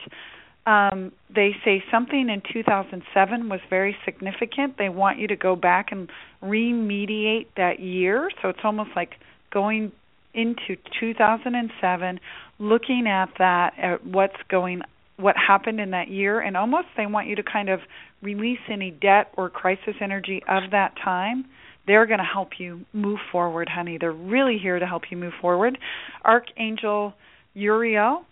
Um, 0.67 1.12
they 1.33 1.53
say 1.64 1.83
something 1.93 2.29
in 2.29 2.43
2007 2.53 3.49
was 3.49 3.61
very 3.71 3.97
significant. 4.05 4.77
They 4.79 4.89
want 4.89 5.19
you 5.19 5.29
to 5.29 5.37
go 5.37 5.55
back 5.55 5.93
and 5.93 6.11
remediate 6.43 7.47
that 7.57 7.79
year. 7.79 8.31
So 8.43 8.49
it's 8.49 8.59
almost 8.64 8.91
like 8.97 9.14
going 9.53 9.93
into 10.35 10.77
2007, 11.01 12.21
looking 12.59 13.07
at 13.07 13.31
that, 13.39 13.75
at 13.79 14.05
what's 14.05 14.37
going, 14.51 14.83
what 15.19 15.37
happened 15.37 15.81
in 15.81 15.93
that 15.93 16.09
year, 16.09 16.41
and 16.41 16.57
almost 16.57 16.89
they 16.97 17.07
want 17.07 17.29
you 17.29 17.37
to 17.37 17.43
kind 17.43 17.69
of 17.69 17.81
release 18.21 18.59
any 18.69 18.91
debt 18.91 19.33
or 19.37 19.49
crisis 19.49 19.95
energy 20.01 20.43
of 20.49 20.73
that 20.73 20.95
time 21.03 21.47
they're 21.87 22.07
going 22.07 22.18
to 22.18 22.24
help 22.24 22.59
you 22.59 22.84
move 22.93 23.18
forward, 23.30 23.68
honey. 23.68 23.99
They're 23.99 24.12
really 24.12 24.59
here 24.59 24.78
to 24.78 24.87
help 24.87 25.03
you 25.11 25.16
move 25.16 25.34
forward. 25.41 25.78
Archangel 26.24 27.14
Uriel 27.55 28.24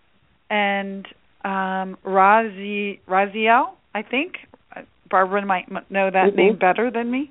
and 0.50 1.06
um, 1.44 1.96
Razi, 2.04 3.00
Raziel, 3.08 3.72
I 3.94 4.02
think. 4.02 4.34
Barbara 5.10 5.44
might 5.44 5.70
know 5.90 6.10
that 6.10 6.28
mm-hmm. 6.28 6.36
name 6.36 6.58
better 6.58 6.90
than 6.90 7.10
me. 7.10 7.30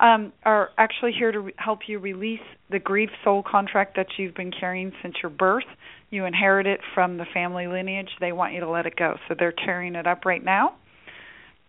Um, 0.00 0.32
are 0.44 0.70
actually 0.78 1.12
here 1.12 1.30
to 1.30 1.40
re- 1.40 1.54
help 1.56 1.80
you 1.86 1.98
release 1.98 2.40
the 2.70 2.78
grief 2.78 3.10
soul 3.22 3.44
contract 3.48 3.96
that 3.96 4.06
you've 4.16 4.34
been 4.34 4.50
carrying 4.50 4.92
since 5.02 5.14
your 5.22 5.30
birth. 5.30 5.64
You 6.10 6.24
inherit 6.24 6.66
it 6.66 6.80
from 6.94 7.18
the 7.18 7.26
family 7.32 7.66
lineage. 7.66 8.08
They 8.18 8.32
want 8.32 8.54
you 8.54 8.60
to 8.60 8.68
let 8.68 8.86
it 8.86 8.96
go. 8.96 9.16
So 9.28 9.34
they're 9.38 9.52
tearing 9.52 9.94
it 9.94 10.06
up 10.06 10.24
right 10.24 10.44
now. 10.44 10.74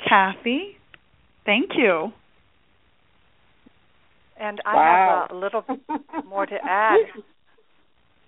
Kathy, 0.07 0.77
thank 1.45 1.71
you. 1.75 2.11
And 4.41 4.59
I 4.65 4.75
wow. 4.75 5.27
have 5.29 5.37
a, 5.37 5.39
little 5.39 5.63
more 6.27 6.47
to 6.47 6.55
add. 6.63 6.97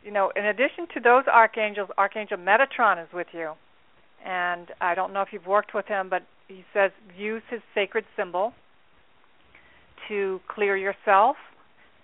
You 0.04 0.12
know, 0.12 0.32
in 0.36 0.46
addition 0.46 0.86
to 0.94 1.00
those 1.00 1.24
archangels, 1.28 1.90
Archangel 1.98 2.38
Metatron 2.38 3.02
is 3.02 3.10
with 3.12 3.28
you. 3.34 3.54
And 4.24 4.68
I 4.80 4.94
don't 4.94 5.12
know 5.12 5.22
if 5.22 5.30
you've 5.32 5.48
worked 5.48 5.74
with 5.74 5.88
him, 5.88 6.10
but 6.10 6.22
he 6.48 6.64
says 6.72 6.92
use 7.18 7.42
his 7.50 7.62
sacred 7.74 8.06
symbol 8.16 8.54
to 10.08 10.40
clear 10.48 10.78
yourself. 10.78 11.36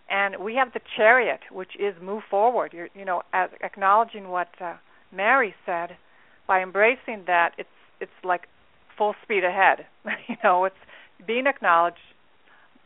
And 0.10 0.43
we 0.43 0.55
have 0.55 0.74
the 0.74 0.80
chariot, 0.97 1.41
which 1.51 1.76
is 1.80 1.93
move 2.01 2.24
forward. 2.32 2.74
You're, 2.74 2.89
you 2.95 3.05
know, 3.05 3.22
as 3.32 3.51
acknowledging 3.62 4.30
what 4.30 4.49
uh, 4.60 4.74
Mary 5.14 5.53
said, 5.68 5.97
by 6.47 6.64
embracing 6.64 7.26
that, 7.28 7.51
it's 7.60 7.70
it's 8.01 8.12
like 8.24 8.47
full 8.97 9.14
speed 9.22 9.43
ahead. 9.43 9.86
you 10.28 10.36
know, 10.43 10.66
it's 10.66 10.76
being 11.28 11.45
acknowledged 11.45 11.97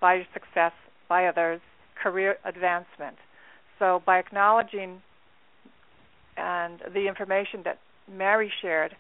by 0.01 0.15
your 0.15 0.25
success 0.33 0.73
by 1.13 1.27
others, 1.27 1.61
career 2.01 2.37
advancement. 2.43 3.17
So 3.77 4.01
by 4.03 4.17
acknowledging 4.17 4.99
and 6.35 6.79
the 6.91 7.07
information 7.07 7.61
that 7.65 7.77
Mary 8.11 8.51
shared 8.63 8.95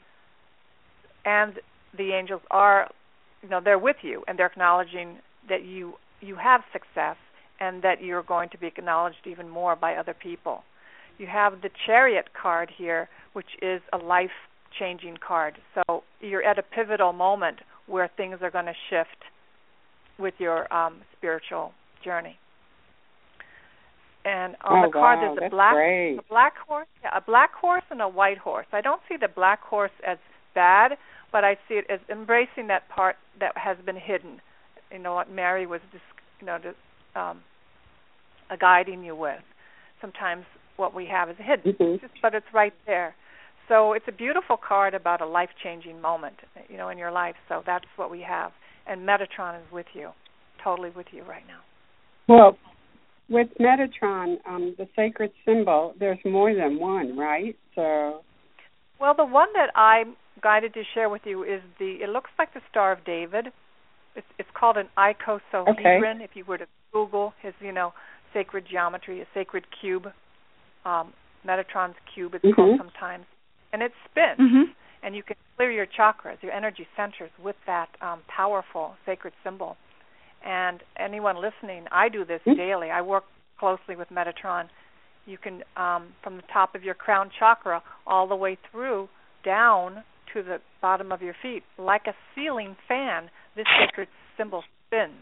and 1.25 1.53
the 1.97 2.11
angels 2.11 2.41
are 2.51 2.91
you 3.41 3.49
know 3.49 3.61
they're 3.65 3.79
with 3.79 3.95
you 4.03 4.23
and 4.27 4.37
they're 4.37 4.53
acknowledging 4.55 5.17
that 5.49 5.65
you 5.65 5.93
you 6.21 6.35
have 6.35 6.61
success 6.71 7.17
and 7.59 7.81
that 7.81 8.03
you're 8.03 8.21
going 8.21 8.49
to 8.49 8.59
be 8.59 8.67
acknowledged 8.67 9.25
even 9.25 9.49
more 9.49 9.75
by 9.75 9.95
other 9.95 10.13
people. 10.13 10.61
You 11.17 11.25
have 11.25 11.63
the 11.63 11.71
chariot 11.87 12.27
card 12.39 12.69
here 12.77 13.09
which 13.37 13.51
is 13.59 13.81
a 13.91 13.97
life 13.97 14.37
changing 14.79 15.17
card. 15.27 15.57
So 15.73 16.03
you're 16.21 16.43
at 16.43 16.59
a 16.59 16.63
pivotal 16.77 17.11
moment 17.11 17.57
where 17.87 18.07
things 18.15 18.37
are 18.43 18.51
going 18.51 18.69
to 18.75 18.79
shift 18.91 19.21
with 20.19 20.35
your 20.37 20.71
um, 20.71 21.01
spiritual 21.17 21.73
journey. 22.03 22.37
And 24.25 24.55
on 24.63 24.83
oh, 24.83 24.87
the 24.87 24.91
card 24.93 25.19
wow, 25.19 25.35
there's 25.35 25.47
a 25.47 25.49
black 25.49 25.73
great. 25.73 26.17
a 26.17 26.23
black 26.29 26.53
horse, 26.65 26.87
yeah, 27.03 27.17
a 27.17 27.21
black 27.21 27.53
horse 27.53 27.83
and 27.91 28.01
a 28.01 28.07
white 28.07 28.37
horse. 28.37 28.67
I 28.71 28.79
don't 28.79 29.01
see 29.09 29.15
the 29.19 29.27
black 29.27 29.61
horse 29.61 29.91
as 30.07 30.17
bad, 30.55 30.93
but 31.31 31.43
I 31.43 31.55
see 31.67 31.75
it 31.75 31.85
as 31.89 31.99
embracing 32.09 32.67
that 32.67 32.87
part 32.87 33.17
that 33.39 33.51
has 33.57 33.77
been 33.85 33.97
hidden. 33.97 34.39
You 34.91 34.99
know 34.99 35.13
what 35.13 35.29
Mary 35.29 35.67
was 35.67 35.81
just 35.91 36.03
you 36.39 36.47
know 36.47 36.57
just, 36.57 36.77
um 37.15 37.41
uh, 38.49 38.55
guiding 38.55 39.03
you 39.03 39.15
with. 39.15 39.43
Sometimes 39.99 40.45
what 40.77 40.93
we 40.93 41.05
have 41.05 41.29
is 41.29 41.35
hidden, 41.37 41.73
mm-hmm. 41.73 42.05
just, 42.05 42.13
but 42.21 42.33
it's 42.33 42.45
right 42.53 42.73
there. 42.85 43.15
So 43.67 43.93
it's 43.93 44.05
a 44.07 44.11
beautiful 44.11 44.57
card 44.57 44.93
about 44.93 45.21
a 45.21 45.25
life-changing 45.25 46.01
moment, 46.01 46.35
you 46.67 46.77
know, 46.77 46.89
in 46.89 46.97
your 46.97 47.11
life. 47.11 47.35
So 47.47 47.61
that's 47.65 47.85
what 47.95 48.11
we 48.11 48.21
have, 48.21 48.51
and 48.87 49.07
Metatron 49.07 49.57
is 49.57 49.71
with 49.71 49.85
you, 49.93 50.11
totally 50.63 50.89
with 50.89 51.07
you 51.11 51.23
right 51.23 51.43
now. 51.47 51.59
Well, 52.27 52.57
with 53.29 53.47
Metatron, 53.59 54.37
um, 54.47 54.75
the 54.77 54.87
sacred 54.95 55.31
symbol, 55.45 55.93
there's 55.99 56.19
more 56.25 56.53
than 56.53 56.79
one, 56.79 57.17
right? 57.17 57.55
So. 57.75 58.21
Well, 58.99 59.13
the 59.15 59.25
one 59.25 59.49
that 59.53 59.75
I'm 59.77 60.15
guided 60.41 60.73
to 60.75 60.83
share 60.93 61.09
with 61.09 61.21
you 61.25 61.43
is 61.43 61.61
the. 61.79 61.97
It 62.01 62.09
looks 62.09 62.31
like 62.37 62.53
the 62.53 62.61
Star 62.69 62.91
of 62.91 63.03
David. 63.05 63.47
It's, 64.15 64.27
it's 64.37 64.49
called 64.53 64.77
an 64.77 64.89
icosahedron. 64.97 65.69
Okay. 65.69 66.23
If 66.23 66.31
you 66.35 66.45
were 66.45 66.59
to 66.59 66.67
Google 66.91 67.33
his, 67.41 67.53
you 67.59 67.71
know, 67.71 67.93
sacred 68.33 68.65
geometry, 68.69 69.21
a 69.21 69.25
sacred 69.33 69.65
cube, 69.81 70.07
um, 70.85 71.13
Metatron's 71.45 71.95
cube, 72.13 72.35
it's 72.35 72.45
mm-hmm. 72.45 72.53
called 72.53 72.77
sometimes, 72.77 73.25
and 73.71 73.81
it 73.81 73.91
spins. 74.09 74.39
Mm-hmm. 74.39 74.71
And 75.01 75.15
you 75.15 75.23
can 75.23 75.35
clear 75.57 75.71
your 75.71 75.87
chakras, 75.87 76.41
your 76.41 76.51
energy 76.51 76.87
centers, 76.95 77.31
with 77.43 77.55
that 77.65 77.89
um, 78.01 78.21
powerful 78.27 78.93
sacred 79.05 79.33
symbol. 79.43 79.75
And 80.45 80.81
anyone 80.97 81.37
listening, 81.37 81.85
I 81.91 82.09
do 82.09 82.25
this 82.25 82.41
mm-hmm. 82.45 82.57
daily. 82.57 82.89
I 82.89 83.01
work 83.01 83.23
closely 83.59 83.95
with 83.95 84.09
Metatron. 84.09 84.65
You 85.25 85.37
can, 85.37 85.63
um, 85.77 86.09
from 86.21 86.35
the 86.35 86.43
top 86.51 86.75
of 86.75 86.83
your 86.83 86.95
crown 86.95 87.29
chakra 87.39 87.81
all 88.05 88.27
the 88.27 88.35
way 88.35 88.57
through 88.71 89.07
down 89.45 90.03
to 90.33 90.43
the 90.43 90.57
bottom 90.81 91.11
of 91.11 91.21
your 91.21 91.35
feet, 91.41 91.63
like 91.77 92.07
a 92.07 92.13
ceiling 92.35 92.75
fan, 92.87 93.29
this 93.55 93.65
sacred 93.79 94.09
symbol 94.37 94.63
spins. 94.87 95.13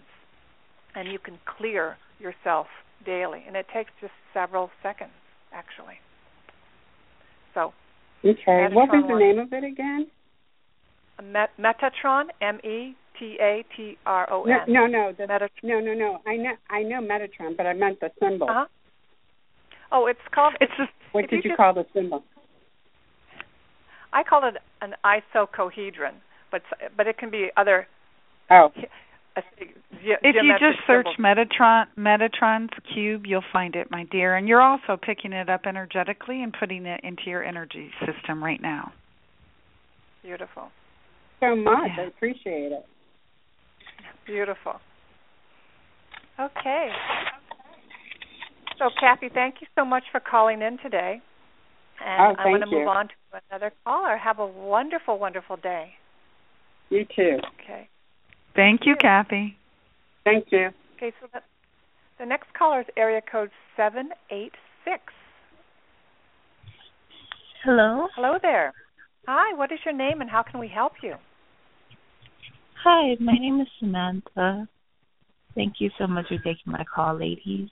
And 0.96 1.12
you 1.12 1.20
can 1.20 1.38
clear 1.58 1.98
yourself 2.20 2.68
daily. 3.06 3.44
And 3.46 3.56
it 3.56 3.68
takes 3.74 3.92
just 4.02 4.14
several 4.34 4.72
seconds, 4.82 5.12
actually. 5.54 5.96
So, 7.54 7.74
okay. 8.26 8.40
Metatron 8.48 8.74
what 8.74 8.90
was 8.90 9.06
the 9.08 9.20
name 9.20 9.40
of 9.40 9.54
it 9.54 9.64
again? 9.64 10.08
Met- 11.22 11.52
Metatron, 11.60 12.26
M 12.42 12.60
E 12.64 12.96
T 13.20 13.38
A 13.41 13.64
T 13.76 13.97
R 14.05 14.32
O 14.32 14.43
N. 14.43 14.57
No, 14.68 14.86
no, 14.86 14.88
no, 14.88 15.12
the, 15.18 15.24
Metatron. 15.24 15.49
no, 15.64 15.80
no, 15.80 15.93
no. 15.93 16.20
I 16.28 16.36
know, 16.36 16.51
I 16.70 16.82
know 16.84 17.01
Metatron, 17.01 17.55
but 17.57 17.66
I 17.66 17.74
meant 17.74 17.99
the 17.99 18.09
symbol. 18.20 18.49
Uh-huh. 18.49 18.66
Oh, 19.91 20.07
it's 20.07 20.20
called. 20.34 20.53
It's 20.62 20.72
just. 20.78 20.89
What 21.12 21.30
did 21.30 21.43
you 21.43 21.49
just- 21.51 21.57
call 21.57 21.74
the 21.74 21.86
symbol? 21.93 22.24
I 24.14 24.24
call 24.24 24.47
it 24.47 24.55
an 24.82 24.93
isocohedron, 25.05 26.16
but 26.51 26.62
but 26.97 27.07
it 27.07 27.18
can 27.18 27.30
be 27.32 27.49
other. 27.55 27.88
Oh, 28.49 28.70
A, 29.38 29.41
ge- 29.41 30.18
if 30.22 30.36
you 30.43 30.53
just 30.59 30.80
search 30.86 31.07
symbols. 31.16 31.47
Metatron 31.62 31.86
Metatron's 31.97 32.72
cube, 32.93 33.24
you'll 33.26 33.43
find 33.53 33.76
it, 33.76 33.89
my 33.89 34.03
dear. 34.12 34.36
And 34.36 34.47
you're 34.49 34.62
also 34.62 34.97
picking 35.01 35.32
it 35.32 35.49
up 35.49 35.62
energetically 35.66 36.43
and 36.43 36.53
putting 36.59 36.86
it 36.86 36.99
into 37.03 37.24
your 37.28 37.41
energy 37.43 37.91
system 38.05 38.43
right 38.43 38.62
now. 38.62 38.91
Beautiful, 40.24 40.70
so 41.39 41.55
much. 41.55 41.91
Yeah. 41.97 42.03
I 42.03 42.07
appreciate 42.07 42.72
it. 42.74 42.86
Beautiful. 44.26 44.74
Okay. 46.39 46.89
So, 48.78 48.89
Kathy, 48.99 49.30
thank 49.34 49.56
you 49.62 49.68
so 49.76 49.86
much 49.86 50.04
for 50.12 50.20
calling 50.20 50.62
in 50.62 50.78
today. 50.82 51.22
And 52.04 52.36
Oh, 52.38 52.41
I'm 52.41 52.52
going 52.52 52.62
to 52.62 52.68
you. 52.70 52.80
move 52.80 52.88
on 52.88 53.08
to 53.10 53.14
another 53.52 53.72
caller. 53.86 54.18
Have 54.18 54.39
a 54.39 54.47
wonderful, 54.47 55.20
wonderful 55.20 55.58
day. 55.58 55.91
You 56.89 57.06
too. 57.16 57.38
Okay. 57.64 57.88
Thank 58.56 58.82
you, 58.86 58.95
Kathy. 58.99 59.56
Thank 60.24 60.47
you. 60.52 60.70
Okay, 60.97 61.14
so 61.22 61.28
the, 61.34 61.39
the 62.20 62.26
next 62.26 62.54
caller 62.58 62.82
is 62.82 62.88
area 62.97 63.22
code 63.22 63.49
786. 63.78 65.02
Hello. 67.64 68.08
Hello 68.16 68.38
there. 68.41 68.74
Hi, 69.28 69.56
what 69.56 69.72
is 69.72 69.80
your 69.86 69.93
name 69.93 70.22
and 70.22 70.30
how 70.30 70.41
can 70.43 70.60
we 70.60 70.68
help 70.68 70.93
you? 71.04 71.14
Hi, 72.84 73.16
my 73.20 73.34
name 73.34 73.62
is 73.62 73.68
Samantha. 73.80 74.68
Thank 75.54 75.76
you 75.78 75.92
so 76.00 76.08
much 76.08 76.30
for 76.30 76.38
taking 76.38 76.66
my 76.66 76.84
call, 76.84 77.16
ladies. 77.16 77.70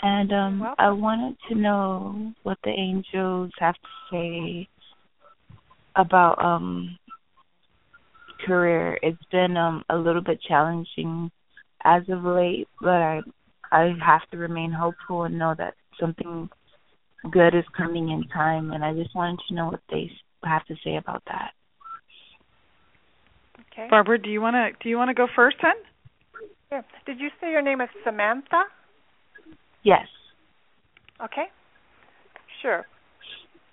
And 0.00 0.32
um. 0.32 0.74
I 0.78 0.90
wanted 0.90 1.36
to 1.50 1.54
know 1.54 2.32
what 2.42 2.56
the 2.64 2.70
angels 2.70 3.50
have 3.58 3.74
to 3.74 3.88
say 4.10 4.68
about 5.96 6.42
um 6.42 6.96
career. 8.46 8.98
It's 9.02 9.22
been 9.30 9.58
um 9.58 9.84
a 9.90 9.96
little 9.98 10.22
bit 10.22 10.40
challenging 10.48 11.30
as 11.84 12.02
of 12.08 12.24
late, 12.24 12.68
but 12.80 12.88
I 12.88 13.20
I 13.70 13.94
have 14.02 14.26
to 14.30 14.38
remain 14.38 14.72
hopeful 14.72 15.24
and 15.24 15.38
know 15.38 15.54
that 15.58 15.74
something 16.00 16.48
good 17.30 17.54
is 17.54 17.64
coming 17.76 18.08
in 18.08 18.26
time. 18.28 18.72
And 18.72 18.82
I 18.82 18.94
just 18.94 19.14
wanted 19.14 19.40
to 19.48 19.54
know 19.54 19.66
what 19.66 19.82
they 19.90 20.10
have 20.42 20.64
to 20.68 20.76
say 20.82 20.96
about 20.96 21.22
that. 21.26 21.50
Okay. 23.76 23.88
Barbara, 23.90 24.18
do 24.18 24.30
you 24.30 24.40
want 24.40 24.54
to 24.54 24.70
do 24.82 24.88
you 24.88 24.96
want 24.96 25.08
to 25.08 25.14
go 25.14 25.26
first 25.36 25.56
then? 25.62 25.74
Yeah. 26.72 26.82
Did 27.04 27.20
you 27.20 27.28
say 27.40 27.50
your 27.50 27.62
name 27.62 27.80
is 27.80 27.88
Samantha? 28.04 28.64
Yes. 29.82 30.06
Okay. 31.22 31.46
Sure. 32.62 32.86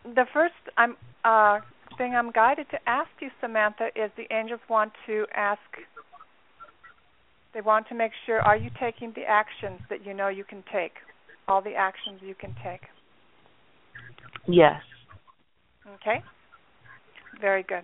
The 0.04 0.26
first 0.34 0.54
I'm 0.78 0.98
uh, 1.24 1.60
thing 1.98 2.16
I'm 2.16 2.32
guided 2.32 2.70
to 2.72 2.78
ask 2.86 3.10
you, 3.22 3.30
Samantha, 3.40 3.88
is 3.96 4.12
the 4.18 4.26
angels 4.36 4.60
want 4.70 4.92
to 5.08 5.26
ask. 5.34 5.62
They 7.54 7.62
want 7.62 7.88
to 7.88 7.96
make 7.96 8.12
sure: 8.26 8.42
Are 8.42 8.58
you 8.58 8.70
taking 8.82 9.14
the 9.16 9.24
actions 9.24 9.80
that 9.90 10.06
you 10.06 10.14
know 10.14 10.28
you 10.28 10.44
can 10.44 10.64
take? 10.72 10.94
All 11.48 11.62
the 11.62 11.76
actions 11.76 12.20
you 12.22 12.36
can 12.36 12.54
take. 12.64 12.82
Yes. 14.48 14.82
Okay. 15.96 16.22
Very 17.40 17.64
good. 17.64 17.84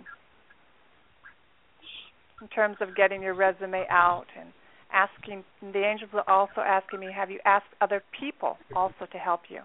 In 2.41 2.47
terms 2.47 2.77
of 2.79 2.95
getting 2.95 3.21
your 3.21 3.33
resume 3.33 3.85
out 3.89 4.25
and 4.39 4.49
asking, 4.91 5.43
the 5.61 5.83
angels 5.83 6.11
are 6.13 6.29
also 6.29 6.61
asking 6.61 6.99
me, 6.99 7.11
have 7.15 7.29
you 7.29 7.39
asked 7.45 7.73
other 7.81 8.01
people 8.17 8.57
also 8.75 9.05
to 9.11 9.17
help 9.17 9.41
you? 9.49 9.59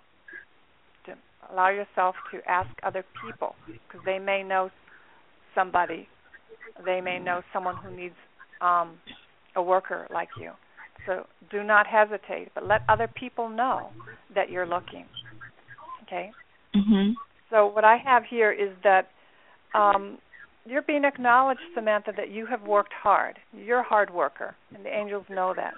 To 1.06 1.14
allow 1.52 1.70
yourself 1.70 2.14
to 2.32 2.40
ask 2.48 2.68
other 2.82 3.04
people 3.20 3.54
because 3.86 4.04
they 4.04 4.18
may 4.18 4.42
know 4.42 4.70
somebody. 5.54 6.08
They 6.84 7.00
may 7.00 7.18
know 7.18 7.42
someone 7.52 7.76
who 7.76 7.96
needs 7.96 8.14
um, 8.60 8.98
a 9.54 9.62
worker 9.62 10.06
like 10.12 10.30
you. 10.36 10.50
So 11.06 11.26
do 11.50 11.62
not 11.62 11.86
hesitate, 11.86 12.48
but 12.54 12.66
let 12.66 12.80
other 12.88 13.08
people 13.08 13.48
know 13.48 13.90
that 14.34 14.50
you're 14.50 14.66
looking. 14.66 15.06
Okay? 16.02 16.32
Mhm. 16.74 17.16
So 17.50 17.66
what 17.66 17.84
I 17.84 17.96
have 17.98 18.24
here 18.24 18.50
is 18.50 18.70
that 18.82 19.10
um, 19.74 20.18
you're 20.66 20.82
being 20.82 21.04
acknowledged, 21.04 21.60
Samantha, 21.74 22.12
that 22.16 22.30
you 22.30 22.46
have 22.46 22.62
worked 22.62 22.92
hard. 22.92 23.38
You're 23.52 23.80
a 23.80 23.84
hard 23.84 24.12
worker, 24.12 24.54
and 24.74 24.84
the 24.84 24.94
angels 24.94 25.24
know 25.28 25.52
that. 25.54 25.76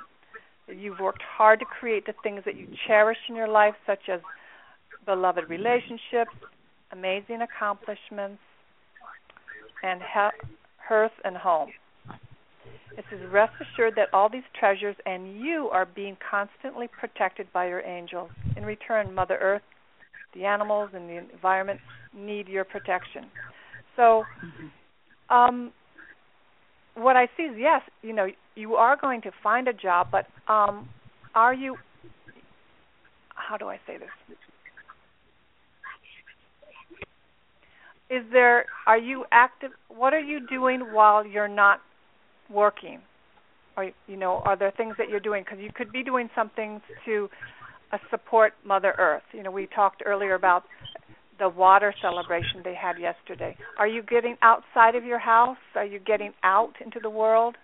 You've 0.69 1.01
worked 1.01 1.23
hard 1.23 1.61
to 1.61 1.67
create 1.67 2.07
the 2.07 2.15
things 2.23 2.43
that 2.45 2.57
you 2.57 2.69
cherish 2.87 3.19
in 3.29 3.37
your 3.37 3.49
life, 3.49 3.75
such 3.87 4.09
as 4.09 4.21
beloved 5.05 5.49
relationships, 5.49 6.35
amazing 6.93 7.43
accomplishments, 7.43 8.41
and 9.83 10.01
he- 10.01 10.47
hearth 10.79 11.13
and 11.25 11.37
home. 11.37 11.73
It 12.97 13.05
says, 13.11 13.21
rest 13.31 13.53
assured 13.61 13.95
that 13.97 14.09
all 14.13 14.29
these 14.29 14.43
treasures 14.59 14.97
and 15.05 15.41
you 15.41 15.69
are 15.71 15.85
being 15.85 16.17
constantly 16.31 16.89
protected 16.89 17.53
by 17.53 17.69
your 17.69 17.83
angels. 17.83 18.31
In 18.57 18.65
return, 18.65 19.15
Mother 19.15 19.37
Earth, 19.37 19.63
the 20.33 20.47
animals, 20.47 20.91
and 20.95 21.09
the 21.09 21.19
environment 21.19 21.81
need 22.15 22.49
your 22.49 22.65
protection. 22.65 23.27
So, 23.97 24.25
um, 25.31 25.73
what 26.95 27.17
I 27.17 27.29
see 27.37 27.45
is 27.45 27.57
yes, 27.59 27.83
you 28.03 28.13
know, 28.15 28.27
you 28.55 28.75
are 28.75 28.97
going 28.97 29.23
to 29.23 29.31
find 29.43 29.69
a 29.69 29.73
job, 29.73 30.09
but 30.11 30.27
um, 30.53 30.89
are 31.35 31.55
you? 31.55 31.77
How 33.35 33.57
do 33.57 33.69
I 33.69 33.77
say 33.87 33.99
this? 33.99 34.09
Is 38.09 38.23
there? 38.33 38.67
Are 38.87 38.99
you 38.99 39.25
active? 39.33 39.73
What 39.89 40.15
are 40.15 40.21
you 40.21 40.47
doing 40.47 40.81
while 40.93 41.27
you're 41.27 41.49
not 41.49 41.81
working? 42.51 43.01
Or 43.77 43.91
you 44.07 44.17
know, 44.17 44.43
are 44.45 44.57
there 44.57 44.73
things 44.77 44.95
that 44.99 45.09
you're 45.11 45.21
doing? 45.21 45.45
Because 45.45 45.59
you 45.63 45.71
could 45.75 45.93
be 45.93 46.03
doing 46.03 46.31
something 46.35 46.81
to 47.05 47.29
uh, 47.93 47.99
support 48.11 48.55
Mother 48.65 48.95
Earth. 48.99 49.23
You 49.33 49.43
know, 49.43 49.51
we 49.51 49.67
talked 49.75 50.03
earlier 50.07 50.35
about 50.35 50.65
the 51.39 51.49
water 51.49 51.95
celebration 52.01 52.63
they 52.65 52.75
had 52.75 52.99
yesterday. 52.99 53.57
Are 53.79 53.87
you 53.87 54.03
getting 54.03 54.37
outside 54.43 54.95
of 54.95 55.05
your 55.05 55.19
house? 55.19 55.59
Are 55.75 55.85
you 55.85 55.99
getting 55.99 56.33
out 56.43 56.75
into 56.85 56.99
the 57.01 57.11
world? 57.11 57.57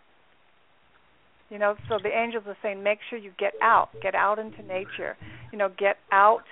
You 1.50 1.58
know, 1.58 1.74
so 1.88 1.98
the 2.02 2.08
angels 2.08 2.44
are 2.46 2.56
saying 2.62 2.82
make 2.82 2.98
sure 3.10 3.18
you 3.18 3.32
get 3.38 3.52
out, 3.62 3.90
get 4.02 4.14
out 4.14 4.38
into 4.38 4.62
nature. 4.62 5.16
You 5.52 5.58
know, 5.58 5.68
get 5.78 5.96
out 6.10 6.44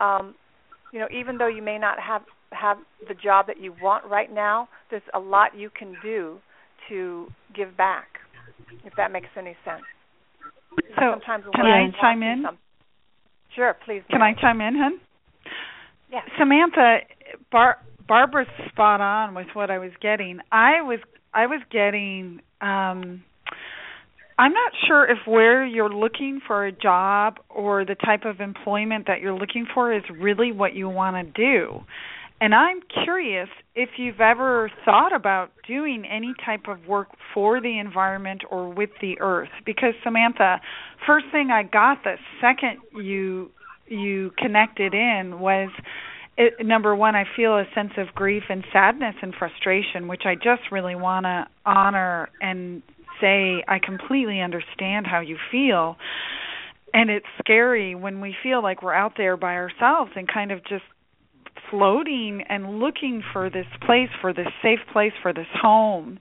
um 0.00 0.34
you 0.92 0.98
know, 0.98 1.08
even 1.12 1.36
though 1.36 1.48
you 1.48 1.62
may 1.62 1.78
not 1.78 1.98
have 2.00 2.22
have 2.50 2.78
the 3.06 3.14
job 3.14 3.46
that 3.46 3.60
you 3.60 3.74
want 3.82 4.04
right 4.06 4.32
now, 4.32 4.68
there's 4.90 5.02
a 5.14 5.18
lot 5.18 5.56
you 5.56 5.70
can 5.70 5.94
do 6.02 6.38
to 6.88 7.26
give 7.54 7.76
back. 7.76 8.06
If 8.84 8.94
that 8.96 9.12
makes 9.12 9.28
any 9.36 9.56
sense. 9.64 9.82
So 10.96 11.12
Sometimes 11.12 11.44
can 11.54 11.66
I 11.66 11.88
chime 12.00 12.22
in? 12.22 12.44
Sure, 13.54 13.76
please. 13.84 14.02
Can. 14.10 14.22
I 14.22 14.34
chime 14.40 14.60
in, 14.60 14.76
hun? 14.76 15.00
Yeah. 16.10 16.20
Samantha, 16.38 16.98
Bar- 17.50 17.78
Barbara's 18.06 18.48
spot 18.70 19.00
on 19.00 19.34
with 19.34 19.48
what 19.52 19.70
I 19.70 19.78
was 19.78 19.92
getting. 20.00 20.40
I 20.50 20.82
was 20.82 21.00
I 21.34 21.46
was 21.46 21.60
getting 21.70 22.40
um 22.60 23.22
I'm 24.38 24.52
not 24.52 24.72
sure 24.86 25.04
if 25.04 25.18
where 25.26 25.66
you're 25.66 25.92
looking 25.92 26.40
for 26.46 26.64
a 26.64 26.72
job 26.72 27.38
or 27.50 27.84
the 27.84 27.96
type 27.96 28.24
of 28.24 28.40
employment 28.40 29.06
that 29.08 29.20
you're 29.20 29.34
looking 29.34 29.66
for 29.74 29.92
is 29.92 30.04
really 30.16 30.52
what 30.52 30.74
you 30.74 30.88
want 30.88 31.16
to 31.16 31.32
do. 31.32 31.80
And 32.40 32.54
I'm 32.54 32.78
curious 33.04 33.48
if 33.74 33.88
you've 33.98 34.20
ever 34.20 34.70
thought 34.84 35.12
about 35.12 35.50
doing 35.66 36.04
any 36.08 36.34
type 36.46 36.68
of 36.68 36.86
work 36.86 37.08
for 37.34 37.60
the 37.60 37.80
environment 37.80 38.42
or 38.48 38.72
with 38.72 38.90
the 39.00 39.20
earth 39.20 39.48
because 39.66 39.94
Samantha, 40.04 40.60
first 41.04 41.26
thing 41.32 41.50
I 41.50 41.64
got 41.64 42.04
the 42.04 42.14
second 42.40 42.78
you 43.04 43.50
you 43.90 44.32
connected 44.38 44.94
in 44.94 45.40
was 45.40 45.70
it, 46.38 46.64
number 46.64 46.94
one, 46.94 47.16
I 47.16 47.24
feel 47.36 47.58
a 47.58 47.64
sense 47.74 47.92
of 47.98 48.14
grief 48.14 48.44
and 48.48 48.64
sadness 48.72 49.16
and 49.22 49.34
frustration, 49.34 50.06
which 50.06 50.22
I 50.24 50.36
just 50.36 50.70
really 50.70 50.94
want 50.94 51.24
to 51.24 51.46
honor 51.66 52.28
and 52.40 52.80
say 53.20 53.64
I 53.66 53.80
completely 53.84 54.40
understand 54.40 55.06
how 55.06 55.20
you 55.20 55.36
feel. 55.50 55.96
And 56.94 57.10
it's 57.10 57.26
scary 57.40 57.96
when 57.96 58.20
we 58.20 58.36
feel 58.40 58.62
like 58.62 58.82
we're 58.82 58.94
out 58.94 59.14
there 59.16 59.36
by 59.36 59.54
ourselves 59.56 60.12
and 60.14 60.28
kind 60.32 60.52
of 60.52 60.64
just 60.64 60.84
floating 61.70 62.44
and 62.48 62.78
looking 62.78 63.22
for 63.32 63.50
this 63.50 63.66
place, 63.84 64.08
for 64.20 64.32
this 64.32 64.46
safe 64.62 64.78
place, 64.92 65.12
for 65.20 65.32
this 65.32 65.46
home. 65.60 66.20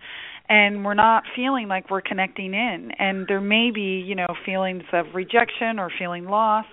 And 0.50 0.84
we're 0.84 0.96
not 0.96 1.24
feeling 1.36 1.68
like 1.68 1.92
we're 1.92 2.02
connecting 2.02 2.56
in. 2.56 2.92
And 2.98 3.28
there 3.28 3.42
may 3.42 3.70
be, 3.70 4.04
you 4.06 4.16
know, 4.16 4.34
feelings 4.46 4.84
of 4.94 5.06
rejection 5.14 5.78
or 5.78 5.92
feeling 5.98 6.26
lost 6.26 6.70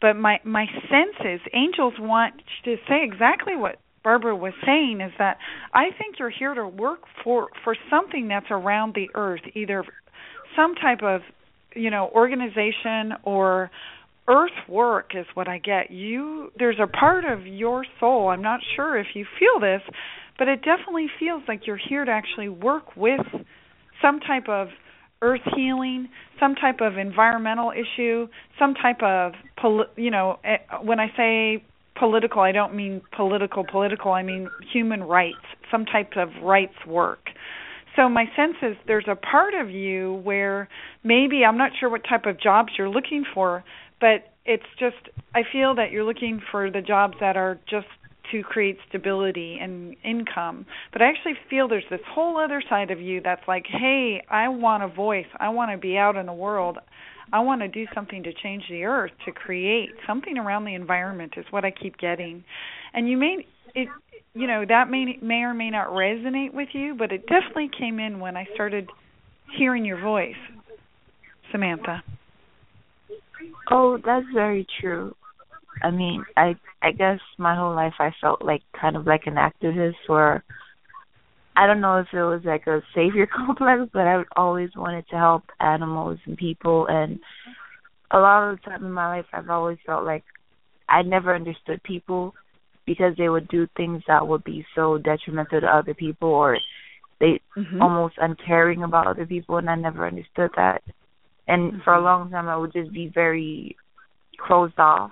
but 0.00 0.14
my 0.16 0.40
my 0.44 0.66
sense 0.90 1.16
is 1.24 1.40
angels 1.52 1.94
want 1.98 2.34
to 2.64 2.76
say 2.88 3.04
exactly 3.04 3.56
what 3.56 3.78
Barbara 4.04 4.36
was 4.36 4.52
saying 4.64 5.00
is 5.00 5.12
that 5.18 5.38
I 5.74 5.90
think 5.98 6.18
you're 6.18 6.30
here 6.30 6.54
to 6.54 6.66
work 6.66 7.00
for 7.24 7.48
for 7.64 7.76
something 7.90 8.28
that's 8.28 8.46
around 8.50 8.94
the 8.94 9.08
earth, 9.14 9.42
either 9.54 9.84
some 10.56 10.74
type 10.74 11.02
of 11.02 11.22
you 11.74 11.90
know 11.90 12.10
organization 12.14 13.14
or 13.24 13.70
earth 14.28 14.68
work 14.68 15.12
is 15.14 15.26
what 15.34 15.48
I 15.48 15.58
get. 15.58 15.90
You 15.90 16.52
there's 16.58 16.78
a 16.80 16.86
part 16.86 17.24
of 17.24 17.46
your 17.46 17.84
soul. 17.98 18.28
I'm 18.28 18.42
not 18.42 18.60
sure 18.76 18.98
if 18.98 19.08
you 19.14 19.26
feel 19.38 19.60
this, 19.60 19.82
but 20.38 20.48
it 20.48 20.62
definitely 20.62 21.08
feels 21.18 21.42
like 21.48 21.66
you're 21.66 21.80
here 21.88 22.04
to 22.04 22.10
actually 22.10 22.48
work 22.48 22.96
with 22.96 23.26
some 24.00 24.20
type 24.20 24.48
of 24.48 24.68
earth 25.22 25.40
healing, 25.56 26.08
some 26.38 26.54
type 26.54 26.80
of 26.80 26.96
environmental 26.96 27.72
issue, 27.72 28.28
some 28.58 28.74
type 28.74 29.02
of 29.02 29.32
you 29.96 30.10
know, 30.10 30.38
eh, 30.44 30.58
when 30.82 31.00
I 31.00 31.08
say 31.16 31.64
political, 31.98 32.40
I 32.40 32.52
don't 32.52 32.74
mean 32.74 33.02
political 33.16 33.64
political, 33.64 34.12
I 34.12 34.22
mean 34.22 34.48
human 34.72 35.02
rights, 35.02 35.44
some 35.70 35.84
type 35.84 36.12
of 36.16 36.28
rights 36.42 36.74
work. 36.86 37.30
So 37.96 38.08
my 38.08 38.26
sense 38.36 38.54
is 38.62 38.76
there's 38.86 39.08
a 39.08 39.16
part 39.16 39.54
of 39.54 39.70
you 39.70 40.20
where 40.22 40.68
maybe 41.02 41.44
I'm 41.44 41.58
not 41.58 41.72
sure 41.78 41.90
what 41.90 42.02
type 42.08 42.26
of 42.26 42.40
jobs 42.40 42.68
you're 42.78 42.88
looking 42.88 43.24
for, 43.34 43.64
but 44.00 44.32
it's 44.44 44.62
just 44.78 44.96
I 45.34 45.42
feel 45.50 45.74
that 45.74 45.90
you're 45.90 46.04
looking 46.04 46.40
for 46.50 46.70
the 46.70 46.80
jobs 46.80 47.14
that 47.20 47.36
are 47.36 47.58
just 47.68 47.88
to 48.32 48.42
create 48.42 48.78
stability 48.88 49.58
and 49.60 49.96
income. 50.04 50.66
But 50.92 51.02
I 51.02 51.08
actually 51.08 51.34
feel 51.48 51.68
there's 51.68 51.84
this 51.90 52.00
whole 52.12 52.38
other 52.38 52.62
side 52.68 52.90
of 52.90 53.00
you 53.00 53.20
that's 53.22 53.42
like, 53.48 53.64
hey, 53.66 54.22
I 54.30 54.48
want 54.48 54.82
a 54.82 54.88
voice. 54.88 55.26
I 55.38 55.48
want 55.50 55.70
to 55.72 55.78
be 55.78 55.96
out 55.96 56.16
in 56.16 56.26
the 56.26 56.32
world. 56.32 56.78
I 57.32 57.40
want 57.40 57.60
to 57.60 57.68
do 57.68 57.84
something 57.94 58.22
to 58.22 58.32
change 58.32 58.64
the 58.70 58.84
earth, 58.84 59.12
to 59.26 59.32
create 59.32 59.90
something 60.06 60.38
around 60.38 60.64
the 60.64 60.74
environment 60.74 61.34
is 61.36 61.44
what 61.50 61.64
I 61.64 61.70
keep 61.70 61.98
getting. 61.98 62.42
And 62.94 63.08
you 63.08 63.16
may 63.16 63.46
it 63.74 63.88
you 64.34 64.46
know, 64.46 64.64
that 64.68 64.88
may 64.88 65.18
may 65.20 65.42
or 65.42 65.52
may 65.52 65.70
not 65.70 65.88
resonate 65.88 66.54
with 66.54 66.68
you, 66.72 66.94
but 66.96 67.12
it 67.12 67.26
definitely 67.26 67.70
came 67.76 67.98
in 67.98 68.20
when 68.20 68.36
I 68.36 68.46
started 68.54 68.88
hearing 69.56 69.84
your 69.84 70.00
voice. 70.00 70.36
Samantha. 71.50 72.02
Oh, 73.70 73.98
that's 74.04 74.26
very 74.34 74.66
true. 74.80 75.14
I 75.82 75.90
mean, 75.90 76.24
I 76.36 76.56
I 76.82 76.92
guess 76.92 77.18
my 77.38 77.56
whole 77.56 77.74
life 77.74 77.94
I 77.98 78.10
felt 78.20 78.44
like 78.44 78.62
kind 78.78 78.96
of 78.96 79.06
like 79.06 79.22
an 79.26 79.34
activist 79.34 79.94
or 80.08 80.44
I 81.56 81.66
don't 81.66 81.80
know 81.80 81.98
if 81.98 82.06
it 82.12 82.22
was 82.22 82.42
like 82.44 82.66
a 82.66 82.82
savior 82.94 83.26
complex, 83.36 83.90
but 83.92 84.06
I 84.06 84.22
always 84.36 84.70
wanted 84.76 85.08
to 85.10 85.16
help 85.16 85.44
animals 85.60 86.18
and 86.26 86.36
people 86.36 86.86
and 86.88 87.18
a 88.10 88.18
lot 88.18 88.48
of 88.50 88.58
the 88.58 88.70
time 88.70 88.84
in 88.84 88.92
my 88.92 89.16
life 89.16 89.26
I've 89.32 89.50
always 89.50 89.78
felt 89.84 90.04
like 90.04 90.24
I 90.88 91.02
never 91.02 91.34
understood 91.34 91.82
people 91.82 92.34
because 92.86 93.14
they 93.18 93.28
would 93.28 93.48
do 93.48 93.66
things 93.76 94.02
that 94.08 94.26
would 94.26 94.44
be 94.44 94.64
so 94.74 94.98
detrimental 94.98 95.60
to 95.60 95.66
other 95.66 95.94
people 95.94 96.28
or 96.28 96.58
they 97.20 97.40
mm-hmm. 97.56 97.82
almost 97.82 98.14
uncaring 98.18 98.82
about 98.82 99.06
other 99.06 99.26
people 99.26 99.58
and 99.58 99.68
I 99.68 99.74
never 99.74 100.06
understood 100.06 100.50
that. 100.56 100.82
And 101.46 101.72
mm-hmm. 101.72 101.82
for 101.82 101.94
a 101.94 102.02
long 102.02 102.30
time 102.30 102.48
I 102.48 102.56
would 102.56 102.72
just 102.72 102.92
be 102.92 103.10
very 103.12 103.76
closed 104.38 104.78
off 104.78 105.10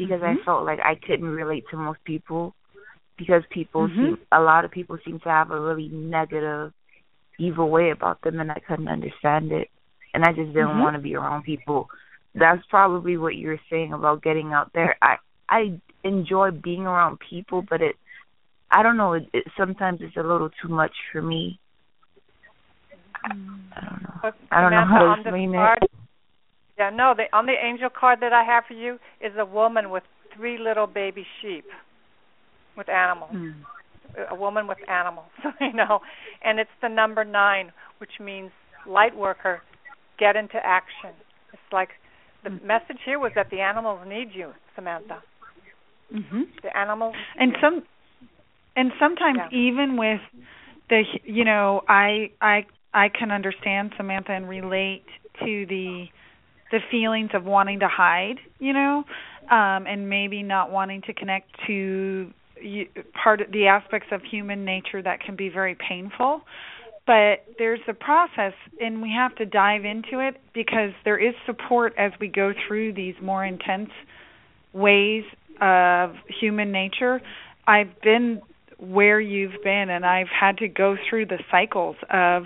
because 0.00 0.22
mm-hmm. 0.22 0.40
I 0.40 0.44
felt 0.44 0.64
like 0.64 0.78
I 0.80 0.94
couldn't 0.94 1.28
relate 1.28 1.64
to 1.70 1.76
most 1.76 2.02
people 2.04 2.54
because 3.18 3.42
people 3.50 3.86
Mhm. 3.86 3.94
seem 3.94 4.18
a 4.32 4.40
lot 4.40 4.64
of 4.64 4.70
people 4.70 4.96
seem 5.04 5.20
to 5.20 5.28
have 5.28 5.50
a 5.50 5.60
really 5.60 5.88
negative 5.88 6.72
evil 7.38 7.68
way 7.68 7.90
about 7.90 8.20
them 8.22 8.40
and 8.40 8.50
I 8.50 8.60
couldn't 8.60 8.88
understand 8.88 9.52
it 9.52 9.68
and 10.14 10.24
I 10.24 10.32
just 10.32 10.52
didn't 10.54 10.76
Mhm. 10.76 10.80
want 10.80 10.96
to 10.96 11.02
be 11.02 11.14
around 11.14 11.42
people. 11.42 11.90
That's 12.34 12.64
probably 12.66 13.18
what 13.18 13.36
you 13.36 13.48
were 13.48 13.60
saying 13.68 13.92
about 13.92 14.22
getting 14.22 14.54
out 14.54 14.72
there. 14.72 14.96
I 15.02 15.18
I 15.50 15.80
enjoy 16.04 16.50
being 16.52 16.86
around 16.86 17.18
people, 17.20 17.60
but 17.60 17.82
it 17.82 17.96
I 18.70 18.82
don't 18.82 18.96
know, 18.96 19.14
it, 19.14 19.28
it 19.32 19.44
sometimes 19.56 20.00
it's 20.00 20.16
a 20.16 20.22
little 20.22 20.48
too 20.62 20.68
much 20.68 20.96
for 21.12 21.20
me. 21.20 21.58
I, 23.24 23.32
I 23.76 23.80
don't 23.84 24.02
know. 24.02 24.32
I 24.50 24.60
don't 24.60 24.70
know 24.70 24.86
how 24.86 25.14
to 25.14 25.20
explain 25.20 25.54
it. 25.54 25.90
Yeah, 26.80 26.88
no, 26.88 27.12
the 27.14 27.24
on 27.36 27.44
the 27.44 27.52
angel 27.62 27.90
card 27.90 28.20
that 28.22 28.32
I 28.32 28.42
have 28.42 28.64
for 28.66 28.72
you 28.72 28.98
is 29.20 29.32
a 29.38 29.44
woman 29.44 29.90
with 29.90 30.02
three 30.34 30.56
little 30.58 30.86
baby 30.86 31.26
sheep 31.40 31.66
with 32.74 32.88
animals. 32.88 33.32
Mm. 33.34 33.54
A 34.30 34.34
woman 34.34 34.66
with 34.66 34.78
animals, 34.88 35.28
you 35.60 35.74
know. 35.74 36.00
And 36.42 36.58
it's 36.58 36.70
the 36.80 36.88
number 36.88 37.22
9, 37.22 37.70
which 37.98 38.12
means 38.18 38.50
light 38.88 39.14
worker, 39.14 39.60
get 40.18 40.36
into 40.36 40.56
action. 40.64 41.10
It's 41.52 41.70
like 41.70 41.90
the 42.44 42.50
Mm. 42.50 42.64
message 42.64 43.00
here 43.04 43.18
was 43.18 43.32
that 43.34 43.50
the 43.50 43.60
animals 43.60 44.00
need 44.08 44.30
you, 44.32 44.54
Samantha. 44.74 45.22
Mhm. 46.10 46.48
The 46.62 46.74
animals 46.74 47.14
and 47.36 47.54
some 47.60 47.82
and 48.74 48.90
sometimes 48.98 49.38
Yeah. 49.38 49.48
even 49.50 49.98
with 49.98 50.22
the 50.88 51.04
you 51.24 51.44
know 51.44 51.82
i 51.88 52.30
i 52.40 52.64
i 52.94 53.08
can 53.08 53.30
understand 53.30 53.92
samantha 53.96 54.32
and 54.32 54.48
relate 54.48 55.04
to 55.44 55.66
the 55.66 56.08
the 56.70 56.78
feelings 56.90 57.30
of 57.34 57.44
wanting 57.44 57.80
to 57.80 57.88
hide 57.88 58.36
you 58.58 58.72
know 58.72 59.04
um 59.50 59.86
and 59.86 60.08
maybe 60.08 60.42
not 60.42 60.70
wanting 60.70 61.02
to 61.02 61.12
connect 61.12 61.48
to 61.66 62.30
part 63.22 63.40
of 63.40 63.50
the 63.52 63.66
aspects 63.66 64.08
of 64.12 64.20
human 64.22 64.64
nature 64.64 65.02
that 65.02 65.20
can 65.20 65.34
be 65.34 65.48
very 65.48 65.76
painful 65.88 66.42
but 67.06 67.44
there's 67.58 67.80
a 67.88 67.94
process 67.94 68.52
and 68.80 69.02
we 69.02 69.10
have 69.10 69.34
to 69.36 69.46
dive 69.46 69.84
into 69.84 70.20
it 70.20 70.36
because 70.54 70.90
there 71.04 71.18
is 71.18 71.34
support 71.46 71.92
as 71.98 72.12
we 72.20 72.28
go 72.28 72.52
through 72.68 72.92
these 72.92 73.14
more 73.20 73.44
intense 73.44 73.90
ways 74.72 75.24
of 75.60 76.14
human 76.40 76.70
nature. 76.70 77.20
I've 77.66 78.00
been 78.02 78.40
where 78.78 79.20
you've 79.20 79.62
been 79.62 79.90
and 79.90 80.06
I've 80.06 80.28
had 80.28 80.58
to 80.58 80.68
go 80.68 80.96
through 81.08 81.26
the 81.26 81.38
cycles 81.50 81.96
of 82.10 82.44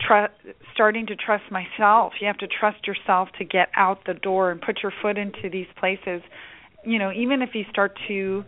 tr- 0.00 0.50
starting 0.72 1.06
to 1.06 1.16
trust 1.16 1.44
myself. 1.50 2.12
You 2.20 2.26
have 2.26 2.38
to 2.38 2.46
trust 2.48 2.86
yourself 2.86 3.28
to 3.38 3.44
get 3.44 3.68
out 3.76 4.00
the 4.06 4.14
door 4.14 4.50
and 4.50 4.60
put 4.60 4.78
your 4.82 4.92
foot 5.02 5.18
into 5.18 5.48
these 5.50 5.66
places. 5.78 6.22
You 6.84 6.98
know, 6.98 7.12
even 7.12 7.42
if 7.42 7.50
you 7.54 7.64
start 7.70 7.98
to 8.08 8.44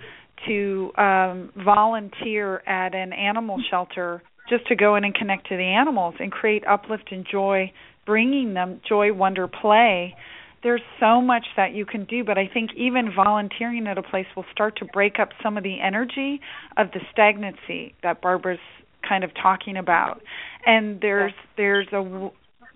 to 0.47 0.93
um 0.99 1.51
volunteer 1.57 2.63
at 2.67 2.95
an 2.95 3.13
animal 3.15 3.57
shelter 3.71 4.23
just 4.51 4.67
to 4.67 4.77
go 4.77 4.95
in 4.97 5.05
and 5.05 5.15
connect 5.15 5.49
to 5.49 5.57
the 5.57 5.63
animals 5.63 6.15
and 6.21 6.31
create 6.31 6.63
uplift 6.67 7.11
and 7.11 7.27
joy, 7.31 7.73
bringing 8.05 8.55
them 8.55 8.81
joy, 8.87 9.13
wonder, 9.13 9.49
play 9.49 10.15
there's 10.63 10.83
so 10.99 11.21
much 11.21 11.47
that 11.57 11.75
you 11.75 11.87
can 11.87 12.05
do 12.07 12.25
but 12.25 12.37
i 12.37 12.49
think 12.53 12.71
even 12.77 13.13
volunteering 13.15 13.87
at 13.87 13.99
a 13.99 14.03
place 14.03 14.27
will 14.35 14.45
start 14.51 14.77
to 14.77 14.85
break 14.87 15.19
up 15.21 15.29
some 15.41 15.57
of 15.57 15.63
the 15.63 15.81
energy 15.81 16.41
of 16.77 16.89
the 16.93 17.01
stagnancy 17.13 17.95
that 18.03 18.21
barbara's 18.21 18.59
kind 19.07 19.25
of 19.25 19.31
talking 19.35 19.77
about. 19.77 20.21
And 20.65 21.01
there's 21.01 21.33
there's 21.57 21.89
a 21.93 22.31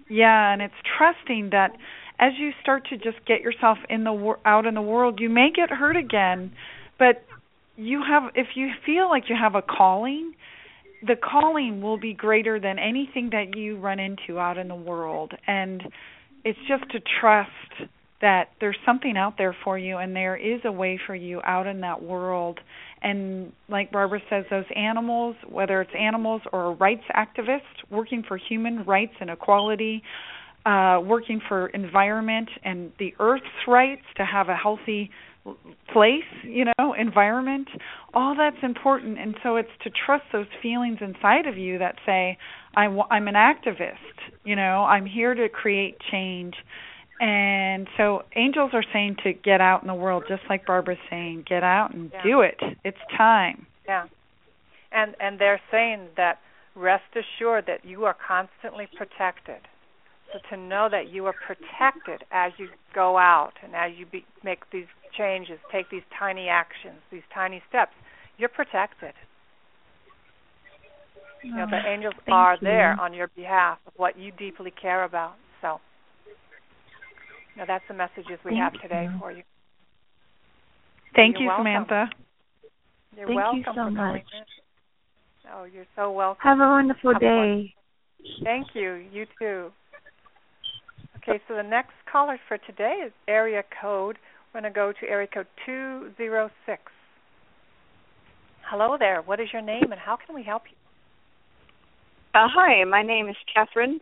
yeah 0.09 0.53
and 0.53 0.62
it's 0.62 0.74
trusting 0.99 1.51
that 1.51 1.76
as 2.18 2.33
you 2.39 2.51
start 2.62 2.87
to 2.91 2.97
just 2.97 3.24
get 3.26 3.41
yourself 3.41 3.78
in 3.89 4.05
the 4.05 4.35
out 4.45 4.66
in 4.66 4.74
the 4.74 4.83
world 4.83 5.20
you 5.20 5.28
may 5.28 5.51
get 5.55 5.70
hurt 5.70 5.97
again 5.97 6.53
but 6.99 7.22
you 7.76 8.03
have 8.07 8.24
if 8.35 8.49
you 8.57 8.70
feel 8.85 9.09
like 9.09 9.24
you 9.28 9.37
have 9.41 9.55
a 9.55 9.62
calling 9.62 10.35
the 11.03 11.16
calling 11.16 11.81
will 11.81 11.99
be 11.99 12.12
greater 12.12 12.61
than 12.61 12.78
anything 12.78 13.31
that 13.33 13.57
you 13.57 13.78
run 13.78 13.99
into 13.99 14.39
out 14.39 14.59
in 14.59 14.68
the 14.68 14.74
world. 14.74 15.33
And 15.47 15.83
it's 16.45 16.59
just 16.68 16.91
to 16.93 17.01
trust 17.20 17.91
that 18.20 18.51
there's 18.61 18.76
something 18.85 19.16
out 19.16 19.39
there 19.39 19.57
for 19.64 19.78
you 19.78 19.97
and 19.97 20.14
there 20.14 20.37
is 20.37 20.61
a 20.64 20.72
way 20.72 21.01
for 21.07 21.14
you 21.14 21.41
out 21.45 21.66
in 21.66 21.81
that 21.81 22.03
world 22.03 22.61
and 23.03 23.53
like 23.69 23.91
barbara 23.91 24.21
says 24.29 24.45
those 24.51 24.65
animals 24.77 25.37
whether 25.49 25.81
it's 25.81 25.93
animals 25.99 26.43
or 26.53 26.75
rights 26.75 27.05
activist 27.15 27.61
working 27.91 28.23
for 28.27 28.37
human 28.37 28.85
rights 28.85 29.15
and 29.21 29.31
equality 29.31 30.03
uh 30.67 31.01
working 31.03 31.41
for 31.49 31.69
environment 31.69 32.49
and 32.65 32.93
the 32.99 33.15
earth's 33.19 33.45
rights 33.67 34.03
to 34.17 34.25
have 34.25 34.49
a 34.49 34.57
healthy 34.57 35.11
place 35.93 36.23
you 36.45 36.67
know 36.67 36.95
environment 36.99 37.69
all 38.15 38.35
that's 38.37 38.63
important. 38.63 39.19
And 39.19 39.37
so 39.43 39.57
it's 39.57 39.71
to 39.85 39.91
trust 39.91 40.25
those 40.33 40.47
feelings 40.63 40.99
inside 41.01 41.47
of 41.47 41.57
you 41.57 41.79
that 41.79 41.97
say 42.05 42.37
I 42.75 42.85
w- 42.85 43.05
I'm 43.11 43.29
an 43.29 43.35
activist 43.35 43.97
you 44.45 44.57
know 44.57 44.85
I'm 44.85 45.07
here 45.07 45.35
to 45.35 45.49
create 45.49 45.97
change 46.11 46.55
and 47.21 47.87
so 47.97 48.23
angels 48.35 48.71
are 48.73 48.85
saying 48.93 49.16
to 49.23 49.33
get 49.33 49.61
out 49.61 49.83
in 49.83 49.89
the 49.89 49.95
world 49.95 50.25
just 50.29 50.43
like 50.49 50.66
Barbara's 50.66 50.99
saying 51.11 51.45
get 51.49 51.62
out 51.62 51.95
and 51.95 52.11
Yeah. 52.12 52.23
do 52.25 52.41
it 52.41 52.59
it's 52.85 52.99
time 53.16 53.66
Yeah. 53.87 54.07
And 54.93 55.14
and 55.21 55.39
they're 55.39 55.61
saying 55.71 56.09
that 56.16 56.39
rest 56.75 57.05
assured 57.14 57.66
that 57.66 57.85
you 57.85 58.05
are 58.05 58.14
constantly 58.27 58.89
protected. 58.97 59.61
So 60.33 60.39
to 60.51 60.57
know 60.57 60.89
that 60.91 61.09
you 61.11 61.27
are 61.27 61.35
protected 61.35 62.25
as 62.31 62.53
you 62.59 62.68
go 62.95 63.18
out 63.18 63.53
and 63.62 63.75
as 63.75 63.93
you 63.99 64.07
be, 64.07 64.25
make 64.45 64.61
these 64.73 64.87
changes, 65.16 65.59
take 65.73 65.91
these 65.91 66.05
tiny 66.18 66.49
actions, 66.49 67.01
these 67.11 67.23
tiny 67.35 67.62
steps, 67.68 67.93
you're 68.39 68.49
protected. 68.49 69.12
You 71.43 71.55
know, 71.57 71.66
the 71.71 71.77
ah, 71.77 71.89
angels 71.89 72.14
are 72.31 72.57
you. 72.61 72.64
there 72.64 72.99
on 73.01 73.12
your 73.14 73.29
behalf 73.35 73.79
of 73.87 73.93
what 73.97 74.18
you 74.18 74.31
deeply 74.33 74.71
care 74.71 75.05
about. 75.05 75.35
So, 75.62 75.81
you 77.61 77.67
know, 77.67 77.73
that's 77.75 77.85
the 77.89 77.95
messages 77.95 78.39
we 78.45 78.53
Thank 78.53 78.63
have 78.63 78.73
today 78.81 79.09
you. 79.13 79.19
for 79.21 79.33
you. 79.33 79.43
thank 81.15 81.35
You're 81.35 81.43
you 81.43 81.49
welcome. 81.49 81.65
Samantha 81.67 82.09
You're 83.17 83.27
Thank 83.27 83.67
you 83.67 83.73
so 83.75 83.91
much. 83.91 84.17
in. 84.33 85.51
Oh, 85.53 85.65
you're 85.65 85.85
so 85.97 86.11
welcome. 86.13 86.41
Have 86.43 86.59
a 86.61 86.67
wonderful 86.71 87.13
Have 87.13 87.23
a 87.23 87.25
wonderful- 87.27 87.65
day. 87.65 87.75
Thank 88.45 88.69
you. 88.75 88.95
You 89.13 89.27
too. 89.39 89.73
Okay, 91.19 91.41
so 91.49 91.55
the 91.55 91.63
next 91.63 91.93
caller 92.11 92.39
for 92.49 92.57
today 92.59 93.03
is 93.07 93.13
area 93.29 93.63
code. 93.83 94.17
We're 94.55 94.61
going 94.61 94.73
to 94.73 94.75
go 94.75 94.93
to 94.93 95.09
area 95.11 95.27
code 95.27 95.47
206. 95.67 96.81
Hello 98.71 98.97
there. 98.99 99.23
What 99.23 99.41
is 99.41 99.49
your 99.53 99.63
name 99.63 99.91
and 99.91 100.01
how 100.01 100.17
can 100.17 100.35
we 100.35 100.43
help 100.43 100.63
you? 100.71 100.77
Uh, 102.35 102.47
hi, 102.49 102.85
my 102.85 103.03
name 103.03 103.29
is 103.29 103.37
Catherine, 103.53 104.01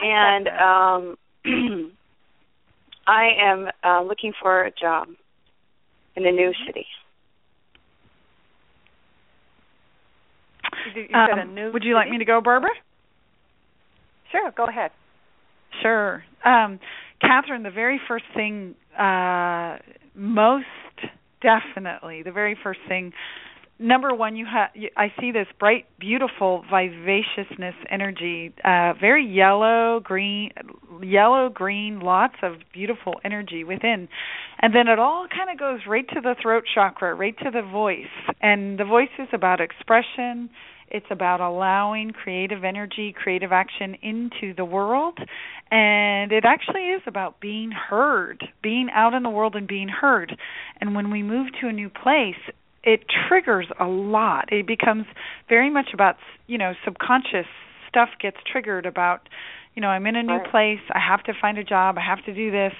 Hi, 0.00 0.34
and 0.36 0.46
Catherine. 0.46 1.16
um, 1.44 1.92
I 3.10 3.30
am 3.42 3.68
uh, 3.82 4.02
looking 4.06 4.32
for 4.40 4.62
a 4.62 4.70
job 4.70 5.08
in 6.14 6.24
a 6.24 6.30
new 6.30 6.52
city. 6.64 6.86
You, 10.94 11.02
you 11.02 11.08
said 11.10 11.38
a 11.38 11.42
Um, 11.42 11.54
new 11.54 11.72
would 11.72 11.82
you 11.82 11.94
like 11.94 12.08
me 12.08 12.18
to 12.18 12.24
go 12.24 12.40
Barbara 12.40 12.70
Sure, 14.30 14.52
go 14.56 14.64
ahead. 14.66 14.92
Sure. 15.82 16.22
Um, 16.44 16.78
Catherine, 17.20 17.64
the 17.64 17.70
very 17.70 18.00
first 18.06 18.26
thing, 18.34 18.76
uh, 18.96 19.78
most 20.14 20.66
definitely, 21.42 22.22
the 22.22 22.30
very 22.30 22.56
first 22.62 22.78
thing, 22.88 23.12
number 23.80 24.14
one, 24.14 24.36
you 24.36 24.46
have. 24.46 24.70
I 24.96 25.12
see 25.20 25.32
this 25.32 25.46
bright, 25.58 25.86
beautiful 25.98 26.62
vivaciousness 26.70 27.74
energy, 27.90 28.54
uh, 28.64 28.92
very 29.00 29.26
yellow, 29.26 30.00
green, 30.00 30.50
yellow, 31.02 31.48
green, 31.48 32.00
lots 32.00 32.36
of 32.42 32.56
beautiful 32.72 33.14
energy 33.24 33.64
within, 33.64 34.08
and 34.60 34.74
then 34.74 34.88
it 34.88 34.98
all 34.98 35.26
kind 35.28 35.50
of 35.50 35.58
goes 35.58 35.80
right 35.88 36.06
to 36.10 36.20
the 36.20 36.34
throat 36.40 36.64
chakra, 36.72 37.14
right 37.14 37.36
to 37.38 37.50
the 37.50 37.62
voice, 37.62 38.04
and 38.40 38.78
the 38.78 38.84
voice 38.84 39.10
is 39.18 39.28
about 39.32 39.60
expression 39.60 40.50
it's 40.90 41.06
about 41.10 41.40
allowing 41.40 42.10
creative 42.10 42.64
energy, 42.64 43.14
creative 43.16 43.52
action 43.52 43.96
into 44.02 44.54
the 44.54 44.64
world. 44.64 45.18
And 45.70 46.32
it 46.32 46.44
actually 46.44 46.88
is 46.88 47.02
about 47.06 47.40
being 47.40 47.70
heard, 47.70 48.42
being 48.60 48.88
out 48.92 49.14
in 49.14 49.22
the 49.22 49.30
world 49.30 49.54
and 49.54 49.68
being 49.68 49.88
heard. 49.88 50.36
And 50.80 50.96
when 50.96 51.12
we 51.12 51.22
move 51.22 51.46
to 51.60 51.68
a 51.68 51.72
new 51.72 51.90
place, 51.90 52.34
it 52.82 53.04
triggers 53.28 53.66
a 53.78 53.86
lot. 53.86 54.52
It 54.52 54.66
becomes 54.66 55.06
very 55.48 55.70
much 55.70 55.90
about, 55.92 56.16
you 56.46 56.58
know, 56.58 56.72
subconscious 56.84 57.46
stuff 57.88 58.10
gets 58.20 58.36
triggered 58.50 58.86
about 58.86 59.28
you 59.74 59.80
know, 59.82 59.88
I'm 59.88 60.04
in 60.06 60.16
a 60.16 60.22
new 60.22 60.40
Right. 60.40 60.50
place, 60.50 60.80
I 60.90 60.98
have 60.98 61.22
to 61.24 61.32
find 61.40 61.56
a 61.56 61.62
job, 61.64 61.96
I 61.96 62.00
have 62.04 62.24
to 62.24 62.34
do 62.34 62.50
this. 62.50 62.72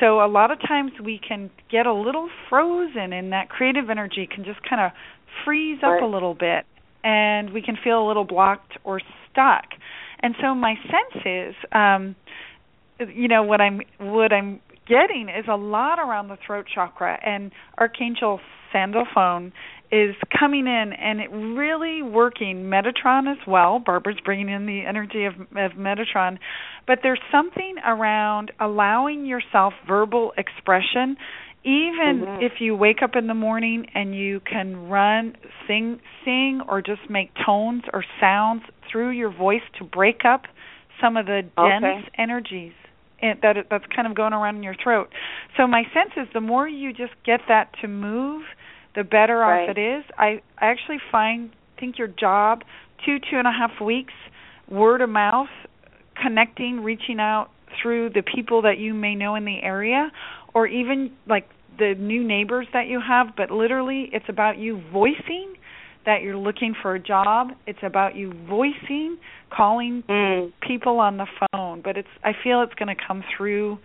So 0.00 0.20
a 0.22 0.28
lot 0.28 0.50
of 0.50 0.58
times 0.60 0.92
we 1.02 1.18
can 1.26 1.50
get 1.70 1.86
a 1.86 1.92
little 1.94 2.28
frozen 2.50 3.12
and 3.14 3.32
that 3.32 3.48
creative 3.48 3.88
energy 3.88 4.28
can 4.32 4.44
just 4.44 4.60
kind 4.68 4.82
of 4.82 4.92
freeze 5.44 5.78
up 5.82 5.88
Right. 5.92 6.02
a 6.02 6.06
little 6.06 6.34
bit 6.34 6.66
and 7.02 7.52
we 7.52 7.62
can 7.62 7.76
feel 7.82 8.04
a 8.04 8.06
little 8.06 8.24
blocked 8.24 8.76
or 8.84 9.00
stuck. 9.32 9.64
And 10.20 10.34
so 10.40 10.54
my 10.54 10.74
sense 10.84 11.24
is 11.24 11.54
um 11.72 12.16
you 13.14 13.28
know 13.28 13.42
what 13.42 13.60
I'm 13.60 13.80
what 13.98 14.32
I'm 14.32 14.60
getting 14.86 15.28
is 15.28 15.46
a 15.50 15.56
lot 15.56 15.98
around 15.98 16.28
the 16.28 16.38
throat 16.46 16.66
chakra 16.72 17.18
and 17.24 17.52
Archangel 17.78 18.40
Sandalphon 18.72 19.52
is 19.92 20.14
coming 20.38 20.66
in 20.66 20.92
and 20.92 21.20
it 21.20 21.30
really 21.30 22.02
working 22.02 22.64
Metatron 22.64 23.30
as 23.30 23.38
well. 23.46 23.78
Barbara's 23.78 24.18
bringing 24.24 24.48
in 24.48 24.66
the 24.66 24.84
energy 24.86 25.24
of, 25.24 25.34
of 25.34 25.72
Metatron, 25.78 26.38
but 26.86 27.00
there's 27.02 27.20
something 27.30 27.76
around 27.86 28.50
allowing 28.60 29.26
yourself 29.26 29.74
verbal 29.86 30.32
expression. 30.36 31.16
Even 31.62 32.24
Mhm. 32.24 32.42
if 32.42 32.60
you 32.60 32.76
wake 32.76 33.02
up 33.02 33.16
in 33.16 33.26
the 33.26 33.34
morning 33.34 33.86
and 33.94 34.14
you 34.14 34.40
can 34.40 34.88
run, 34.88 35.36
sing, 35.66 36.00
sing, 36.24 36.62
or 36.68 36.80
just 36.80 37.08
make 37.10 37.32
tones 37.44 37.84
or 37.92 38.04
sounds 38.20 38.62
through 38.90 39.10
your 39.10 39.30
voice 39.30 39.62
to 39.78 39.84
break 39.84 40.24
up 40.24 40.46
some 41.00 41.16
of 41.16 41.26
the 41.26 41.42
dense 41.56 41.84
Okay. 41.84 42.08
energies 42.18 42.72
and 43.20 43.38
that 43.42 43.56
that's 43.70 43.84
kind 43.94 44.06
of 44.06 44.14
going 44.14 44.32
around 44.32 44.56
in 44.56 44.62
your 44.62 44.76
throat. 44.82 45.08
So 45.56 45.66
my 45.66 45.82
sense 45.94 46.12
is 46.16 46.28
the 46.34 46.40
more 46.40 46.68
you 46.68 46.92
just 46.92 47.12
get 47.24 47.40
that 47.48 47.70
to 47.80 47.88
move, 47.88 48.42
the 48.94 49.04
better 49.04 49.38
Right. 49.38 49.68
off 49.68 49.76
it 49.76 49.80
is. 49.80 50.04
I 50.18 50.42
I 50.58 50.66
actually 50.66 50.98
find 51.10 51.50
think 51.78 51.98
your 51.98 52.08
job 52.08 52.62
two 53.04 53.18
two 53.18 53.36
and 53.38 53.46
a 53.46 53.52
half 53.52 53.80
weeks 53.80 54.14
word 54.68 55.00
of 55.00 55.10
mouth 55.10 55.48
connecting 56.20 56.82
reaching 56.82 57.20
out 57.20 57.48
through 57.82 58.10
the 58.10 58.22
people 58.22 58.62
that 58.62 58.78
you 58.78 58.94
may 58.94 59.14
know 59.14 59.34
in 59.34 59.44
the 59.44 59.62
area 59.62 60.10
or 60.54 60.66
even 60.66 61.12
like 61.28 61.48
the 61.78 61.94
new 61.98 62.24
neighbors 62.24 62.66
that 62.72 62.86
you 62.86 63.00
have 63.06 63.28
but 63.36 63.50
literally 63.50 64.08
it's 64.12 64.24
about 64.28 64.56
you 64.56 64.80
voicing 64.92 65.54
that 66.06 66.22
you're 66.22 66.36
looking 66.36 66.74
for 66.80 66.94
a 66.94 66.98
job 66.98 67.50
it's 67.66 67.78
about 67.82 68.16
you 68.16 68.32
voicing 68.48 69.18
calling 69.50 70.02
Mm. 70.08 70.52
people 70.60 70.98
on 70.98 71.16
the 71.18 71.26
phone, 71.52 71.80
but 71.82 71.96
it's 71.96 72.08
I 72.24 72.32
feel 72.42 72.62
it's 72.62 72.74
going 72.74 72.94
to 72.94 73.02
come 73.06 73.22
through 73.36 73.78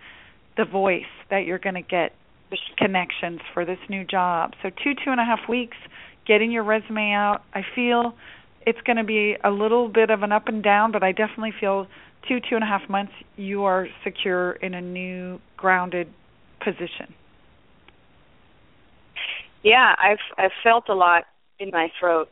the 0.56 0.64
voice 0.64 1.04
that 1.30 1.44
you're 1.44 1.58
going 1.58 1.74
to 1.74 1.82
get 1.82 2.12
connections 2.76 3.40
for 3.54 3.64
this 3.64 3.78
new 3.88 4.04
job. 4.04 4.52
So 4.62 4.70
two 4.70 4.94
two 4.94 5.10
and 5.10 5.20
a 5.20 5.24
half 5.24 5.48
weeks 5.48 5.76
getting 6.26 6.50
your 6.50 6.62
resume 6.62 7.12
out. 7.12 7.42
I 7.54 7.62
feel 7.74 8.14
it's 8.66 8.80
going 8.82 8.96
to 8.98 9.04
be 9.04 9.36
a 9.42 9.50
little 9.50 9.88
bit 9.88 10.10
of 10.10 10.22
an 10.22 10.32
up 10.32 10.48
and 10.48 10.62
down, 10.62 10.92
but 10.92 11.02
I 11.02 11.12
definitely 11.12 11.52
feel 11.58 11.86
two 12.28 12.38
two 12.40 12.54
and 12.54 12.62
a 12.64 12.66
half 12.66 12.88
months 12.88 13.12
you 13.36 13.64
are 13.64 13.88
secure 14.04 14.52
in 14.52 14.74
a 14.74 14.80
new 14.80 15.40
grounded 15.56 16.08
position. 16.62 17.14
Yeah, 19.62 19.94
I've 19.98 20.18
I've 20.38 20.52
felt 20.62 20.88
a 20.88 20.94
lot 20.94 21.24
in 21.58 21.70
my 21.70 21.88
throat 21.98 22.28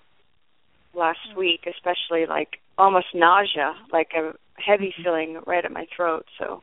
last 0.94 1.36
week, 1.36 1.60
especially 1.66 2.26
like 2.26 2.58
almost 2.76 3.06
nausea, 3.14 3.74
like 3.92 4.10
a 4.16 4.32
heavy 4.54 4.92
feeling 5.02 5.40
right 5.46 5.64
at 5.64 5.72
my 5.72 5.86
throat. 5.94 6.26
So 6.38 6.62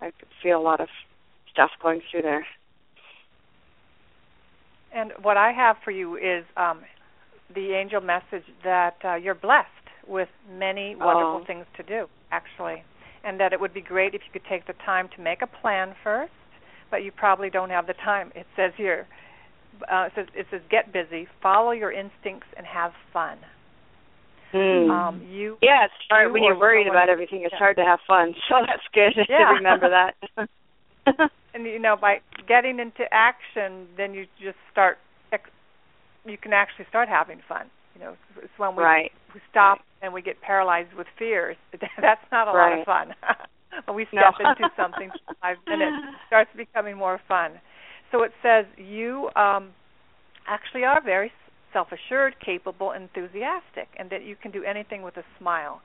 I 0.00 0.06
could 0.06 0.28
feel 0.42 0.58
a 0.58 0.62
lot 0.62 0.80
of 0.80 0.88
stuff 1.52 1.70
going 1.82 2.00
through 2.10 2.22
there. 2.22 2.46
And 4.92 5.12
what 5.22 5.36
I 5.36 5.52
have 5.52 5.76
for 5.84 5.92
you 5.92 6.16
is 6.16 6.44
um, 6.56 6.80
the 7.54 7.74
angel 7.74 8.00
message 8.00 8.44
that 8.64 8.96
uh, 9.04 9.14
you're 9.14 9.34
blessed 9.34 9.68
with 10.06 10.28
many 10.58 10.96
wonderful 10.96 11.40
Oh. 11.42 11.46
things 11.46 11.66
to 11.76 11.82
do, 11.84 12.08
actually, 12.32 12.82
and 13.22 13.38
that 13.38 13.52
it 13.52 13.60
would 13.60 13.72
be 13.72 13.80
great 13.80 14.14
if 14.14 14.22
you 14.26 14.32
could 14.32 14.48
take 14.48 14.66
the 14.66 14.72
time 14.84 15.08
to 15.14 15.20
make 15.22 15.42
a 15.42 15.46
plan 15.46 15.94
first, 16.02 16.32
but 16.90 17.04
you 17.04 17.12
probably 17.12 17.50
don't 17.50 17.70
have 17.70 17.86
the 17.86 17.94
time. 17.94 18.32
It 18.34 18.46
says 18.56 18.72
here, 18.76 19.06
uh, 19.90 20.06
it 20.06 20.12
says 20.14 20.26
it 20.34 20.46
says 20.50 20.60
get 20.70 20.92
busy, 20.92 21.26
follow 21.42 21.70
your 21.72 21.92
instincts, 21.92 22.46
and 22.56 22.66
have 22.66 22.92
fun. 23.12 23.38
Mm. 24.52 24.90
Um, 24.90 25.22
you 25.30 25.56
yeah, 25.62 25.84
it's 25.84 25.94
hard 26.10 26.28
you 26.28 26.32
when 26.32 26.42
you're 26.42 26.58
worried 26.58 26.86
someone- 26.86 26.96
about 26.96 27.08
everything. 27.08 27.42
It's 27.44 27.52
yeah. 27.52 27.58
hard 27.58 27.76
to 27.76 27.84
have 27.84 28.00
fun. 28.06 28.34
So 28.48 28.56
that's 28.66 28.82
good 28.92 29.14
Yeah. 29.28 29.38
to 29.48 29.54
remember 29.54 29.88
that. 29.90 30.48
and 31.54 31.66
you 31.66 31.78
know 31.78 31.96
by 32.00 32.20
getting 32.46 32.78
into 32.78 33.04
action 33.12 33.86
then 33.96 34.14
you 34.14 34.26
just 34.42 34.56
start 34.70 34.98
ex- 35.32 35.50
you 36.24 36.36
can 36.38 36.52
actually 36.52 36.84
start 36.88 37.08
having 37.08 37.40
fun 37.48 37.66
you 37.94 38.00
know 38.00 38.14
it's 38.42 38.52
when 38.56 38.76
we 38.76 38.82
right. 38.82 39.10
we 39.34 39.40
stop 39.50 39.78
and 40.02 40.12
we 40.12 40.22
get 40.22 40.40
paralyzed 40.40 40.92
with 40.96 41.06
fears 41.18 41.56
that's 42.00 42.20
not 42.30 42.46
a 42.48 42.52
lot 42.52 42.78
of 42.78 42.84
fun 42.84 43.14
when 43.86 43.96
we 43.96 44.06
No. 44.12 44.22
step 44.30 44.34
into 44.60 44.70
something 44.76 45.10
for 45.26 45.34
five 45.40 45.56
minutes 45.66 45.96
it 46.08 46.14
starts 46.26 46.50
becoming 46.56 46.96
more 46.96 47.20
fun 47.26 47.52
so 48.12 48.22
it 48.22 48.32
says 48.42 48.64
you 48.76 49.30
um 49.36 49.70
actually 50.48 50.84
are 50.84 51.02
very 51.02 51.30
self-assured 51.72 52.34
capable 52.44 52.92
enthusiastic 52.92 53.88
and 53.98 54.10
that 54.10 54.24
you 54.24 54.34
can 54.34 54.50
do 54.50 54.64
anything 54.64 55.02
with 55.02 55.16
a 55.16 55.24
smile 55.38 55.80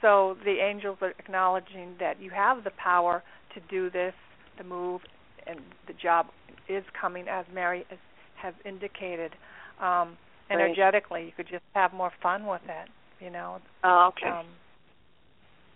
so 0.00 0.36
the 0.44 0.58
angels 0.62 0.98
are 1.00 1.12
acknowledging 1.18 1.94
that 1.98 2.20
you 2.20 2.30
have 2.30 2.62
the 2.64 2.70
power 2.82 3.22
to 3.54 3.60
do 3.68 3.90
this 3.90 4.14
the 4.58 4.64
move 4.64 5.00
and 5.46 5.58
the 5.86 5.92
job 5.94 6.26
is 6.68 6.84
coming 6.98 7.26
as 7.28 7.44
Mary 7.52 7.84
has, 7.90 7.98
has 8.40 8.54
indicated. 8.64 9.32
Um, 9.80 10.16
Right. 10.50 10.60
energetically, 10.60 11.24
you 11.24 11.32
could 11.34 11.48
just 11.48 11.64
have 11.74 11.94
more 11.94 12.12
fun 12.22 12.46
with 12.46 12.60
it. 12.68 12.88
You 13.18 13.30
know. 13.30 13.60
Oh, 13.82 14.10
okay. 14.12 14.28
Um, 14.28 14.46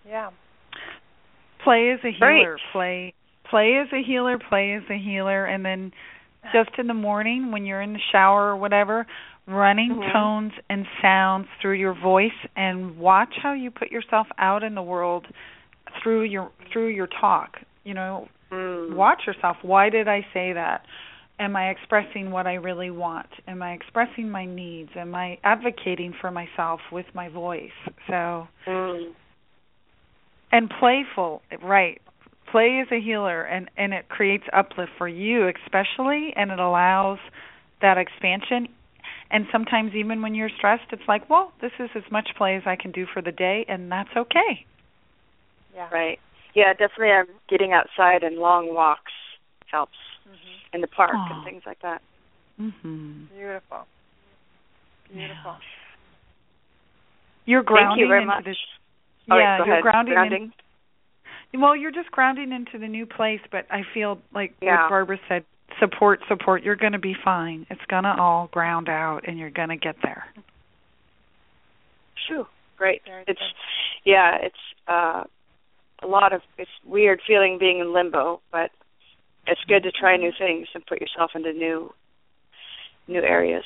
yeah. 0.06 0.28
Play 1.64 1.90
as 1.90 2.00
a 2.00 2.12
Great. 2.18 2.40
healer. 2.40 2.58
Play 2.70 3.14
play 3.50 3.76
as 3.78 3.88
a 3.92 4.02
healer, 4.02 4.38
play 4.38 4.74
as 4.74 4.82
a 4.90 4.98
healer 4.98 5.44
and 5.46 5.64
then 5.64 5.92
just 6.52 6.70
in 6.78 6.86
the 6.86 6.94
morning 6.94 7.50
when 7.50 7.66
you're 7.66 7.82
in 7.82 7.92
the 7.92 8.00
shower 8.12 8.50
or 8.50 8.56
whatever, 8.56 9.06
running 9.46 9.94
Mhm. 9.96 10.12
tones 10.12 10.52
and 10.68 10.86
sounds 11.02 11.48
through 11.60 11.72
your 11.74 11.94
voice 11.94 12.32
and 12.56 12.98
watch 12.98 13.36
how 13.42 13.52
you 13.52 13.70
put 13.70 13.90
yourself 13.90 14.28
out 14.38 14.62
in 14.62 14.74
the 14.74 14.82
world 14.82 15.26
through 16.02 16.22
your 16.22 16.50
through 16.70 16.88
your 16.88 17.06
talk. 17.06 17.60
You 17.84 17.94
know, 17.94 18.28
Mm. 18.50 18.94
watch 18.94 19.26
yourself. 19.26 19.56
Why 19.62 19.88
did 19.90 20.08
I 20.08 20.26
say 20.32 20.52
that? 20.52 20.84
Am 21.40 21.54
I 21.54 21.68
expressing 21.70 22.30
what 22.30 22.46
I 22.46 22.54
really 22.54 22.90
want? 22.90 23.28
Am 23.46 23.62
I 23.62 23.72
expressing 23.72 24.28
my 24.28 24.44
needs? 24.44 24.90
Am 24.96 25.14
I 25.14 25.38
advocating 25.44 26.12
for 26.12 26.30
myself 26.30 26.80
with 26.90 27.06
my 27.14 27.28
voice? 27.28 27.72
So, 28.06 28.48
Mm. 28.66 29.14
and 30.52 30.70
playful, 30.70 31.42
right. 31.62 32.00
Play 32.50 32.78
is 32.82 32.88
a 32.92 33.00
healer 33.00 33.42
and 33.42 33.70
and 33.76 33.92
it 33.92 34.08
creates 34.08 34.44
uplift 34.52 34.92
for 34.96 35.08
you 35.08 35.48
especially 35.64 36.32
and 36.36 36.50
it 36.50 36.58
allows 36.58 37.18
that 37.82 37.98
expansion 37.98 38.68
and 39.30 39.46
sometimes 39.52 39.92
even 39.94 40.22
when 40.22 40.34
you're 40.34 40.48
stressed 40.56 40.90
it's 40.92 41.02
like, 41.06 41.28
well, 41.28 41.52
this 41.60 41.72
is 41.78 41.90
as 41.94 42.04
much 42.10 42.30
play 42.36 42.56
as 42.56 42.62
I 42.66 42.76
can 42.76 42.90
do 42.92 43.04
for 43.12 43.20
the 43.20 43.32
day 43.32 43.64
and 43.68 43.90
that's 43.92 44.08
okay. 44.16 44.64
Yeah. 45.74 45.88
Right. 45.92 46.18
Yeah, 46.54 46.72
definitely. 46.72 47.10
I'm 47.12 47.26
getting 47.48 47.72
outside 47.72 48.22
and 48.22 48.36
long 48.38 48.74
walks 48.74 49.12
helps 49.70 49.98
Mhm. 50.26 50.74
in 50.74 50.80
the 50.80 50.88
park 50.88 51.12
Aw. 51.14 51.34
and 51.34 51.44
things 51.44 51.62
like 51.66 51.78
that. 51.80 52.00
Mhm. 52.58 53.28
Beautiful. 53.36 53.86
Beautiful. 55.12 55.56
You're 57.44 57.62
grounding 57.62 57.88
Thank 57.90 58.00
you 58.00 58.08
very 58.08 58.22
into 58.22 58.34
much. 58.34 58.44
this 58.44 58.56
All 59.30 59.36
right, 59.36 59.42
yeah, 59.44 59.58
go 59.58 59.64
you're 59.64 59.72
ahead. 59.74 59.82
grounding, 59.82 60.12
in- 60.14 60.18
grounding. 60.28 60.52
Well, 61.54 61.74
you're 61.74 61.90
just 61.92 62.10
grounding 62.10 62.52
into 62.52 62.78
the 62.78 62.88
new 62.88 63.06
place, 63.06 63.40
but 63.50 63.66
I 63.70 63.82
feel 63.94 64.20
like 64.34 64.54
Yeah. 64.60 64.82
what 64.82 64.88
Barbara 64.90 65.18
said, 65.28 65.44
support, 65.78 66.20
support, 66.28 66.62
you're 66.62 66.76
going 66.76 66.92
to 66.92 66.98
be 66.98 67.14
fine. 67.14 67.66
It's 67.70 67.84
going 67.86 68.04
to 68.04 68.14
all 68.18 68.48
ground 68.48 68.88
out 68.88 69.26
and 69.26 69.38
you're 69.38 69.50
going 69.50 69.70
to 69.70 69.76
get 69.76 69.96
there. 70.02 70.26
Phew, 72.26 72.46
great. 72.76 73.02
Very 73.04 73.24
It's 73.26 73.38
good. 73.40 73.54
yeah, 74.04 74.36
it's 74.42 74.56
uh 74.86 75.24
a 76.02 76.06
lot 76.06 76.32
of 76.32 76.42
it's 76.58 76.70
weird 76.84 77.20
feeling 77.26 77.58
being 77.58 77.78
in 77.80 77.92
limbo, 77.92 78.40
but 78.52 78.70
it's 79.46 79.60
good 79.66 79.82
to 79.84 79.90
try 79.92 80.16
new 80.16 80.32
things 80.38 80.68
and 80.74 80.84
put 80.86 81.00
yourself 81.00 81.30
into 81.34 81.52
new 81.52 81.92
new 83.06 83.20
areas. 83.22 83.64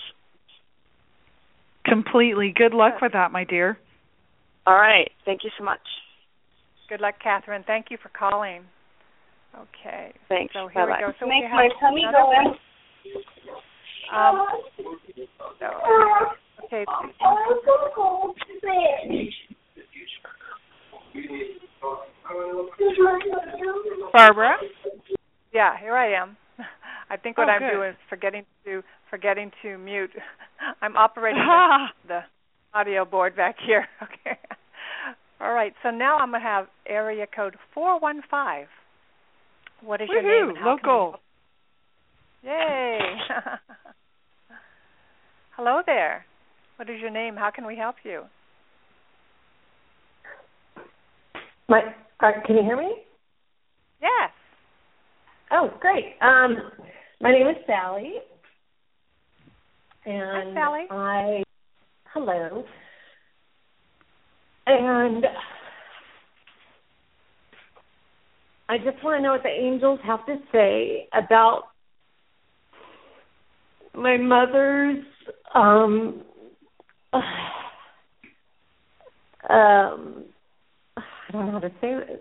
Completely. 1.85 2.53
Good 2.57 2.75
luck 2.75 3.01
with 3.03 3.13
that, 3.13 3.33
my 3.33 3.45
dear. 3.45 3.77
All 4.67 4.77
right. 4.77 5.11
Thank 5.25 5.43
you 5.45 5.51
so 5.59 5.65
much. 5.65 5.81
Good 6.93 7.01
luck, 7.01 7.15
Catherine. 7.25 7.65
Thank 7.67 7.87
you 7.89 7.97
for 8.03 8.11
calling. 8.11 8.65
Okay. 9.57 10.13
Thanks. 10.29 10.53
So 10.53 10.69
here 10.69 10.85
Bye-bye. 10.85 10.99
we 10.99 11.07
go. 11.07 11.13
So 11.19 11.27
we 11.27 11.49
my 11.51 11.69
tummy 11.81 12.05
go 12.13 12.33
in. 12.33 12.49
Um, 14.15 14.47
so, 15.59 15.67
okay. 16.67 16.85
Barbara? 24.13 24.57
Yeah, 25.55 25.79
here 25.81 25.97
I 25.97 26.13
am. 26.13 26.37
I 27.09 27.17
think 27.17 27.39
what 27.39 27.49
Oh, 27.49 27.53
I'm 27.53 27.61
good. 27.61 27.71
doing 27.73 27.89
is 27.93 27.97
forgetting 28.11 28.45
to 28.67 28.83
forgetting 29.09 29.51
to 29.63 29.79
mute. 29.79 30.11
I'm 30.83 30.99
operating 30.99 31.41
the, 32.07 32.09
the 32.09 32.21
audio 32.79 33.07
board 33.07 33.35
back 33.35 33.57
here. 33.67 33.89
Okay. 34.03 34.37
All 35.43 35.53
right. 35.53 35.73
So 35.83 35.91
now 35.91 36.19
I'm 36.19 36.31
going 36.31 36.41
to 36.41 36.47
have 36.47 36.67
area 36.87 37.27
code 37.35 37.57
415. 37.75 38.69
What 39.83 40.01
is 40.01 40.09
Woo-hoo, 40.09 40.23
your 40.23 40.41
name? 40.47 40.49
and 40.51 40.59
how 40.59 40.77
can 40.79 40.89
we 40.89 40.93
local. 40.93 41.11
help? 41.11 41.21
Yay. 42.45 42.99
Hello 45.57 45.83
there. 45.85 46.25
What 46.77 46.89
is 46.89 47.01
your 47.01 47.11
name? 47.11 47.35
How 47.37 47.51
can 47.51 47.67
we 47.67 47.77
help 47.77 47.97
you? 48.05 48.23
My, 51.69 51.81
uh, 52.21 52.31
can 52.47 52.57
you 52.57 52.63
hear 52.63 52.77
me? 52.77 52.93
Yes. 54.01 54.31
Oh, 55.51 55.71
great. 55.81 56.15
Um, 56.21 56.57
my 57.21 57.31
name 57.31 57.47
is 57.49 57.57
Sally, 57.67 58.15
and 60.05 60.55
Sally. 60.55 60.85
I 60.91 61.43
hello, 62.13 62.65
and 64.67 65.25
I 68.69 68.79
just 68.79 69.03
want 69.05 69.19
to 69.19 69.23
know 69.23 69.33
what 69.33 69.43
the 69.43 69.49
angels 69.49 70.01
have 70.05 70.25
to 70.27 70.37
say 70.51 71.09
about 71.13 71.65
my 73.95 74.17
mother's 74.17 75.05
um 75.55 76.23
um 79.51 80.25
I 80.97 81.33
don't 81.33 81.47
know 81.47 81.53
how 81.53 81.59
to 81.61 81.73
say 81.81 81.95
this. 81.95 82.21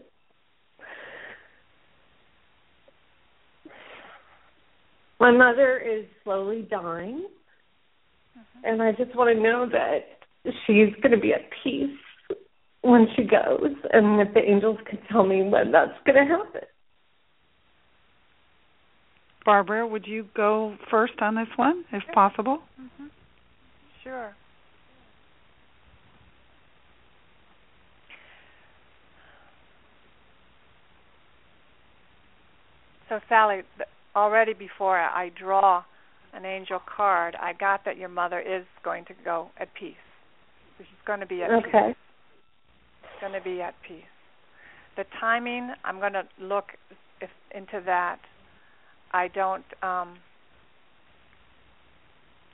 My 5.20 5.32
mother 5.32 5.78
is 5.78 6.06
slowly 6.24 6.68
dying, 6.72 7.28
and 8.64 8.82
I 8.82 8.92
just 8.94 9.14
want 9.16 9.36
to 9.36 9.44
know 9.44 9.68
that 9.70 10.00
she's 10.66 10.96
going 11.02 11.12
to 11.12 11.20
be 11.20 11.34
at 11.34 11.42
peace 11.64 11.89
when 12.82 13.07
she 13.15 13.23
goes, 13.23 13.75
and 13.93 14.19
if 14.19 14.34
the 14.34 14.41
angels 14.41 14.77
could 14.89 14.99
tell 15.11 15.23
me 15.23 15.43
when 15.43 15.71
that's 15.71 15.91
going 16.05 16.15
to 16.15 16.25
happen. 16.25 16.61
Barbara, 19.45 19.88
would 19.88 20.05
you 20.05 20.27
go 20.36 20.75
first 20.89 21.13
on 21.21 21.36
this 21.36 21.47
one, 21.55 21.84
if 21.91 22.03
possible? 22.13 22.59
Mm-hmm. 22.79 23.07
Sure. 24.03 24.36
So, 33.09 33.19
Sally, 33.27 33.61
already 34.15 34.53
before 34.53 34.97
I 34.97 35.32
draw 35.38 35.84
an 36.34 36.45
angel 36.45 36.79
card, 36.86 37.36
I 37.39 37.53
got 37.53 37.84
that 37.86 37.97
your 37.97 38.09
mother 38.09 38.39
is 38.39 38.63
going 38.84 39.05
to 39.05 39.13
go 39.25 39.49
at 39.59 39.73
peace. 39.73 39.95
So 40.77 40.86
she's 40.86 41.05
going 41.05 41.19
to 41.19 41.25
be 41.25 41.43
at 41.43 41.49
peace. 41.63 41.95
Going 43.22 43.34
to 43.34 43.41
be 43.41 43.61
at 43.61 43.76
peace. 43.88 44.01
The 44.97 45.05
timing, 45.19 45.72
I'm 45.86 45.99
going 45.99 46.13
to 46.13 46.24
look 46.39 46.65
if, 47.22 47.30
into 47.53 47.80
that. 47.86 48.17
I 49.13 49.28
don't. 49.28 49.63
Um, 49.84 50.17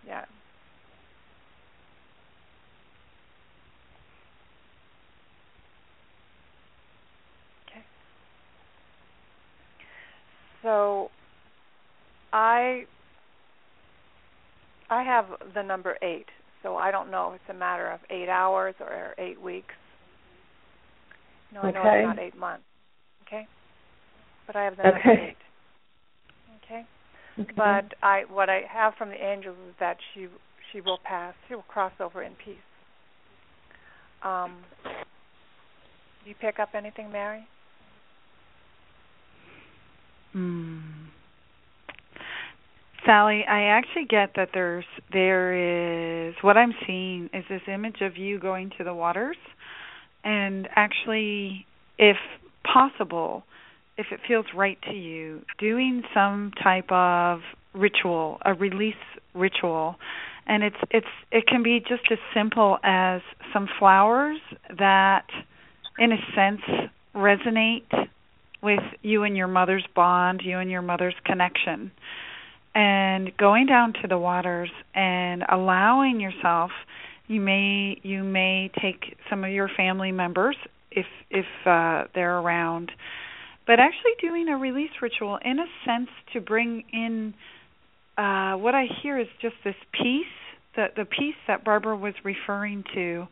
yeah. 0.05 0.25
Okay. 7.69 7.83
So 10.63 11.09
I 12.33 12.83
I 14.89 15.03
have 15.03 15.27
the 15.53 15.63
number 15.63 15.95
eight, 16.01 16.25
so 16.61 16.75
I 16.75 16.91
don't 16.91 17.09
know 17.09 17.33
if 17.33 17.41
it's 17.41 17.55
a 17.55 17.57
matter 17.57 17.89
of 17.89 18.01
eight 18.09 18.29
hours 18.29 18.75
or 18.81 19.13
eight 19.17 19.41
weeks. 19.41 19.73
No, 21.53 21.61
I 21.61 21.71
know 21.71 21.81
Okay. 21.81 21.99
it's 21.99 22.07
not 22.07 22.19
eight 22.19 22.37
months. 22.37 22.65
Okay. 23.25 23.47
But 24.45 24.55
I 24.55 24.63
have 24.63 24.77
the 24.77 24.83
number 24.83 24.99
Okay. 24.99 25.29
eight. 25.29 25.37
Okay. 26.63 26.85
Okay. 27.39 27.53
But 27.55 27.93
I 28.03 28.23
what 28.29 28.49
I 28.49 28.61
have 28.69 28.93
from 28.95 29.09
the 29.09 29.23
angels 29.23 29.57
is 29.69 29.75
that 29.79 29.97
she 30.13 30.27
she 30.71 30.81
will 30.81 30.99
pass. 31.03 31.33
She 31.47 31.55
will 31.55 31.63
cross 31.63 31.93
over 31.99 32.23
in 32.23 32.33
peace. 32.43 32.55
Um, 34.23 34.57
do 34.83 36.29
you 36.29 36.35
pick 36.41 36.59
up 36.59 36.69
anything, 36.73 37.11
Mary? 37.11 37.47
Hmm. 40.33 40.79
Sally, 43.05 43.45
I 43.47 43.61
actually 43.61 44.05
get 44.09 44.31
that 44.35 44.49
there's 44.53 44.83
there 45.13 46.27
is 46.29 46.35
what 46.41 46.57
I'm 46.57 46.73
seeing 46.85 47.29
is 47.33 47.45
this 47.49 47.61
image 47.67 48.01
of 48.01 48.17
you 48.17 48.39
going 48.39 48.71
to 48.77 48.83
the 48.83 48.93
waters 48.93 49.37
and 50.27 50.67
actually 50.75 51.65
if 51.97 52.17
possible, 52.63 53.43
if 53.97 54.07
it 54.11 54.19
feels 54.27 54.45
right 54.53 54.77
to 54.83 54.93
you, 54.93 55.41
doing 55.57 56.03
some 56.13 56.51
type 56.61 56.91
of 56.91 57.39
ritual, 57.73 58.37
a 58.45 58.53
release 58.53 58.95
ritual. 59.33 59.95
And 60.45 60.63
it's 60.63 60.75
it's 60.91 61.07
it 61.31 61.47
can 61.47 61.63
be 61.63 61.79
just 61.79 62.03
as 62.11 62.17
simple 62.33 62.77
as 62.83 63.21
some 63.53 63.67
flowers 63.79 64.39
that 64.77 65.25
in 65.97 66.11
a 66.11 66.17
sense 66.35 66.91
resonate 67.15 68.09
with 68.61 68.83
you 69.01 69.23
and 69.23 69.37
your 69.37 69.47
mother's 69.47 69.85
bond, 69.95 70.41
you 70.43 70.59
and 70.59 70.69
your 70.69 70.81
mother's 70.81 71.15
connection. 71.25 71.91
And 72.75 73.35
going 73.37 73.65
down 73.65 73.93
to 74.01 74.07
the 74.07 74.17
waters 74.17 74.69
and 74.93 75.43
allowing 75.49 76.19
yourself 76.19 76.71
you 77.27 77.41
may 77.41 77.99
you 78.03 78.23
may 78.23 78.71
take 78.81 79.17
some 79.29 79.43
of 79.43 79.51
your 79.51 79.69
family 79.75 80.11
members 80.11 80.55
if 80.91 81.05
if 81.29 81.45
uh 81.65 82.05
they're 82.15 82.37
around. 82.39 82.91
But 83.65 83.79
actually 83.79 84.13
doing 84.21 84.47
a 84.47 84.57
release 84.57 84.91
ritual 85.01 85.37
in 85.43 85.59
a 85.59 85.65
sense 85.85 86.09
to 86.33 86.41
bring 86.41 86.83
in 86.93 87.33
uh 88.17 88.53
what 88.53 88.75
I 88.75 88.85
hear 89.01 89.19
is 89.19 89.27
just 89.41 89.55
this 89.63 89.75
peace 89.91 90.25
the 90.77 90.87
the 90.95 91.05
peace 91.05 91.35
that 91.47 91.65
Barbara 91.65 91.97
was 91.97 92.13
referring 92.23 92.85
to 92.93 93.27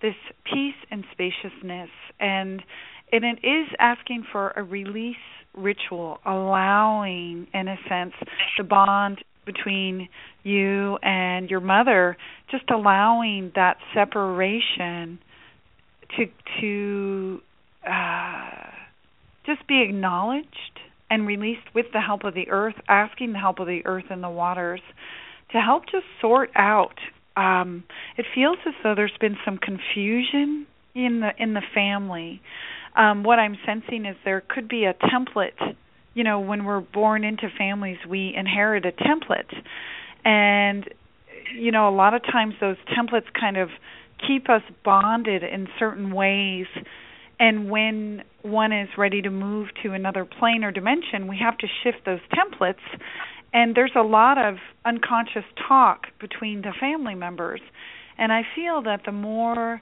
this 0.00 0.14
peace 0.44 0.74
and 0.90 1.04
spaciousness. 1.12 1.90
And 2.20 2.62
and 3.10 3.24
it 3.24 3.38
is 3.44 3.68
asking 3.80 4.24
for 4.30 4.52
a 4.54 4.62
release 4.62 5.16
ritual 5.54 6.18
allowing 6.24 7.46
in 7.52 7.68
a 7.68 7.76
sense 7.88 8.14
the 8.56 8.64
bond 8.64 9.22
between 9.44 10.08
you 10.42 10.98
and 11.02 11.50
your 11.50 11.60
mother 11.60 12.16
just 12.50 12.64
allowing 12.70 13.52
that 13.54 13.76
separation 13.94 15.18
to 16.16 16.26
to 16.60 17.40
uh 17.88 18.70
just 19.46 19.66
be 19.66 19.82
acknowledged 19.82 20.80
and 21.10 21.26
released 21.26 21.74
with 21.74 21.86
the 21.92 22.00
help 22.00 22.24
of 22.24 22.34
the 22.34 22.48
earth 22.50 22.74
asking 22.88 23.32
the 23.32 23.38
help 23.38 23.58
of 23.58 23.66
the 23.66 23.84
earth 23.84 24.04
and 24.10 24.22
the 24.22 24.30
waters 24.30 24.80
to 25.50 25.58
help 25.60 25.84
just 25.86 26.06
sort 26.20 26.50
out 26.54 26.98
um 27.36 27.84
it 28.16 28.26
feels 28.34 28.58
as 28.66 28.74
though 28.82 28.94
there's 28.94 29.16
been 29.20 29.36
some 29.44 29.58
confusion 29.58 30.66
in 30.94 31.20
the 31.20 31.30
in 31.38 31.54
the 31.54 31.62
family. 31.74 32.40
Um 32.96 33.22
what 33.24 33.38
i'm 33.38 33.56
sensing 33.66 34.04
is 34.04 34.16
there 34.24 34.42
could 34.46 34.68
be 34.68 34.84
a 34.84 34.94
template 34.94 35.74
you 36.14 36.24
know 36.24 36.40
when 36.40 36.64
we're 36.64 36.80
born 36.80 37.24
into 37.24 37.48
families 37.56 37.98
we 38.08 38.34
inherit 38.36 38.84
a 38.84 38.92
template. 38.92 39.52
And 40.24 40.88
you 41.54 41.72
know 41.72 41.88
a 41.88 41.94
lot 41.94 42.14
of 42.14 42.22
times 42.22 42.54
those 42.60 42.76
templates 42.96 43.32
kind 43.38 43.56
of 43.56 43.68
keep 44.26 44.48
us 44.48 44.62
bonded 44.84 45.42
in 45.42 45.68
certain 45.78 46.12
ways. 46.12 46.66
And 47.40 47.70
when 47.70 48.22
one 48.42 48.72
is 48.72 48.88
ready 48.96 49.22
to 49.22 49.30
move 49.30 49.68
to 49.82 49.92
another 49.92 50.24
plane 50.24 50.64
or 50.64 50.70
dimension 50.70 51.28
we 51.28 51.38
have 51.38 51.58
to 51.58 51.66
shift 51.82 52.04
those 52.04 52.20
templates. 52.32 52.84
And 53.54 53.74
there's 53.74 53.92
a 53.94 54.02
lot 54.02 54.38
of 54.38 54.56
unconscious 54.84 55.44
talk 55.68 56.06
between 56.20 56.62
the 56.62 56.72
family 56.78 57.14
members. 57.14 57.60
And 58.18 58.32
i 58.32 58.42
feel 58.54 58.82
that 58.82 59.00
the 59.04 59.12
more 59.12 59.80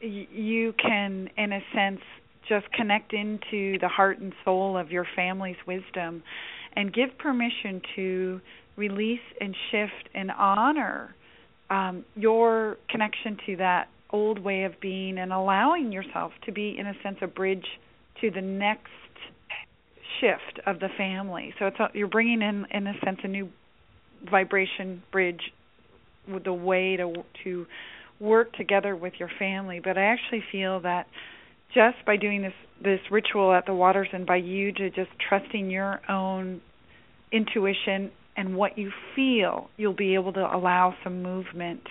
you 0.00 0.72
can 0.72 1.28
in 1.36 1.52
a 1.52 1.60
sense 1.74 2.00
just 2.50 2.70
connect 2.72 3.14
into 3.14 3.78
the 3.78 3.88
heart 3.88 4.18
and 4.18 4.34
soul 4.44 4.76
of 4.76 4.90
your 4.90 5.06
family's 5.14 5.56
wisdom 5.66 6.22
and 6.74 6.92
give 6.92 7.16
permission 7.16 7.80
to 7.94 8.40
release 8.76 9.20
and 9.40 9.54
shift 9.70 10.08
and 10.14 10.30
honor 10.32 11.14
um, 11.70 12.04
your 12.16 12.76
connection 12.88 13.38
to 13.46 13.56
that 13.56 13.88
old 14.10 14.40
way 14.40 14.64
of 14.64 14.72
being 14.80 15.18
and 15.18 15.32
allowing 15.32 15.92
yourself 15.92 16.32
to 16.44 16.50
be 16.50 16.76
in 16.76 16.86
a 16.86 16.94
sense 17.04 17.18
a 17.22 17.28
bridge 17.28 17.66
to 18.20 18.30
the 18.32 18.40
next 18.40 18.88
shift 20.20 20.60
of 20.66 20.80
the 20.80 20.88
family. 20.98 21.54
So 21.58 21.66
it's 21.66 21.78
a, 21.78 21.88
you're 21.94 22.08
bringing 22.08 22.42
in 22.42 22.66
in 22.72 22.86
a 22.88 22.94
sense 23.04 23.18
a 23.22 23.28
new 23.28 23.48
vibration 24.28 25.02
bridge 25.12 25.40
with 26.28 26.44
the 26.44 26.52
way 26.52 26.96
to 26.96 27.24
to 27.44 27.66
work 28.18 28.52
together 28.54 28.96
with 28.96 29.14
your 29.18 29.30
family. 29.38 29.80
But 29.82 29.96
i 29.96 30.02
actually 30.02 30.42
feel 30.50 30.80
that 30.80 31.06
just 31.74 31.96
by 32.06 32.16
doing 32.16 32.42
this 32.42 32.52
this 32.82 33.00
ritual 33.10 33.52
at 33.52 33.66
the 33.66 33.74
waters 33.74 34.08
and 34.12 34.26
by 34.26 34.36
you 34.36 34.72
to 34.72 34.88
just 34.90 35.10
trusting 35.28 35.70
your 35.70 36.00
own 36.08 36.60
intuition 37.30 38.10
and 38.36 38.56
what 38.56 38.78
you 38.78 38.90
feel 39.14 39.68
you'll 39.76 39.92
be 39.92 40.14
able 40.14 40.32
to 40.32 40.40
allow 40.40 40.94
some 41.04 41.22
movement 41.22 41.82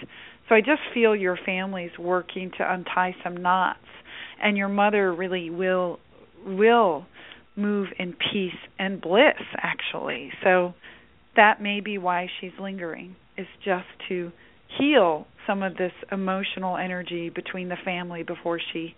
So 0.47 0.55
I 0.55 0.61
just 0.61 0.81
feel 0.93 1.15
your 1.15 1.37
family's 1.45 1.91
working 1.99 2.51
to 2.57 2.73
untie 2.73 3.15
some 3.23 3.37
knots 3.37 3.79
and 4.41 4.57
your 4.57 4.69
mother 4.69 5.13
really 5.13 5.49
will 5.49 5.99
will 6.45 7.05
move 7.55 7.89
in 7.99 8.13
peace 8.13 8.57
and 8.79 8.99
bliss 9.01 9.35
actually. 9.57 10.31
So 10.43 10.73
that 11.35 11.61
may 11.61 11.81
be 11.81 11.97
why 11.97 12.27
she's 12.39 12.51
lingering 12.59 13.15
is 13.37 13.47
just 13.63 13.85
to 14.09 14.31
heal 14.79 15.27
some 15.45 15.61
of 15.63 15.77
this 15.77 15.91
emotional 16.11 16.77
energy 16.77 17.29
between 17.29 17.69
the 17.69 17.77
family 17.83 18.23
before 18.23 18.59
she 18.73 18.95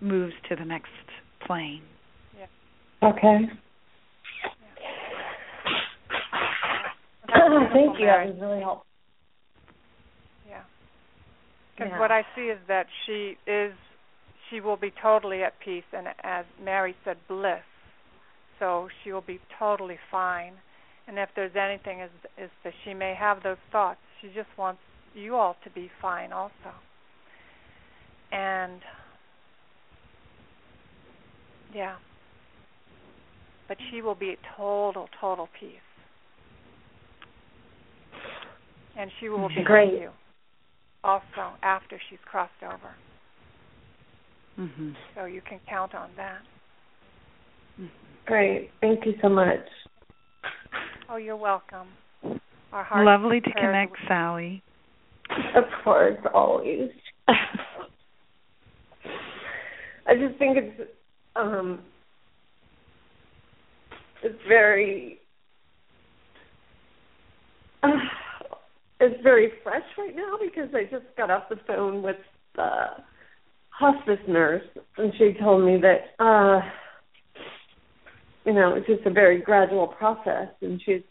moves 0.00 0.34
to 0.48 0.56
the 0.56 0.64
next 0.64 0.90
plane. 1.46 1.82
Yeah. 2.38 2.46
Okay. 3.08 3.38
Yeah. 7.28 7.68
Thank 7.72 7.98
you. 7.98 8.06
That 8.06 8.26
was 8.26 8.36
really 8.40 8.60
helpful. 8.60 8.86
Yeah. 10.48 10.62
Because 11.74 11.90
Yeah. 11.92 11.98
what 11.98 12.10
I 12.10 12.24
see 12.34 12.48
is 12.48 12.58
that 12.68 12.86
she 13.04 13.36
is, 13.46 13.74
she 14.50 14.60
will 14.60 14.76
be 14.76 14.92
totally 15.02 15.42
at 15.42 15.58
peace, 15.60 15.84
and 15.92 16.08
as 16.22 16.44
Mary 16.62 16.94
said, 17.04 17.16
bliss. 17.28 17.62
So 18.58 18.88
she 19.02 19.12
will 19.12 19.20
be 19.26 19.40
totally 19.58 19.98
fine. 20.10 20.54
And 21.08 21.18
if 21.18 21.28
there's 21.36 21.54
anything, 21.56 22.00
is 22.00 22.10
is 22.36 22.50
that 22.64 22.72
she 22.84 22.94
may 22.94 23.14
have 23.14 23.42
those 23.42 23.58
thoughts. 23.70 24.00
She 24.20 24.28
just 24.28 24.48
wants 24.56 24.80
you 25.14 25.36
all 25.36 25.56
to 25.64 25.70
be 25.70 25.90
fine, 26.00 26.32
also. 26.32 26.72
And 28.32 28.80
yeah. 31.74 31.96
But 33.68 33.78
she 33.90 34.00
will 34.02 34.14
be 34.14 34.30
at 34.30 34.38
total, 34.56 35.08
total 35.20 35.48
peace. 35.58 35.70
And 38.98 39.10
she 39.20 39.28
will 39.28 39.48
be 39.48 39.62
Great. 39.64 39.92
with 39.92 40.02
you 40.02 40.10
also 41.04 41.54
after 41.62 42.00
she's 42.08 42.18
crossed 42.24 42.62
over. 42.62 42.94
Mhm. 44.58 44.96
So 45.14 45.26
you 45.26 45.40
can 45.42 45.60
count 45.68 45.94
on 45.94 46.10
that. 46.16 46.42
Great. 48.24 48.72
Thank 48.80 49.06
you 49.06 49.16
so 49.20 49.28
much. 49.28 49.68
Oh, 51.08 51.16
you're 51.16 51.36
welcome. 51.36 51.88
Our 52.72 52.82
hearts 52.82 53.06
Lovely 53.06 53.40
to 53.40 53.52
connect, 53.52 53.92
are 53.92 54.06
Sally. 54.08 54.62
Of 55.54 55.64
course, 55.84 56.18
always. 56.34 56.90
I 60.08 60.14
just 60.14 60.36
think 60.38 60.56
it's 60.58 60.90
um 61.36 61.80
it's 64.22 64.38
very 64.48 65.18
uh, 67.82 67.88
it's 69.00 69.22
very 69.22 69.52
fresh 69.62 69.82
right 69.98 70.16
now 70.16 70.36
because 70.42 70.74
I 70.74 70.84
just 70.84 71.04
got 71.16 71.30
off 71.30 71.48
the 71.48 71.56
phone 71.66 72.02
with 72.02 72.16
the 72.54 72.86
hospice 73.70 74.20
nurse 74.26 74.64
and 74.96 75.12
she 75.18 75.34
told 75.38 75.64
me 75.64 75.78
that 75.80 76.22
uh 76.24 76.60
you 78.46 78.52
know, 78.52 78.76
it's 78.76 78.86
just 78.86 79.04
a 79.04 79.10
very 79.10 79.40
gradual 79.40 79.88
process 79.88 80.48
and 80.62 80.80
she's 80.86 81.02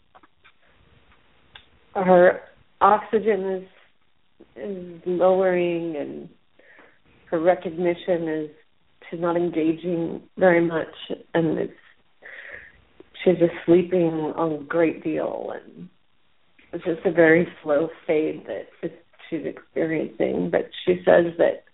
her 1.94 2.40
oxygen 2.80 3.44
is 3.44 3.64
is 4.56 5.00
lowering 5.06 5.96
and 5.96 6.28
her 7.30 7.40
recognition 7.40 8.28
is 8.28 8.50
she's 9.10 9.20
not 9.20 9.36
engaging 9.36 10.22
very 10.36 10.64
much 10.64 10.94
and 11.34 11.58
it's 11.58 11.72
she's 13.24 13.38
just 13.38 13.52
sleeping 13.64 14.32
a 14.36 14.58
great 14.64 15.02
deal 15.02 15.52
and 15.54 15.88
it's 16.72 16.84
just 16.84 17.04
a 17.06 17.12
very 17.12 17.46
slow 17.62 17.88
fade 18.06 18.44
that 18.46 18.90
she's 19.30 19.44
experiencing 19.44 20.50
but 20.50 20.68
she 20.84 20.96
says 21.04 21.32
that 21.38 21.64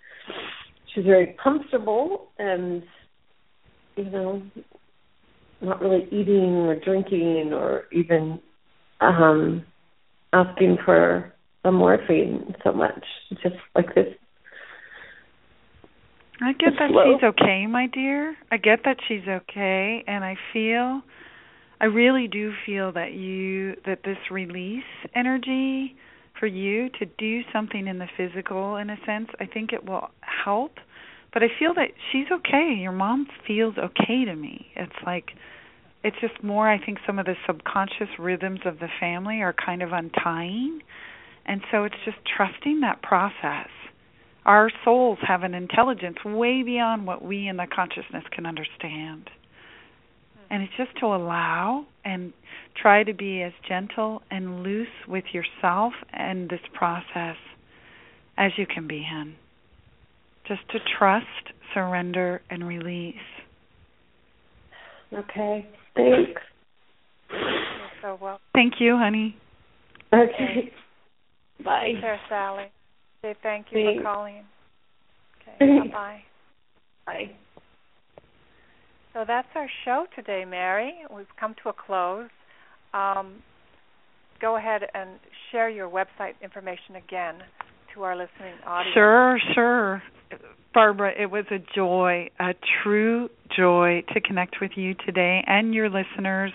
she's 0.95 1.05
very 1.05 1.37
comfortable 1.43 2.29
and 2.39 2.83
you 3.97 4.05
know 4.05 4.43
not 5.61 5.81
really 5.81 6.07
eating 6.11 6.67
or 6.67 6.79
drinking 6.81 7.53
or 7.53 7.85
even 7.93 8.41
um 9.01 9.65
asking 10.33 10.79
for 10.85 11.33
the 11.65 11.71
morphine 11.71 12.55
so 12.65 12.73
much. 12.73 13.05
Just 13.43 13.57
like 13.75 13.95
this. 13.95 14.07
I 16.43 16.53
get 16.53 16.73
that 16.79 16.91
Slow. 16.91 17.15
she's 17.15 17.23
okay, 17.23 17.67
my 17.67 17.87
dear. 17.87 18.37
I 18.51 18.57
get 18.57 18.81
that 18.85 18.97
she's 19.07 19.27
okay 19.29 20.05
and 20.07 20.25
I 20.25 20.37
feel 20.53 21.03
I 21.81 21.87
really 21.87 22.29
do 22.29 22.53
feel 22.65 22.93
that 22.93 23.13
you 23.13 23.75
that 23.87 24.01
this 24.05 24.19
release 24.31 24.83
energy 25.15 25.97
for 26.39 26.47
you 26.47 26.89
to 26.99 27.07
do 27.19 27.43
something 27.53 27.87
in 27.87 27.99
the 27.99 28.09
physical 28.17 28.77
in 28.77 28.91
a 28.91 28.97
sense, 29.07 29.29
I 29.39 29.47
think 29.47 29.73
it 29.73 29.85
will 29.85 30.09
help. 30.21 30.73
But 31.33 31.43
I 31.43 31.47
feel 31.59 31.75
that 31.75 31.89
she's 32.11 32.27
okay. 32.33 32.77
Your 32.79 32.93
mom 32.93 33.27
feels 33.47 33.75
okay 33.79 34.25
to 34.25 34.35
me. 34.35 34.67
It's 34.77 34.93
like 35.07 35.31
it's 36.03 36.17
just 36.21 36.43
more 36.43 36.69
I 36.69 36.85
think 36.85 36.99
some 37.07 37.19
of 37.19 37.27
the 37.27 37.35
subconscious 37.47 38.19
rhythms 38.19 38.61
of 38.65 38.79
the 38.81 38.89
family 38.99 39.43
are 39.43 39.55
kind 39.55 39.83
of 39.83 39.93
untying. 39.93 40.81
And 41.47 41.61
so 41.71 41.85
it's 41.85 41.97
just 42.05 42.19
trusting 42.37 42.81
that 42.81 43.03
process. 43.03 43.69
Our 44.45 44.71
souls 44.85 45.19
have 45.27 45.43
an 45.45 45.55
intelligence 45.55 46.17
way 46.25 46.63
beyond 46.63 47.07
what 47.07 47.25
we 47.25 47.47
in 47.49 47.57
the 47.57 47.67
consciousness 47.73 48.25
can 48.33 48.45
understand. 48.45 49.31
And 50.51 50.63
it's 50.63 50.73
just 50.77 50.99
to 51.01 51.07
allow 51.07 51.87
and 52.05 52.33
try 52.81 53.05
to 53.05 53.15
be 53.15 53.43
as 53.43 53.53
gentle 53.69 54.23
and 54.31 54.63
loose 54.63 54.89
with 55.09 55.25
yourself 55.33 55.93
and 56.13 56.51
this 56.51 56.61
process 56.75 57.37
as 58.37 58.53
you 58.57 58.67
can 58.67 58.87
be, 58.89 59.07
in. 59.11 59.35
Just 60.49 60.61
to 60.71 60.79
trust, 60.99 61.27
surrender, 61.73 62.43
and 62.51 62.67
release. 62.67 63.15
Okay. 65.13 65.67
Thanks. 65.95 66.43
You're 67.31 67.61
so 68.03 68.19
well. 68.21 68.41
Thank 68.55 68.75
you, 68.81 68.97
honey. 68.97 69.37
Okay. 70.13 70.73
Bye. 71.65 71.93
Take 71.95 72.21
Sally. 72.29 72.65
Say 73.23 73.35
thank 73.43 73.67
you 73.71 73.85
Thanks. 73.85 74.03
for 74.03 74.05
calling. 74.05 74.45
Okay. 75.59 75.89
Bye 75.89 75.93
bye. 75.93 76.21
Bye. 77.07 77.31
So 79.13 79.25
that's 79.27 79.49
our 79.55 79.69
show 79.85 80.07
today, 80.17 80.45
Mary. 80.49 80.95
We've 81.15 81.27
come 81.39 81.55
to 81.63 81.69
a 81.69 81.73
close. 81.73 82.31
Um, 82.95 83.43
go 84.41 84.57
ahead 84.57 84.83
and 84.95 85.11
share 85.51 85.69
your 85.69 85.89
website 85.89 86.33
information 86.43 86.97
again 86.97 87.37
to 87.95 88.03
our 88.03 88.17
listening 88.17 88.55
audience. 88.67 88.95
Sure, 88.95 89.39
sure. 89.55 90.03
Barbara, 90.75 91.13
it 91.19 91.31
was 91.31 91.45
a 91.51 91.59
joy, 91.75 92.31
a 92.41 92.55
true 92.83 93.29
joy 93.55 94.03
to 94.15 94.21
connect 94.21 94.57
with 94.61 94.73
you 94.75 94.95
today 95.07 95.45
and 95.47 95.75
your 95.75 95.91
listeners, 95.91 96.53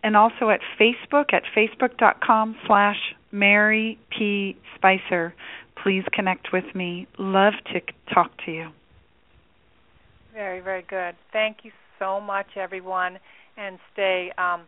and 0.03 0.17
also 0.17 0.51
at 0.51 0.59
Facebook 0.79 1.33
at 1.33 1.45
facebook.com 1.57 2.57
slash 2.67 3.15
Mary 3.31 3.97
P. 4.11 4.57
Spicer. 4.75 5.33
Please 5.85 6.03
connect 6.13 6.53
with 6.53 6.75
me. 6.75 7.07
Love 7.17 7.55
to 7.73 7.81
talk 8.13 8.33
to 8.45 8.51
you. 8.51 8.71
Very, 10.35 10.59
very 10.59 10.83
good. 10.83 11.15
Thank 11.33 11.59
you 11.63 11.71
so 12.01 12.21
much, 12.21 12.57
everyone, 12.57 13.21
and 13.57 13.79
stay 13.93 14.33
um, 14.37 14.63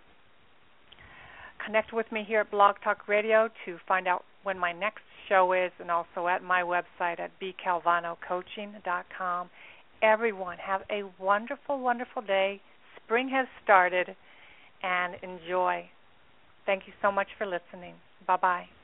connect 1.65 1.93
with 1.93 2.13
me 2.13 2.23
here 2.27 2.43
at 2.43 2.51
Blog 2.53 2.77
Talk 2.85 3.09
Radio 3.09 3.49
to 3.65 3.79
find 3.89 4.07
out 4.07 4.25
when 4.43 4.59
my 4.59 4.73
next 4.73 5.03
show 5.29 5.53
is, 5.53 5.71
and 5.79 5.91
also 5.91 6.29
at 6.29 6.43
my 6.43 6.63
website 6.63 7.21
at 7.21 7.31
bcalvanocoaching.com. 7.41 9.51
Everyone, 10.03 10.57
have 10.59 10.83
a 10.91 11.03
wonderful, 11.23 11.81
wonderful 11.81 12.23
day. 12.23 12.61
Spring 13.05 13.29
has 13.29 13.47
started, 13.63 14.17
and 14.83 15.15
enjoy. 15.23 15.89
Thank 16.67 16.87
you 16.87 16.93
so 17.03 17.13
much 17.13 17.29
for 17.39 17.47
listening. 17.47 17.95
Bye 18.27 18.37
bye. 18.37 18.80